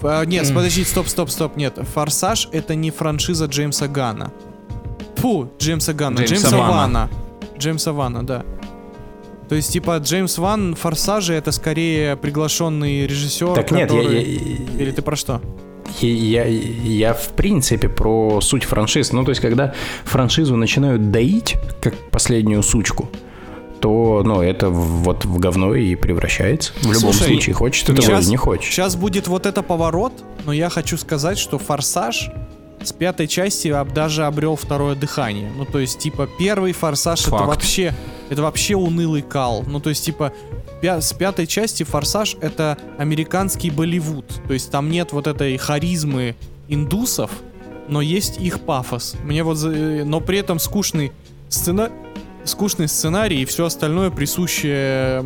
А, 0.03 0.23
нет, 0.23 0.47
подожди, 0.55 0.85
стоп, 0.85 1.09
стоп, 1.09 1.29
стоп, 1.29 1.57
нет. 1.57 1.77
«Форсаж»— 1.93 2.47
это 2.53 2.73
не 2.73 2.91
франшиза 2.91 3.47
Джеймса 3.47 3.89
Гана. 3.89 4.31
Фу, 5.17 5.51
Джеймса 5.59 5.91
Гана, 5.91 6.19
Джеймса, 6.19 6.47
Джеймса 6.47 6.57
Вана. 6.57 6.71
Вана. 6.71 7.09
Джеймса 7.57 7.91
Вана, 7.91 8.25
да. 8.25 8.45
То 9.51 9.55
есть, 9.55 9.73
типа, 9.73 9.97
Джеймс 9.97 10.37
Ван 10.37 10.75
«Форсажи»— 10.75 11.33
это 11.35 11.51
скорее 11.51 12.15
приглашенный 12.15 13.05
режиссер, 13.05 13.53
Так 13.53 13.67
который... 13.67 13.81
нет, 13.81 13.91
я, 13.91 14.01
я... 14.01 14.21
Или 14.81 14.91
ты 14.91 15.01
про 15.01 15.17
что? 15.17 15.41
Я, 15.99 16.45
я, 16.45 17.13
в 17.13 17.27
принципе 17.33 17.89
про 17.89 18.39
суть 18.39 18.63
франшиз. 18.63 19.11
Ну, 19.11 19.25
то 19.25 19.31
есть, 19.31 19.41
когда 19.41 19.73
франшизу 20.05 20.55
начинают 20.55 21.11
доить, 21.11 21.57
как 21.81 21.95
последнюю 22.11 22.63
сучку, 22.63 23.09
то, 23.81 24.23
ну, 24.23 24.41
это 24.41 24.69
вот 24.69 25.25
в 25.25 25.37
говно 25.37 25.75
и 25.75 25.95
превращается. 25.95 26.71
В 26.79 26.85
любом 26.85 27.11
Слушай, 27.11 27.33
случае, 27.33 27.53
хочешь 27.53 27.83
ты 27.83 27.93
того 27.93 28.19
или 28.19 28.25
не 28.27 28.37
хочешь. 28.37 28.71
Сейчас 28.73 28.95
будет 28.95 29.27
вот 29.27 29.45
это 29.45 29.63
поворот, 29.63 30.13
но 30.45 30.53
я 30.53 30.69
хочу 30.69 30.97
сказать, 30.97 31.37
что 31.37 31.57
«Форсаж» 31.57 32.29
с 32.83 32.93
пятой 32.93 33.27
части 33.27 33.73
даже 33.93 34.25
обрел 34.25 34.55
второе 34.55 34.95
дыхание. 34.95 35.51
Ну, 35.55 35.65
то 35.65 35.79
есть, 35.79 35.99
типа, 35.99 36.27
первый 36.39 36.73
«Форсаж» 36.73 37.21
Факт. 37.21 37.35
это 37.35 37.43
вообще, 37.45 37.93
это 38.29 38.41
вообще 38.41 38.75
унылый 38.75 39.21
кал. 39.21 39.63
Ну, 39.67 39.79
то 39.79 39.89
есть, 39.89 40.05
типа, 40.05 40.33
с 40.81 41.13
пятой 41.13 41.47
части 41.47 41.83
«Форсаж»— 41.83 42.35
это 42.41 42.77
американский 42.97 43.69
Болливуд. 43.69 44.25
То 44.47 44.53
есть 44.53 44.71
там 44.71 44.89
нет 44.89 45.11
вот 45.11 45.27
этой 45.27 45.57
харизмы 45.57 46.35
индусов, 46.67 47.31
но 47.87 48.01
есть 48.01 48.39
их 48.39 48.61
пафос. 48.61 49.15
Мне 49.23 49.43
вот... 49.43 49.57
Э, 49.63 50.03
но 50.05 50.21
при 50.21 50.39
этом 50.39 50.59
скучный 50.59 51.11
сцена... 51.49 51.91
скучный 52.45 52.87
сценарий 52.87 53.41
и 53.41 53.45
все 53.45 53.65
остальное 53.65 54.09
присущее 54.09 55.23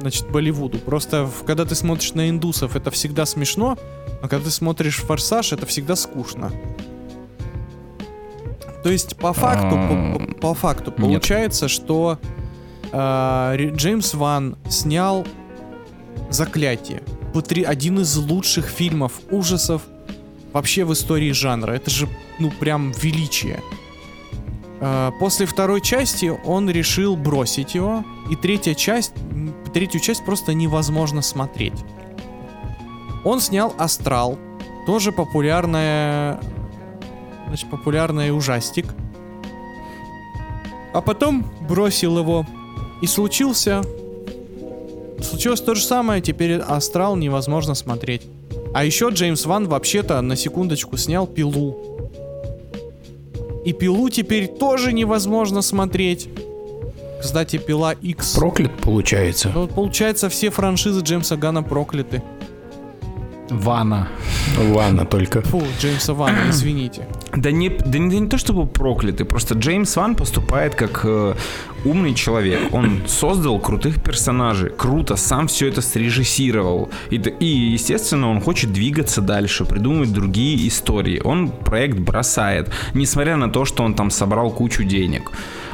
значит, 0.00 0.30
Болливуду. 0.30 0.78
Просто 0.78 1.28
когда 1.46 1.64
ты 1.64 1.74
смотришь 1.74 2.14
на 2.14 2.28
индусов, 2.30 2.76
это 2.76 2.90
всегда 2.90 3.26
смешно, 3.26 3.76
а 4.26 4.28
когда 4.28 4.46
ты 4.46 4.50
смотришь 4.50 4.96
«Форсаж», 4.96 5.52
это 5.52 5.66
всегда 5.66 5.94
скучно. 5.94 6.50
То 8.82 8.90
есть 8.90 9.16
по 9.16 9.32
факту, 9.32 9.76
по, 9.78 10.34
по 10.40 10.54
факту 10.54 10.90
получается, 10.90 11.68
что 11.68 12.18
э, 12.90 13.70
Джеймс 13.76 14.14
Ван 14.14 14.58
снял 14.68 15.24
«Заклятие». 16.28 17.04
Один 17.66 18.00
из 18.00 18.16
лучших 18.16 18.66
фильмов 18.66 19.12
ужасов 19.30 19.82
вообще 20.52 20.84
в 20.84 20.92
истории 20.92 21.30
жанра. 21.30 21.72
Это 21.72 21.90
же, 21.90 22.08
ну, 22.40 22.50
прям 22.50 22.90
величие. 22.92 23.60
Э, 24.80 25.12
после 25.20 25.46
второй 25.46 25.80
части 25.80 26.32
он 26.44 26.68
решил 26.68 27.14
бросить 27.16 27.76
его, 27.76 28.04
и 28.28 28.34
третья 28.34 28.74
часть, 28.74 29.12
третью 29.72 30.00
часть 30.00 30.24
просто 30.24 30.52
невозможно 30.52 31.22
смотреть. 31.22 31.84
Он 33.26 33.40
снял 33.40 33.74
«Астрал», 33.76 34.38
тоже 34.86 35.10
популярная, 35.10 36.38
значит, 37.48 37.68
популярный 37.68 38.30
ужастик. 38.30 38.86
А 40.94 41.00
потом 41.00 41.44
бросил 41.68 42.20
его 42.20 42.46
и 43.02 43.08
случился... 43.08 43.82
Случилось 45.20 45.60
то 45.60 45.74
же 45.74 45.82
самое, 45.82 46.22
теперь 46.22 46.60
Астрал 46.60 47.16
невозможно 47.16 47.74
смотреть. 47.74 48.22
А 48.72 48.84
еще 48.84 49.08
Джеймс 49.08 49.44
Ван 49.44 49.66
вообще-то 49.66 50.20
на 50.20 50.36
секундочку 50.36 50.96
снял 50.96 51.26
пилу. 51.26 51.76
И 53.64 53.72
пилу 53.72 54.08
теперь 54.08 54.46
тоже 54.46 54.92
невозможно 54.92 55.62
смотреть. 55.62 56.28
Кстати, 57.20 57.56
пила 57.56 57.92
X. 57.94 58.36
Проклят 58.36 58.76
получается. 58.80 59.50
Ну, 59.52 59.66
получается, 59.66 60.28
все 60.28 60.50
франшизы 60.50 61.00
Джеймса 61.00 61.36
Гана 61.36 61.64
прокляты. 61.64 62.22
Вана. 63.50 64.08
Вана 64.56 65.04
только. 65.04 65.42
Фу, 65.42 65.62
Джеймса 65.80 66.14
Вана, 66.14 66.38
извините. 66.50 67.06
Да 67.34 67.50
не, 67.50 67.68
да 67.68 67.98
не, 67.98 68.10
да 68.10 68.16
не 68.18 68.28
то 68.28 68.38
чтобы 68.38 68.66
проклятый, 68.66 69.26
просто 69.26 69.54
Джеймс 69.54 69.96
Ван 69.96 70.14
поступает 70.14 70.74
как 70.74 71.00
э, 71.04 71.34
умный 71.84 72.14
человек. 72.14 72.72
Он 72.72 73.02
создал 73.06 73.58
крутых 73.58 74.02
персонажей, 74.02 74.70
круто, 74.70 75.16
сам 75.16 75.46
все 75.46 75.68
это 75.68 75.82
срежиссировал. 75.82 76.88
И, 77.10 77.16
и, 77.16 77.72
естественно, 77.72 78.30
он 78.30 78.40
хочет 78.40 78.72
двигаться 78.72 79.20
дальше, 79.20 79.64
придумывать 79.64 80.12
другие 80.12 80.66
истории. 80.68 81.20
Он 81.24 81.48
проект 81.48 81.98
бросает, 81.98 82.70
несмотря 82.94 83.36
на 83.36 83.48
то, 83.48 83.64
что 83.64 83.84
он 83.84 83.94
там 83.94 84.10
собрал 84.10 84.50
кучу 84.50 84.84
денег 84.84 85.30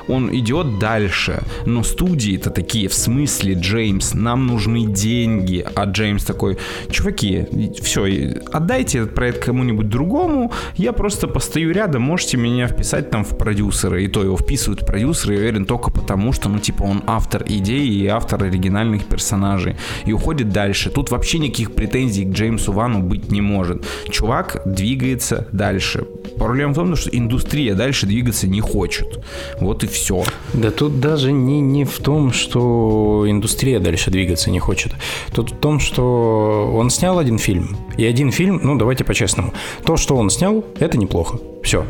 он 0.08 0.34
идет 0.34 0.78
дальше. 0.78 1.42
Но 1.66 1.82
студии-то 1.82 2.50
такие, 2.50 2.88
в 2.88 2.94
смысле, 2.94 3.54
Джеймс, 3.54 4.14
нам 4.14 4.46
нужны 4.46 4.86
деньги. 4.86 5.64
А 5.74 5.84
Джеймс 5.84 6.24
такой, 6.24 6.58
чуваки, 6.90 7.46
все, 7.82 8.40
отдайте 8.52 8.98
этот 8.98 9.14
проект 9.14 9.44
кому-нибудь 9.44 9.88
другому, 9.88 10.52
я 10.76 10.92
просто 10.92 11.28
постою 11.28 11.72
рядом, 11.72 12.02
можете 12.02 12.36
меня 12.36 12.66
вписать 12.68 13.10
там 13.10 13.24
в 13.24 13.36
продюсеры. 13.36 14.04
И 14.04 14.08
то 14.08 14.22
его 14.22 14.36
вписывают 14.36 14.82
в 14.82 14.86
продюсеры, 14.86 15.34
я 15.34 15.40
уверен, 15.40 15.64
только 15.64 15.90
потому, 15.90 16.32
что, 16.32 16.48
ну, 16.48 16.58
типа, 16.58 16.82
он 16.82 17.02
автор 17.06 17.44
идеи 17.46 17.86
и 17.86 18.06
автор 18.06 18.44
оригинальных 18.44 19.06
персонажей. 19.06 19.76
И 20.04 20.12
уходит 20.12 20.50
дальше. 20.50 20.90
Тут 20.90 21.10
вообще 21.10 21.38
никаких 21.38 21.74
претензий 21.74 22.24
к 22.24 22.32
Джеймсу 22.32 22.72
Вану 22.72 23.00
быть 23.00 23.30
не 23.30 23.40
может. 23.40 23.84
Чувак 24.10 24.62
двигается 24.64 25.48
дальше. 25.52 26.06
Проблема 26.36 26.72
в 26.72 26.76
том, 26.76 26.96
что 26.96 27.10
индустрия 27.10 27.74
дальше 27.74 28.06
двигаться 28.06 28.46
не 28.46 28.60
хочет. 28.60 29.22
Вот 29.60 29.84
и 29.84 29.86
все. 29.92 30.24
Да 30.52 30.70
тут 30.70 31.00
даже 31.00 31.32
не, 31.32 31.60
не 31.60 31.84
в 31.84 31.98
том, 31.98 32.32
что 32.32 33.24
индустрия 33.28 33.78
дальше 33.78 34.10
двигаться 34.10 34.50
не 34.50 34.58
хочет. 34.58 34.92
Тут 35.32 35.52
в 35.52 35.56
том, 35.56 35.78
что 35.78 36.72
он 36.74 36.90
снял 36.90 37.18
один 37.18 37.38
фильм. 37.38 37.76
И 37.96 38.04
один 38.04 38.32
фильм, 38.32 38.60
ну 38.62 38.76
давайте 38.76 39.04
по-честному. 39.04 39.52
То, 39.84 39.96
что 39.96 40.16
он 40.16 40.30
снял, 40.30 40.64
это 40.78 40.98
неплохо. 40.98 41.38
Все. 41.62 41.84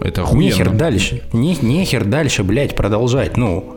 Это 0.00 0.22
охуенно. 0.22 0.44
Нехер 0.44 0.70
дальше. 0.70 1.22
Не, 1.32 1.56
нехер 1.60 2.04
дальше, 2.04 2.44
блядь, 2.44 2.74
продолжать. 2.76 3.36
Ну, 3.36 3.76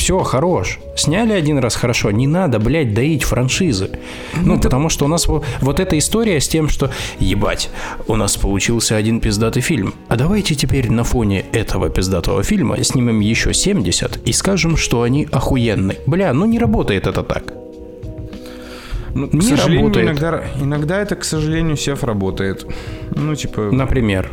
все, 0.00 0.18
хорош. 0.20 0.78
Сняли 0.96 1.34
один 1.34 1.58
раз 1.58 1.76
хорошо, 1.76 2.10
не 2.10 2.26
надо, 2.26 2.58
блядь, 2.58 2.94
доить 2.94 3.22
франшизы. 3.22 3.90
Ну, 4.34 4.54
это... 4.54 4.62
потому 4.62 4.88
что 4.88 5.04
у 5.04 5.08
нас 5.08 5.28
вот 5.28 5.78
эта 5.78 5.98
история 5.98 6.40
с 6.40 6.48
тем, 6.48 6.70
что, 6.70 6.90
ебать, 7.18 7.68
у 8.06 8.16
нас 8.16 8.38
получился 8.38 8.96
один 8.96 9.20
пиздатый 9.20 9.60
фильм. 9.60 9.92
А 10.08 10.16
давайте 10.16 10.54
теперь 10.54 10.90
на 10.90 11.04
фоне 11.04 11.44
этого 11.52 11.90
пиздатого 11.90 12.42
фильма 12.42 12.82
снимем 12.82 13.20
еще 13.20 13.52
70 13.52 14.26
и 14.26 14.32
скажем, 14.32 14.78
что 14.78 15.02
они 15.02 15.28
охуенны. 15.30 15.96
Бля, 16.06 16.32
ну 16.32 16.46
не 16.46 16.58
работает 16.58 17.06
это 17.06 17.22
так. 17.22 17.52
Ну, 19.14 19.28
не 19.32 19.40
к 19.40 19.42
сожалению, 19.42 19.82
работает. 19.82 20.06
Иногда, 20.06 20.44
иногда 20.62 21.02
это, 21.02 21.16
к 21.16 21.24
сожалению, 21.24 21.76
сев 21.76 22.04
работает. 22.04 22.66
Ну, 23.14 23.34
типа... 23.34 23.68
Например 23.70 24.30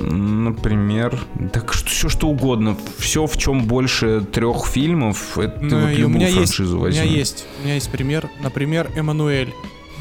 например, 0.00 1.18
так 1.52 1.72
что 1.72 1.88
все 1.88 2.08
что 2.08 2.28
угодно, 2.28 2.76
все 2.98 3.26
в 3.26 3.36
чем 3.36 3.64
больше 3.64 4.20
трех 4.20 4.66
фильмов, 4.66 5.38
это 5.38 5.58
ну, 5.60 5.80
вот 5.80 5.90
любую 5.90 6.06
у 6.06 6.08
меня 6.10 6.28
франшизу 6.28 6.86
есть, 6.86 6.98
возьми. 6.98 7.00
У 7.00 7.04
меня 7.04 7.18
есть, 7.18 7.46
у 7.60 7.64
меня 7.64 7.74
есть 7.74 7.90
пример, 7.90 8.28
например, 8.40 8.90
Эммануэль. 8.96 9.52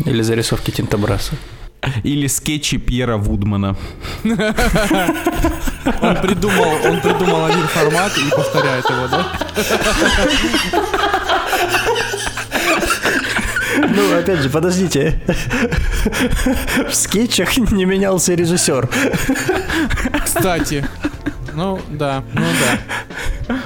Или 0.05 0.21
зарисовки 0.21 0.71
Тинтобраса. 0.71 1.35
Или 2.03 2.27
скетчи 2.27 2.77
Пьера 2.77 3.17
Вудмана. 3.17 3.75
Он 4.23 6.15
придумал, 6.21 6.69
он 6.83 6.99
придумал 7.01 7.45
один 7.45 7.67
формат 7.67 8.11
и 8.17 8.29
повторяет 8.29 8.89
его, 8.89 9.07
да? 9.07 9.25
Ну, 13.97 14.15
опять 14.15 14.39
же, 14.41 14.49
подождите. 14.49 15.19
В 16.87 16.93
скетчах 16.93 17.57
не 17.57 17.85
менялся 17.85 18.35
режиссер. 18.35 18.87
Кстати. 20.23 20.87
Ну, 21.55 21.81
да, 21.89 22.23
ну 22.33 22.45
да. 23.47 23.59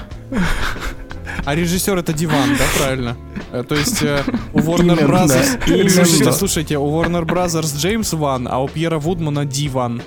А 1.43 1.55
режиссер 1.55 1.97
это 1.97 2.13
диван, 2.13 2.55
да, 2.57 2.63
правильно? 2.77 3.17
Э, 3.51 3.63
то 3.67 3.75
есть 3.75 4.01
э, 4.01 4.23
у 4.53 4.59
Warner 4.59 5.05
Brothers... 5.05 5.89
Слушайте, 5.89 6.31
слушайте, 6.31 6.77
у 6.77 6.87
Warner 6.87 7.25
Brothers 7.25 7.77
Джеймс 7.77 8.13
Ван, 8.13 8.47
а 8.49 8.59
у 8.63 8.69
Пьера 8.69 8.99
Вудмана 8.99 9.45
Диван. 9.45 10.01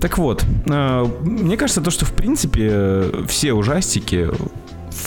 Так 0.00 0.18
вот, 0.18 0.44
э, 0.66 1.06
мне 1.22 1.56
кажется, 1.56 1.80
то, 1.80 1.90
что 1.90 2.04
в 2.04 2.12
принципе 2.12 3.10
все 3.26 3.54
ужастики 3.54 4.30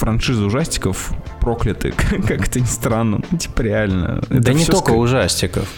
франшизы 0.00 0.44
ужастиков 0.44 1.12
прокляты, 1.40 1.92
как 2.26 2.48
это 2.48 2.60
ни 2.60 2.64
странно. 2.64 3.20
Ну, 3.30 3.38
типа 3.38 3.60
реально. 3.60 4.22
Да 4.30 4.52
не 4.52 4.64
только 4.64 4.92
ужастиков. 4.92 5.68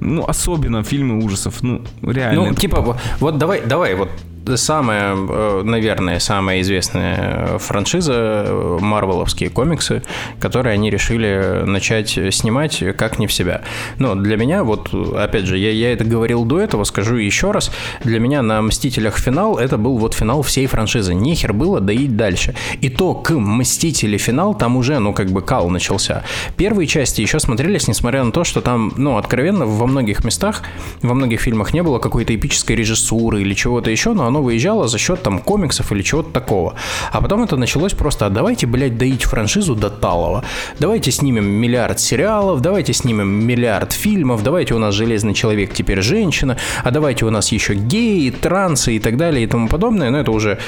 Ну, 0.00 0.24
особенно 0.26 0.82
фильмы 0.82 1.22
ужасов, 1.24 1.62
ну, 1.62 1.82
реально. 2.02 2.46
Ну, 2.46 2.54
типа, 2.54 2.98
вот 3.20 3.38
давай, 3.38 3.62
давай, 3.66 3.94
вот 3.94 4.10
самая, 4.56 5.14
э, 5.16 5.62
наверное, 5.64 6.18
самая 6.18 6.60
известная 6.60 7.58
франшиза 7.58 8.44
э, 8.46 8.78
марвеловские 8.80 9.50
комиксы, 9.50 10.02
которые 10.40 10.74
они 10.74 10.90
решили 10.90 11.62
начать 11.64 12.18
снимать 12.30 12.82
как 12.96 13.18
не 13.18 13.26
в 13.26 13.32
себя. 13.32 13.62
Но 13.98 14.14
для 14.14 14.36
меня, 14.36 14.64
вот, 14.64 14.92
опять 15.16 15.46
же, 15.46 15.58
я, 15.58 15.70
я 15.70 15.92
это 15.92 16.04
говорил 16.04 16.44
до 16.44 16.60
этого, 16.60 16.84
скажу 16.84 17.16
еще 17.16 17.50
раз, 17.50 17.70
для 18.04 18.20
меня 18.20 18.42
на 18.42 18.60
«Мстителях» 18.62 19.18
финал, 19.18 19.58
это 19.58 19.76
был 19.76 19.98
вот 19.98 20.14
финал 20.14 20.42
всей 20.42 20.66
франшизы. 20.66 21.14
Нехер 21.14 21.52
было 21.52 21.80
доить 21.80 22.16
дальше. 22.16 22.54
И 22.80 22.88
то 22.88 23.14
к 23.14 23.32
«Мстители» 23.32 24.18
финал, 24.18 24.54
там 24.54 24.76
уже, 24.76 24.98
ну, 24.98 25.12
как 25.12 25.30
бы 25.30 25.42
кал 25.42 25.70
начался. 25.70 26.24
Первые 26.56 26.86
части 26.86 27.20
еще 27.20 27.40
смотрелись, 27.40 27.88
несмотря 27.88 28.24
на 28.24 28.32
то, 28.32 28.44
что 28.44 28.60
там, 28.60 28.92
ну, 28.96 29.16
откровенно, 29.16 29.66
во 29.66 29.86
многих 29.86 30.24
местах, 30.24 30.62
во 31.02 31.14
многих 31.14 31.40
фильмах 31.40 31.72
не 31.72 31.82
было 31.82 31.98
какой-то 31.98 32.34
эпической 32.34 32.76
режиссуры 32.76 33.40
или 33.42 33.54
чего-то 33.54 33.90
еще, 33.90 34.12
но 34.12 34.26
оно 34.26 34.37
выезжало 34.40 34.88
за 34.88 34.98
счет 34.98 35.22
там 35.22 35.38
комиксов 35.38 35.92
или 35.92 36.02
чего-то 36.02 36.30
такого. 36.30 36.74
А 37.12 37.20
потом 37.20 37.42
это 37.42 37.56
началось 37.56 37.92
просто, 37.92 38.26
а 38.26 38.30
давайте, 38.30 38.66
блядь, 38.66 38.98
доить 38.98 39.24
франшизу 39.24 39.74
до 39.74 39.90
талого. 39.90 40.44
Давайте 40.78 41.10
снимем 41.10 41.46
миллиард 41.46 42.00
сериалов, 42.00 42.60
давайте 42.60 42.92
снимем 42.92 43.28
миллиард 43.28 43.92
фильмов, 43.92 44.42
давайте 44.42 44.74
у 44.74 44.78
нас 44.78 44.94
Железный 44.94 45.34
Человек 45.34 45.72
теперь 45.72 46.02
женщина, 46.02 46.56
а 46.82 46.90
давайте 46.90 47.24
у 47.24 47.30
нас 47.30 47.52
еще 47.52 47.74
геи, 47.74 48.30
трансы 48.30 48.96
и 48.96 48.98
так 48.98 49.16
далее 49.16 49.44
и 49.44 49.46
тому 49.46 49.68
подобное. 49.68 50.10
Но 50.10 50.18
это 50.20 50.30
уже 50.30 50.58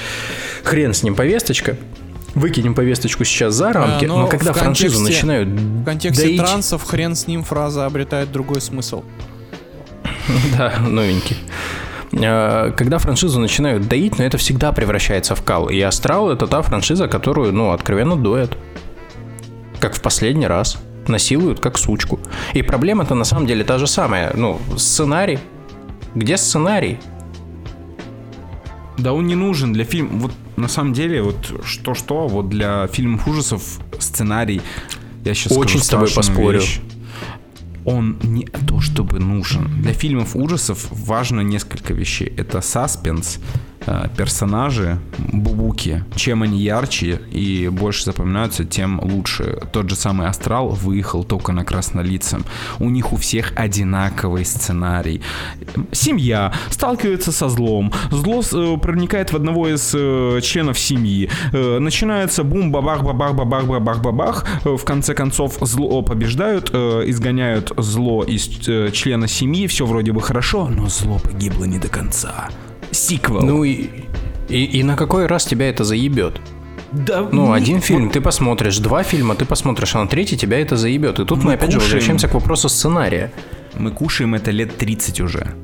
хрен 0.62 0.94
с 0.94 1.02
ним 1.02 1.14
повесточка 1.14 1.76
выкинем 2.34 2.74
повесточку 2.74 3.24
сейчас 3.24 3.54
за 3.54 3.72
рамки, 3.72 4.04
а, 4.04 4.08
но, 4.08 4.18
но 4.20 4.26
когда 4.28 4.52
франшизу 4.52 5.00
начинают 5.00 5.48
В 5.48 5.84
контексте 5.84 6.24
доить... 6.24 6.38
трансов 6.38 6.84
хрен 6.84 7.14
с 7.14 7.26
ним 7.26 7.42
фраза 7.42 7.86
обретает 7.86 8.30
другой 8.32 8.60
смысл. 8.60 9.02
Да, 10.56 10.74
новенький. 10.80 11.36
А, 12.12 12.70
когда 12.72 12.98
франшизу 12.98 13.40
начинают 13.40 13.88
доить, 13.88 14.18
но 14.18 14.24
это 14.24 14.38
всегда 14.38 14.72
превращается 14.72 15.34
в 15.34 15.42
кал. 15.42 15.68
И 15.68 15.80
Астрал 15.80 16.30
это 16.30 16.46
та 16.46 16.62
франшиза, 16.62 17.08
которую, 17.08 17.52
ну, 17.52 17.70
откровенно 17.70 18.16
доят. 18.16 18.56
Как 19.78 19.94
в 19.94 20.02
последний 20.02 20.46
раз. 20.46 20.78
Насилуют 21.06 21.60
как 21.60 21.78
сучку. 21.78 22.20
И 22.52 22.62
проблема-то 22.62 23.14
на 23.14 23.24
самом 23.24 23.46
деле 23.46 23.64
та 23.64 23.78
же 23.78 23.86
самая. 23.86 24.32
Ну, 24.34 24.60
сценарий. 24.76 25.38
Где 26.14 26.36
сценарий? 26.36 26.98
Да 28.98 29.12
он 29.12 29.26
не 29.26 29.34
нужен 29.34 29.72
для 29.72 29.84
фильма. 29.84 30.10
Вот 30.18 30.32
на 30.56 30.68
самом 30.68 30.92
деле, 30.92 31.22
вот 31.22 31.36
что-что, 31.64 32.28
вот 32.28 32.48
для 32.50 32.86
фильмов 32.88 33.26
ужасов 33.26 33.80
сценарий, 33.98 34.60
я 35.24 35.34
сейчас 35.34 35.56
Очень 35.56 35.80
с 35.80 35.88
тобой 35.88 36.10
поспорю. 36.14 36.60
Вещь, 36.60 36.80
он 37.84 38.18
не 38.22 38.44
то 38.44 38.80
чтобы 38.80 39.18
нужен. 39.18 39.82
Для 39.82 39.92
фильмов 39.92 40.36
ужасов 40.36 40.86
важно 40.90 41.40
несколько 41.40 41.94
вещей. 41.94 42.32
Это 42.36 42.60
саспенс, 42.60 43.38
персонажи, 44.16 44.98
бубуки, 45.18 46.04
чем 46.14 46.42
они 46.42 46.60
ярче 46.60 47.20
и 47.30 47.68
больше 47.68 48.04
запоминаются, 48.04 48.64
тем 48.64 49.00
лучше. 49.02 49.60
Тот 49.72 49.88
же 49.88 49.96
самый 49.96 50.28
Астрал 50.28 50.68
выехал 50.68 51.24
только 51.24 51.52
на 51.52 51.64
краснолицем. 51.64 52.44
У 52.78 52.90
них 52.90 53.12
у 53.12 53.16
всех 53.16 53.52
одинаковый 53.56 54.44
сценарий. 54.44 55.22
Семья 55.92 56.52
сталкивается 56.70 57.32
со 57.32 57.48
злом, 57.48 57.92
зло 58.10 58.42
э, 58.52 58.76
проникает 58.78 59.32
в 59.32 59.36
одного 59.36 59.68
из 59.68 59.92
э, 59.94 60.40
членов 60.42 60.78
семьи, 60.78 61.30
начинается 61.52 62.44
бум, 62.44 62.72
бабах, 62.72 63.02
бабах, 63.02 63.34
бабах, 63.34 63.66
бабах, 63.66 64.02
бабах, 64.02 64.46
в 64.64 64.84
конце 64.84 65.14
концов 65.14 65.58
зло 65.60 66.02
побеждают, 66.02 66.70
изгоняют 66.70 67.72
зло 67.76 68.24
из 68.24 68.42
члена 68.92 69.28
семьи, 69.28 69.66
все 69.66 69.86
вроде 69.86 70.12
бы 70.12 70.20
хорошо, 70.20 70.68
но 70.68 70.88
зло 70.88 71.18
погибло 71.18 71.64
не 71.64 71.78
до 71.78 71.88
конца 71.88 72.48
сиквел. 72.90 73.42
Ну 73.42 73.64
и, 73.64 73.88
и, 74.48 74.64
и 74.64 74.82
на 74.82 74.96
какой 74.96 75.26
раз 75.26 75.44
тебя 75.44 75.68
это 75.68 75.84
заебет? 75.84 76.40
Да, 76.92 77.26
ну, 77.30 77.52
один 77.52 77.80
фильм 77.80 78.10
ты 78.10 78.20
посмотришь, 78.20 78.78
два 78.78 79.04
фильма 79.04 79.36
ты 79.36 79.44
посмотришь, 79.44 79.94
а 79.94 80.00
на 80.00 80.08
третий 80.08 80.36
тебя 80.36 80.60
это 80.60 80.76
заебет. 80.76 81.20
И 81.20 81.24
тут 81.24 81.38
мы, 81.38 81.44
мы 81.44 81.52
опять 81.54 81.66
кушаем. 81.66 81.80
же 81.80 81.86
возвращаемся 81.86 82.28
к 82.28 82.34
вопросу 82.34 82.68
сценария. 82.68 83.32
Мы 83.78 83.92
кушаем 83.92 84.34
это 84.34 84.50
лет 84.50 84.76
30 84.76 85.20
уже. 85.20 85.54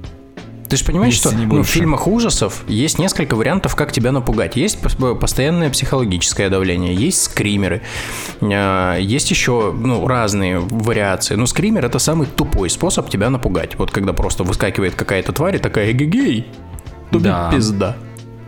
Ты 0.68 0.76
же 0.76 0.84
понимаешь, 0.84 1.14
Если 1.14 1.28
что 1.28 1.38
ну, 1.38 1.62
в 1.62 1.66
фильмах 1.66 2.08
ужасов 2.08 2.64
есть 2.66 2.98
несколько 2.98 3.36
вариантов, 3.36 3.76
как 3.76 3.92
тебя 3.92 4.12
напугать. 4.12 4.56
Есть 4.56 4.78
постоянное 5.20 5.70
психологическое 5.70 6.48
давление, 6.48 6.94
есть 6.94 7.22
скримеры, 7.22 7.82
а, 8.40 8.96
есть 8.96 9.30
еще 9.30 9.72
ну, 9.72 10.06
разные 10.06 10.58
вариации. 10.58 11.34
Но 11.34 11.46
скример 11.46 11.86
это 11.86 11.98
самый 11.98 12.26
тупой 12.26 12.68
способ 12.70 13.08
тебя 13.08 13.30
напугать. 13.30 13.76
Вот 13.78 13.90
когда 13.90 14.12
просто 14.12 14.42
выскакивает 14.42 14.94
какая-то 14.94 15.32
тварь 15.32 15.56
и 15.56 15.58
такая 15.58 15.92
гигей, 15.92 16.46
то 17.10 17.18
да. 17.18 17.50
пизда. 17.52 17.96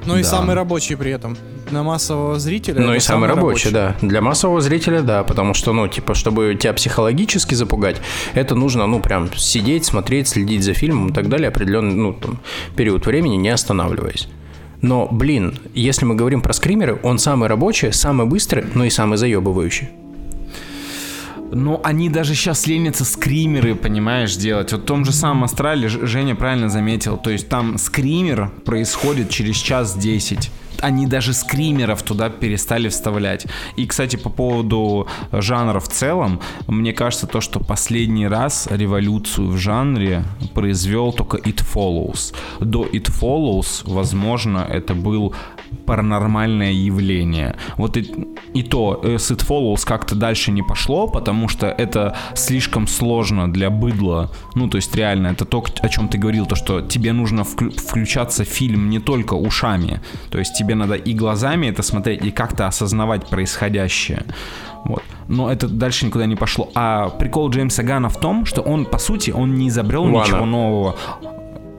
Ну 0.07 0.17
и 0.17 0.23
самый 0.23 0.55
рабочий 0.55 0.97
при 0.97 1.11
этом. 1.11 1.37
На 1.71 1.83
массового 1.83 2.39
зрителя. 2.39 2.81
Ну 2.81 2.95
и 2.95 2.99
самый, 2.99 3.29
рабочий, 3.29 3.69
рабочий, 3.69 3.71
да. 3.71 3.97
Для 4.01 4.23
массового 4.23 4.63
зрителя, 4.63 5.03
да, 5.03 5.23
потому 5.23 5.53
что, 5.53 5.75
ну, 5.75 5.87
типа, 5.87 6.15
чтобы 6.15 6.57
тебя 6.59 6.73
психологически 6.73 7.55
запугать, 7.55 8.01
это 8.33 8.55
нужно, 8.55 8.87
ну, 8.87 9.01
прям 9.01 9.31
сидеть, 9.35 9.85
смотреть, 9.85 10.29
следить 10.29 10.63
за 10.63 10.73
фильмом 10.73 11.09
и 11.09 11.13
так 11.13 11.29
далее, 11.29 11.49
определенный, 11.49 11.95
ну, 11.95 12.15
там, 12.15 12.41
период 12.75 13.05
времени, 13.05 13.37
не 13.37 13.51
останавливаясь. 13.51 14.29
Но, 14.81 15.09
блин, 15.11 15.59
если 15.75 16.07
мы 16.07 16.15
говорим 16.15 16.41
про 16.41 16.55
скримеры, 16.55 16.99
он 17.03 17.19
самый 17.19 17.49
рабочий, 17.49 17.93
самый 17.93 18.27
быстрый, 18.27 18.65
но 18.75 18.85
и 18.85 18.91
самый 18.91 19.19
заебывающий. 19.19 19.91
Но 21.51 21.81
они 21.85 22.09
даже 22.11 22.35
сейчас 22.35 22.67
ленятся 22.67 23.05
скримеры, 23.05 23.75
понимаешь, 23.75 24.37
делать. 24.37 24.73
Вот 24.73 24.83
в 24.83 24.85
том 24.85 25.05
же 25.05 25.13
самом 25.13 25.45
Астрале 25.45 25.89
Женя 25.89 26.35
правильно 26.35 26.69
заметил. 26.69 27.17
То 27.17 27.31
есть 27.31 27.49
там 27.49 27.79
скример 27.79 28.51
происходит 28.65 29.31
через 29.31 29.57
час 29.57 29.97
десять 29.97 30.51
они 30.81 31.07
даже 31.07 31.33
скримеров 31.33 32.03
туда 32.03 32.31
перестали 32.31 32.89
вставлять. 32.89 33.47
И, 33.77 33.87
кстати, 33.87 34.17
по 34.17 34.31
поводу 34.31 35.09
жанра 35.33 35.81
в 35.81 35.89
целом, 35.89 36.41
мне 36.67 36.93
кажется, 36.93 37.27
то, 37.27 37.41
что 37.41 37.61
последний 37.61 38.29
раз 38.29 38.69
революцию 38.71 39.49
в 39.49 39.57
жанре 39.57 40.25
произвел 40.55 41.13
только 41.13 41.37
It 41.39 41.65
Follows. 41.75 42.35
До 42.61 42.85
It 42.85 43.07
Follows, 43.07 43.83
возможно, 43.85 44.67
это 44.69 44.95
был 44.95 45.35
паранормальное 45.89 46.73
явление. 46.73 47.57
Вот 47.79 47.97
и, 47.97 48.15
и 48.53 48.63
то 48.63 49.01
э, 49.03 49.17
с 49.17 49.31
It 49.31 49.47
Follows 49.49 49.87
как-то 49.87 50.15
дальше 50.15 50.53
не 50.53 50.63
пошло, 50.63 51.09
потому 51.09 51.49
что 51.49 51.67
это 51.67 52.15
слишком 52.35 52.87
сложно 52.87 53.51
для 53.51 53.71
быдла. 53.71 54.31
Ну, 54.55 54.69
то 54.69 54.77
есть 54.77 54.95
реально, 54.95 55.29
это 55.29 55.47
то, 55.47 55.65
о 55.81 55.89
чем 55.89 56.09
ты 56.09 56.19
говорил, 56.19 56.47
то, 56.47 56.57
что 56.57 56.83
тебе 56.83 57.13
нужно 57.13 57.45
включаться 57.45 58.45
в 58.45 58.49
фильм 58.49 58.91
не 58.91 58.99
только 58.99 59.35
ушами, 59.35 60.01
то 60.31 60.39
есть 60.39 60.59
тебе 60.59 60.75
надо 60.75 60.95
и 60.95 61.15
глазами 61.15 61.69
это 61.69 61.83
смотреть, 61.83 62.25
и 62.25 62.31
как-то 62.31 62.67
осознавать 62.67 63.27
происходящее. 63.31 64.25
Вот. 64.85 65.03
Но 65.29 65.51
это 65.51 65.69
дальше 65.69 66.07
никуда 66.07 66.27
не 66.27 66.37
пошло. 66.37 66.71
А 66.75 67.09
прикол 67.09 67.51
Джеймса 67.51 67.83
Гана 67.83 68.09
в 68.09 68.21
том, 68.21 68.45
что 68.45 68.63
он, 68.63 68.85
по 68.85 68.99
сути, 68.99 69.31
он 69.31 69.55
не 69.55 69.69
изобрел 69.69 70.05
Вана. 70.05 70.25
ничего 70.25 70.45
нового. 70.47 70.97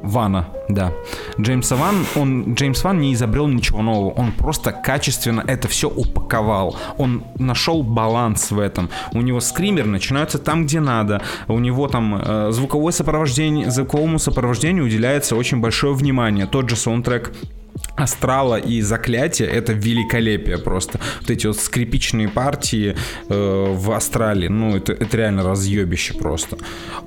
Вана, 0.03 0.47
да. 0.69 0.91
Джеймса 1.39 1.75
Ван, 1.75 2.05
он, 2.15 2.53
Джеймс 2.53 2.83
Ван 2.83 2.99
не 2.99 3.13
изобрел 3.13 3.47
ничего 3.47 3.81
нового, 3.81 4.11
он 4.11 4.31
просто 4.31 4.71
качественно 4.71 5.43
это 5.45 5.67
все 5.67 5.89
упаковал. 5.89 6.75
Он 6.97 7.23
нашел 7.37 7.83
баланс 7.83 8.51
в 8.51 8.59
этом. 8.59 8.89
У 9.13 9.21
него 9.21 9.39
скример 9.39 9.85
начинается 9.85 10.39
там, 10.39 10.65
где 10.65 10.79
надо. 10.79 11.21
У 11.47 11.59
него 11.59 11.87
там 11.87 12.21
э, 12.21 12.51
звуковое 12.51 12.91
сопровождение, 12.91 13.69
звуковому 13.69 14.19
сопровождению 14.19 14.85
уделяется 14.85 15.35
очень 15.35 15.59
большое 15.59 15.93
внимание. 15.93 16.45
Тот 16.45 16.69
же 16.69 16.75
саундтрек 16.75 17.33
Астрала 17.95 18.55
и 18.55 18.81
Заклятие 18.81 19.47
это 19.47 19.73
великолепие 19.73 20.57
просто. 20.57 20.99
Вот 21.21 21.29
эти 21.29 21.47
вот 21.47 21.57
скрипичные 21.57 22.29
партии 22.29 22.95
э, 23.27 23.73
в 23.75 23.91
Астрале, 23.91 24.49
ну 24.49 24.75
это, 24.75 24.93
это 24.93 25.17
реально 25.17 25.43
разъебище 25.43 26.13
просто. 26.13 26.57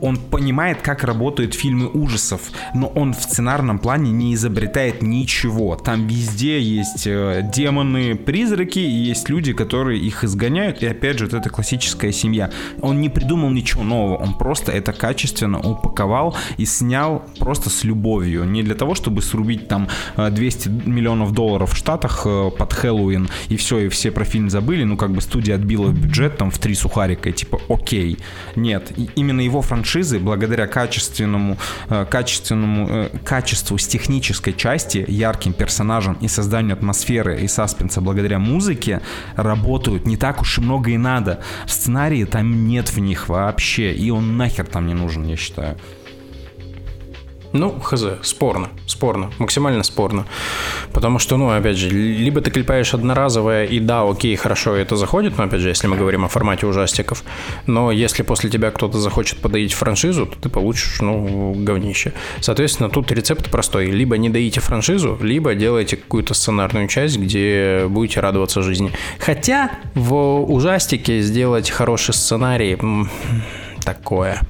Он 0.00 0.16
понимает, 0.16 0.82
как 0.82 1.04
работают 1.04 1.54
фильмы 1.54 1.88
ужасов, 1.88 2.42
но 2.74 2.88
он 2.88 3.14
в 3.14 3.22
сценарном 3.22 3.78
плане 3.78 4.10
не 4.10 4.34
изобретает 4.34 5.02
ничего. 5.02 5.76
Там 5.76 6.06
везде 6.06 6.60
есть 6.60 7.06
э, 7.06 7.48
демоны, 7.54 8.14
призраки, 8.14 8.78
и 8.78 8.90
есть 8.90 9.28
люди, 9.28 9.52
которые 9.52 10.00
их 10.00 10.24
изгоняют, 10.24 10.82
и 10.82 10.86
опять 10.86 11.18
же, 11.18 11.24
вот 11.24 11.34
это 11.34 11.48
классическая 11.48 12.12
семья. 12.12 12.50
Он 12.80 13.00
не 13.00 13.08
придумал 13.08 13.50
ничего 13.50 13.82
нового, 13.82 14.16
он 14.16 14.34
просто 14.34 14.72
это 14.72 14.92
качественно 14.92 15.58
упаковал 15.58 16.36
и 16.56 16.66
снял 16.66 17.24
просто 17.38 17.70
с 17.70 17.84
любовью. 17.84 18.44
Не 18.44 18.62
для 18.62 18.74
того, 18.74 18.94
чтобы 18.94 19.22
срубить 19.22 19.68
там 19.68 19.88
200 20.16 20.61
э, 20.66 20.70
миллионов 20.70 21.32
долларов 21.32 21.72
в 21.72 21.76
Штатах 21.76 22.22
э, 22.24 22.50
под 22.56 22.72
Хэллоуин, 22.72 23.28
и 23.48 23.56
все, 23.56 23.78
и 23.80 23.88
все 23.88 24.10
про 24.10 24.24
фильм 24.24 24.50
забыли, 24.50 24.84
ну, 24.84 24.96
как 24.96 25.12
бы 25.12 25.20
студия 25.20 25.54
отбила 25.54 25.90
бюджет 25.90 26.36
там 26.38 26.50
в 26.50 26.58
три 26.58 26.74
сухарика, 26.74 27.30
и 27.30 27.32
типа, 27.32 27.60
окей. 27.68 28.18
Нет, 28.56 28.92
и 28.96 29.08
именно 29.16 29.40
его 29.40 29.62
франшизы, 29.62 30.18
благодаря 30.18 30.66
качественному, 30.66 31.56
э, 31.88 32.06
качественному, 32.08 32.86
э, 32.88 33.08
качеству 33.24 33.78
с 33.78 33.86
технической 33.86 34.52
части, 34.52 35.04
ярким 35.08 35.52
персонажам 35.52 36.16
и 36.20 36.28
созданию 36.28 36.74
атмосферы 36.74 37.40
и 37.40 37.48
саспенса 37.48 38.00
благодаря 38.00 38.38
музыке, 38.38 39.00
работают 39.36 40.06
не 40.06 40.16
так 40.16 40.40
уж 40.40 40.58
и 40.58 40.60
много 40.60 40.90
и 40.90 40.96
надо. 40.96 41.40
В 41.66 41.70
сценарии 41.70 42.24
там 42.24 42.66
нет 42.66 42.90
в 42.90 42.98
них 42.98 43.28
вообще, 43.28 43.92
и 43.92 44.10
он 44.10 44.36
нахер 44.36 44.66
там 44.66 44.86
не 44.86 44.94
нужен, 44.94 45.26
я 45.26 45.36
считаю. 45.36 45.76
Ну, 47.52 47.78
хз, 47.80 48.04
спорно, 48.22 48.70
спорно, 48.86 49.30
максимально 49.38 49.82
спорно. 49.82 50.24
Потому 50.92 51.18
что, 51.18 51.36
ну, 51.36 51.50
опять 51.50 51.76
же, 51.76 51.90
либо 51.90 52.40
ты 52.40 52.50
клепаешь 52.50 52.94
одноразовое, 52.94 53.64
и 53.64 53.78
да, 53.78 54.08
окей, 54.08 54.34
хорошо, 54.36 54.74
это 54.74 54.96
заходит, 54.96 55.36
но, 55.36 55.44
опять 55.44 55.60
же, 55.60 55.68
если 55.68 55.86
мы 55.86 55.96
говорим 55.96 56.24
о 56.24 56.28
формате 56.28 56.66
ужастиков, 56.66 57.24
но 57.66 57.92
если 57.92 58.22
после 58.22 58.48
тебя 58.48 58.70
кто-то 58.70 58.98
захочет 58.98 59.38
подоить 59.38 59.74
франшизу, 59.74 60.26
то 60.26 60.36
ты 60.40 60.48
получишь, 60.48 61.00
ну, 61.00 61.54
говнище. 61.56 62.12
Соответственно, 62.40 62.88
тут 62.88 63.12
рецепт 63.12 63.50
простой. 63.50 63.86
Либо 63.86 64.16
не 64.16 64.30
доите 64.30 64.60
франшизу, 64.60 65.18
либо 65.20 65.54
делайте 65.54 65.96
какую-то 65.96 66.34
сценарную 66.34 66.88
часть, 66.88 67.18
где 67.18 67.84
будете 67.88 68.20
радоваться 68.20 68.62
жизни. 68.62 68.92
Хотя 69.18 69.70
в 69.94 70.14
ужастике 70.50 71.20
сделать 71.20 71.70
хороший 71.70 72.14
сценарий 72.14 72.78
такое. 73.84 74.40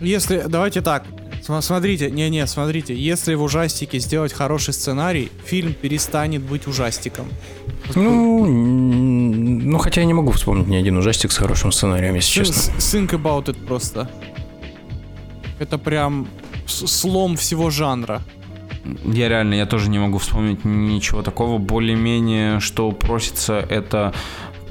Если, 0.00 0.44
давайте 0.46 0.82
так, 0.82 1.04
Смотрите, 1.46 2.10
не-не, 2.10 2.44
смотрите, 2.46 2.94
если 2.94 3.34
в 3.34 3.42
ужастике 3.42 4.00
сделать 4.00 4.32
хороший 4.32 4.74
сценарий, 4.74 5.30
фильм 5.44 5.74
перестанет 5.74 6.42
быть 6.42 6.66
ужастиком. 6.66 7.26
Ну, 7.94 8.46
ну 8.46 9.78
хотя 9.78 10.00
я 10.00 10.06
не 10.06 10.14
могу 10.14 10.32
вспомнить 10.32 10.66
ни 10.66 10.74
один 10.74 10.96
ужастик 10.96 11.30
с 11.30 11.36
хорошим 11.36 11.70
сценарием, 11.70 12.16
если 12.16 12.44
честно. 12.44 12.72
Think 12.78 13.10
about 13.10 13.46
it 13.46 13.64
просто. 13.64 14.10
Это 15.60 15.78
прям 15.78 16.26
слом 16.66 17.36
всего 17.36 17.70
жанра. 17.70 18.22
Я 19.04 19.28
реально, 19.28 19.54
я 19.54 19.66
тоже 19.66 19.88
не 19.88 19.98
могу 19.98 20.18
вспомнить 20.18 20.64
ничего 20.64 21.22
такого. 21.22 21.58
Более-менее, 21.58 22.60
что 22.60 22.90
просится, 22.90 23.64
это 23.70 24.12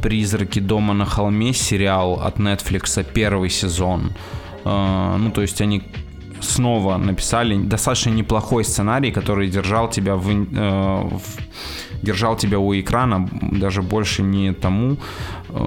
«Призраки 0.02 0.60
дома 0.60 0.94
на 0.94 1.06
холме» 1.06 1.54
сериал 1.54 2.22
от 2.22 2.38
Netflix, 2.38 3.06
первый 3.14 3.50
сезон. 3.50 4.12
Uh, 4.64 5.18
ну, 5.18 5.32
то 5.32 5.42
есть 5.42 5.62
они 5.62 5.84
снова 6.46 6.98
написали 6.98 7.58
достаточно 7.58 8.12
неплохой 8.12 8.64
сценарий, 8.64 9.12
который 9.12 9.50
держал 9.50 9.90
тебя 9.90 10.16
в, 10.16 10.30
э, 10.30 11.18
в 11.18 11.22
держал 12.02 12.38
тебя 12.38 12.60
у 12.60 12.74
экрана 12.74 13.30
даже 13.42 13.82
больше 13.82 14.24
не 14.24 14.54
тому, 14.54 14.98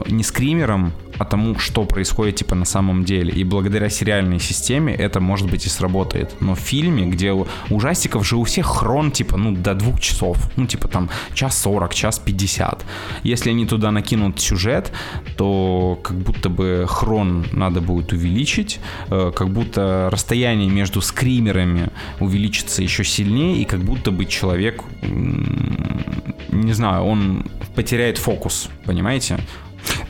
не 0.09 0.23
скримером, 0.23 0.93
а 1.19 1.25
тому, 1.25 1.59
что 1.59 1.85
происходит 1.85 2.37
типа 2.37 2.55
на 2.55 2.65
самом 2.65 3.05
деле. 3.05 3.33
И 3.33 3.45
благодаря 3.45 3.89
сериальной 3.89 4.39
системе 4.39 4.95
это 4.95 5.21
может 5.21 5.51
быть 5.51 5.67
и 5.67 5.69
сработает. 5.69 6.35
Но 6.41 6.55
в 6.55 6.59
фильме, 6.59 7.07
где 7.07 7.33
ужастиков 7.71 8.27
же 8.27 8.37
у 8.37 8.45
всех 8.45 8.67
хрон 8.67 9.11
типа 9.11 9.37
ну 9.37 9.53
до 9.53 9.75
двух 9.75 10.01
часов, 10.01 10.39
ну 10.57 10.67
типа 10.67 10.89
там 10.89 11.09
час 11.35 11.59
сорок, 11.59 11.95
час 11.95 12.19
пятьдесят. 12.19 12.85
Если 13.23 13.51
они 13.51 13.67
туда 13.67 13.91
накинут 13.91 14.41
сюжет, 14.41 14.93
то 15.37 15.99
как 16.03 16.17
будто 16.17 16.49
бы 16.49 16.87
хрон 16.89 17.47
надо 17.53 17.81
будет 17.81 18.13
увеличить, 18.13 18.81
э, 19.11 19.33
как 19.35 19.51
будто 19.51 20.09
расстояние 20.13 20.71
между 20.71 21.01
скримерами 21.01 21.91
увеличится 22.21 22.83
еще 22.83 23.05
сильнее, 23.05 23.63
и 23.63 23.65
как 23.65 23.81
будто 23.81 24.11
бы 24.11 24.25
человек, 24.25 24.83
не 25.03 26.73
знаю, 26.73 27.05
он 27.05 27.45
потеряет 27.75 28.19
фокус, 28.19 28.69
понимаете? 28.85 29.39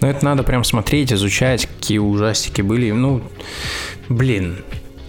Но 0.00 0.08
это 0.08 0.24
надо 0.24 0.42
прям 0.42 0.64
смотреть, 0.64 1.12
изучать, 1.12 1.66
какие 1.66 1.98
ужастики 1.98 2.62
были. 2.62 2.90
Ну, 2.90 3.22
блин, 4.08 4.58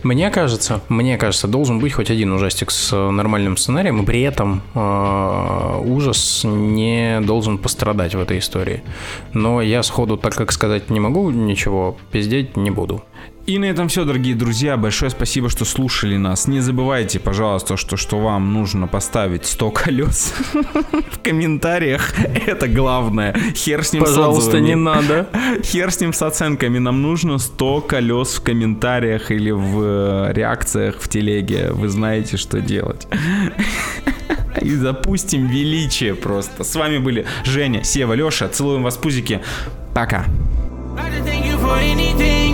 мне 0.04 0.30
кажется, 0.30 0.82
мне 0.88 1.18
кажется, 1.18 1.48
должен 1.48 1.80
быть 1.80 1.94
хоть 1.94 2.10
один 2.10 2.32
ужастик 2.32 2.72
с 2.72 2.96
нормальным 2.96 3.58
сценарием, 3.58 4.02
и 4.02 4.06
при 4.06 4.22
этом 4.22 4.62
э, 4.74 5.82
ужас 5.86 6.42
не 6.46 7.20
должен 7.22 7.58
пострадать 7.58 8.16
в 8.16 8.20
этой 8.20 8.40
истории. 8.40 8.82
Но 9.34 9.62
я 9.62 9.84
сходу, 9.84 10.16
так 10.16 10.36
как 10.36 10.54
сказать 10.54 10.90
не 10.90 11.02
могу 11.02 11.30
ничего, 11.32 11.98
пиздеть 12.12 12.56
не 12.56 12.72
буду. 12.72 13.04
И 13.50 13.58
на 13.58 13.66
этом 13.66 13.88
все, 13.88 14.06
дорогие 14.06 14.36
друзья. 14.36 14.78
Большое 14.78 15.10
спасибо, 15.10 15.50
что 15.50 15.66
слушали 15.66 16.18
нас. 16.18 16.48
Не 16.48 16.60
забывайте, 16.60 17.20
пожалуйста, 17.20 17.78
что, 17.78 17.98
что 17.98 18.20
вам 18.20 18.54
нужно 18.54 18.86
поставить 18.86 19.48
100 19.48 19.72
колес 19.72 20.36
в 20.54 21.20
комментариях. 21.24 22.14
Это 22.46 22.68
главное. 22.68 23.36
Хер 23.56 23.84
с 23.84 23.92
ним 23.92 24.04
Пожалуйста, 24.04 24.60
с 24.60 24.62
не 24.62 24.76
надо. 24.76 25.28
Хер 25.64 25.92
с 25.92 26.00
ним 26.00 26.14
с 26.14 26.22
оценками. 26.22 26.78
Нам 26.78 27.02
нужно 27.02 27.40
100 27.40 27.82
колес 27.82 28.36
в 28.36 28.44
комментариях 28.44 29.32
или 29.32 29.50
в 29.50 29.82
э, 29.82 30.34
реакциях 30.34 30.98
в 31.00 31.10
телеге. 31.10 31.72
Вы 31.72 31.90
знаете, 31.90 32.38
что 32.38 32.62
делать. 32.62 33.08
И 34.62 34.70
запустим 34.76 35.48
величие 35.48 36.14
просто. 36.14 36.64
С 36.64 36.76
вами 36.76 37.00
были 37.00 37.26
Женя, 37.46 37.84
Сева, 37.84 38.14
Леша. 38.14 38.48
Целуем 38.48 38.84
вас, 38.84 38.96
пузики. 38.98 39.42
Пока. 39.96 40.28
for 41.62 41.78
anything 41.78 42.49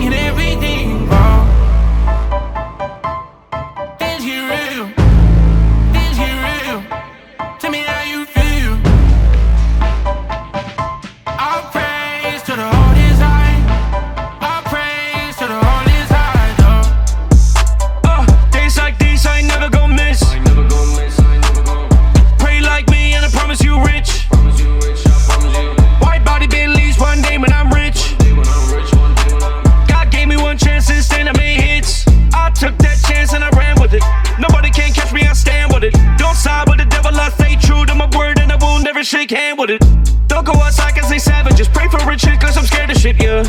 shake 39.06 39.30
hand 39.30 39.56
with 39.56 39.70
it. 39.70 39.80
Don't 40.26 40.44
go 40.44 40.52
outside 40.54 40.96
cause 40.96 41.08
they 41.08 41.18
savages. 41.20 41.68
Pray 41.68 41.88
for 41.88 41.98
a 42.10 42.16
chick 42.16 42.40
cause 42.40 42.56
I'm 42.56 42.66
scared 42.66 42.90
of 42.90 42.96
shit, 42.96 43.22
yeah. 43.22 43.44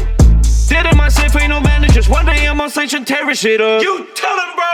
Did 0.69 0.85
it 0.85 0.95
myself, 0.95 1.35
ain't 1.35 1.49
no 1.49 1.59
managers. 1.59 2.07
One 2.07 2.27
day 2.27 2.47
I'm 2.47 2.61
on 2.61 2.69
stage 2.69 2.93
and 2.93 3.07
tearing 3.07 3.33
shit 3.35 3.59
up. 3.59 3.81
You 3.81 4.07
tell 4.13 4.37
him, 4.37 4.55
bro! 4.55 4.73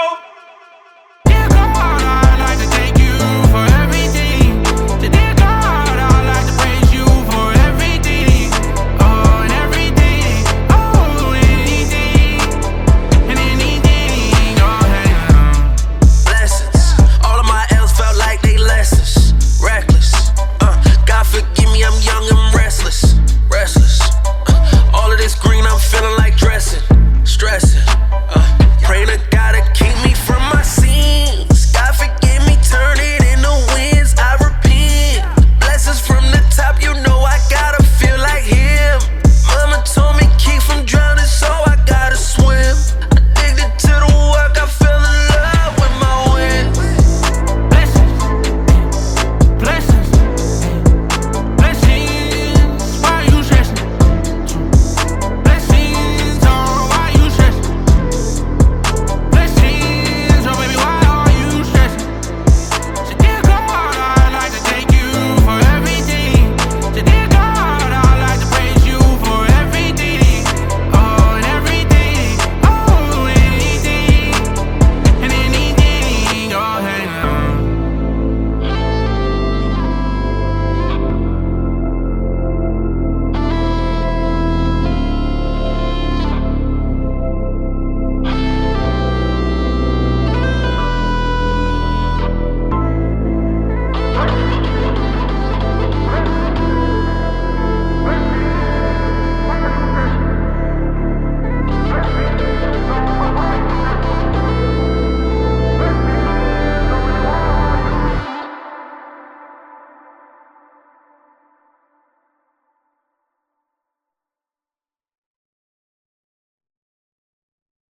I'd 1.25 2.39
like 2.39 2.59
to 2.59 2.67
thank 2.75 2.97
you 2.99 3.13
for 3.47 3.72